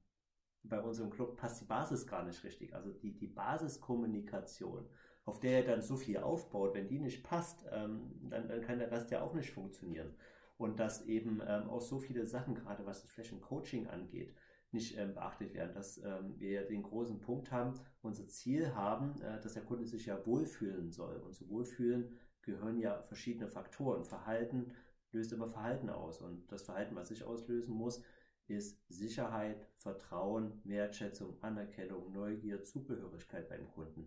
bei 0.64 0.80
unserem 0.80 1.10
Club 1.10 1.36
passt 1.36 1.60
die 1.60 1.66
Basis 1.66 2.06
gar 2.06 2.24
nicht 2.24 2.42
richtig. 2.42 2.74
Also 2.74 2.90
die, 2.92 3.16
die 3.16 3.26
Basiskommunikation, 3.26 4.88
auf 5.24 5.40
der 5.40 5.58
er 5.58 5.62
dann 5.64 5.82
so 5.82 5.96
viel 5.96 6.18
aufbaut, 6.18 6.74
wenn 6.74 6.88
die 6.88 6.98
nicht 6.98 7.24
passt, 7.24 7.64
ähm, 7.72 8.12
dann, 8.28 8.48
dann 8.48 8.60
kann 8.60 8.78
der 8.78 8.90
Rest 8.90 9.10
ja 9.10 9.22
auch 9.22 9.34
nicht 9.34 9.50
funktionieren. 9.50 10.14
Und 10.56 10.78
dass 10.78 11.06
eben 11.06 11.40
ähm, 11.46 11.68
auch 11.68 11.80
so 11.80 11.98
viele 11.98 12.26
Sachen, 12.26 12.54
gerade 12.54 12.86
was 12.86 13.02
das 13.02 13.10
Flächencoaching 13.10 13.88
angeht, 13.88 14.34
nicht 14.70 14.98
ähm, 14.98 15.14
beachtet 15.14 15.54
werden, 15.54 15.74
dass 15.74 15.98
ähm, 15.98 16.34
wir 16.38 16.66
den 16.66 16.82
großen 16.82 17.20
Punkt 17.20 17.50
haben, 17.50 17.80
unser 18.02 18.26
Ziel 18.26 18.74
haben, 18.74 19.20
äh, 19.22 19.40
dass 19.40 19.54
der 19.54 19.64
Kunde 19.64 19.86
sich 19.86 20.06
ja 20.06 20.24
wohlfühlen 20.26 20.92
soll. 20.92 21.16
Und 21.16 21.34
zu 21.34 21.48
Wohlfühlen 21.48 22.18
gehören 22.42 22.78
ja 22.78 23.02
verschiedene 23.04 23.48
Faktoren. 23.48 24.04
Verhalten 24.04 24.72
löst 25.12 25.32
immer 25.32 25.48
Verhalten 25.48 25.88
aus. 25.88 26.20
Und 26.20 26.50
das 26.52 26.62
Verhalten, 26.62 26.96
was 26.96 27.10
ich 27.10 27.24
auslösen 27.24 27.74
muss, 27.74 28.02
ist 28.46 28.82
Sicherheit, 28.88 29.66
Vertrauen, 29.78 30.60
Wertschätzung, 30.64 31.42
Anerkennung, 31.42 32.12
Neugier, 32.12 32.62
Zugehörigkeit 32.62 33.48
beim 33.48 33.66
Kunden. 33.68 34.06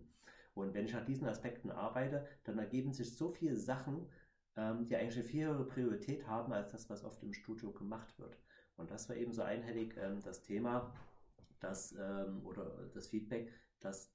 Und 0.58 0.74
wenn 0.74 0.86
ich 0.86 0.92
nach 0.92 1.04
diesen 1.04 1.28
Aspekten 1.28 1.70
arbeite, 1.70 2.26
dann 2.44 2.58
ergeben 2.58 2.92
sich 2.92 3.16
so 3.16 3.30
viele 3.30 3.56
Sachen, 3.56 4.08
ähm, 4.56 4.86
die 4.86 4.96
eigentlich 4.96 5.16
eine 5.16 5.24
viel 5.24 5.46
höhere 5.46 5.64
Priorität 5.64 6.26
haben 6.26 6.52
als 6.52 6.72
das, 6.72 6.90
was 6.90 7.04
oft 7.04 7.22
im 7.22 7.32
Studio 7.32 7.72
gemacht 7.72 8.18
wird. 8.18 8.36
Und 8.76 8.90
das 8.90 9.08
war 9.08 9.16
eben 9.16 9.32
so 9.32 9.42
einhellig 9.42 9.96
ähm, 9.96 10.20
das 10.22 10.42
Thema, 10.42 10.92
dass, 11.60 11.92
ähm, 11.92 12.44
oder 12.44 12.88
das 12.92 13.08
Feedback, 13.08 13.52
dass 13.80 14.12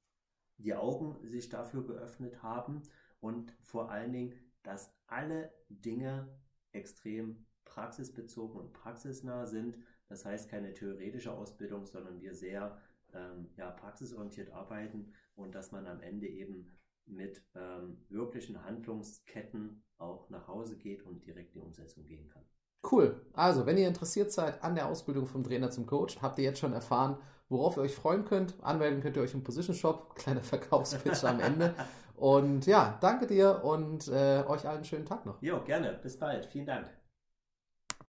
die 0.58 0.76
Augen 0.76 1.18
sich 1.28 1.50
dafür 1.50 1.86
geöffnet 1.86 2.44
haben 2.44 2.84
und 3.20 3.54
vor 3.62 3.90
allen 3.90 4.12
Dingen, 4.12 4.34
dass 4.64 4.94
alle 5.08 5.52
Dinge 5.70 6.28
extrem 6.72 7.46
praxisbezogen 7.66 8.60
und 8.60 8.74
praxisnah 8.74 9.46
sind. 9.46 9.78
Das 10.10 10.26
heißt 10.26 10.50
keine 10.50 10.74
theoretische 10.74 11.32
Ausbildung, 11.32 11.86
sondern 11.86 12.22
wir 12.22 12.34
sehr 12.34 12.78
ähm, 13.14 13.50
ja, 13.56 13.72
praxisorientiert 13.72 14.52
arbeiten 14.52 15.14
und 15.36 15.56
dass 15.56 15.72
man 15.72 15.88
am 15.88 16.00
Ende 16.02 16.28
eben 16.28 16.72
mit 17.06 17.44
ähm, 17.56 17.98
wirklichen 18.10 18.64
Handlungsketten 18.64 19.84
auch 19.98 20.30
nach 20.30 20.48
Hause 20.48 20.78
geht 20.78 21.04
und 21.04 21.26
direkt 21.26 21.54
in 21.56 21.62
die 21.62 21.66
Umsetzung 21.66 22.06
gehen 22.06 22.30
kann. 22.30 22.44
Cool. 22.90 23.22
Also, 23.34 23.66
wenn 23.66 23.78
ihr 23.78 23.88
interessiert 23.88 24.32
seid 24.32 24.64
an 24.64 24.76
der 24.76 24.88
Ausbildung 24.88 25.26
vom 25.26 25.44
Trainer 25.44 25.72
zum 25.72 25.86
Coach, 25.86 26.22
habt 26.22 26.38
ihr 26.38 26.46
jetzt 26.46 26.60
schon 26.60 26.74
erfahren, 26.74 27.18
worauf 27.50 27.78
ihr 27.78 27.84
euch 27.84 27.96
freuen 27.96 28.26
könnt. 28.26 28.62
Anmelden 28.62 29.02
könnt 29.02 29.16
ihr 29.16 29.22
euch 29.22 29.34
im 29.34 29.44
Position 29.44 29.76
Shop. 29.76 30.16
Kleiner 30.16 30.42
Verkaufspitch 30.42 31.24
am 31.24 31.40
Ende. 31.40 31.74
Und 32.16 32.66
ja, 32.68 32.98
danke 33.02 33.26
dir 33.26 33.62
und 33.64 34.08
äh, 34.08 34.44
euch 34.48 34.66
allen 34.66 34.78
einen 34.78 34.86
schönen 34.86 35.06
Tag 35.06 35.26
noch. 35.26 35.42
Jo, 35.42 35.62
gerne. 35.64 36.00
Bis 36.02 36.18
bald. 36.18 36.46
Vielen 36.46 36.68
Dank. 36.68 37.03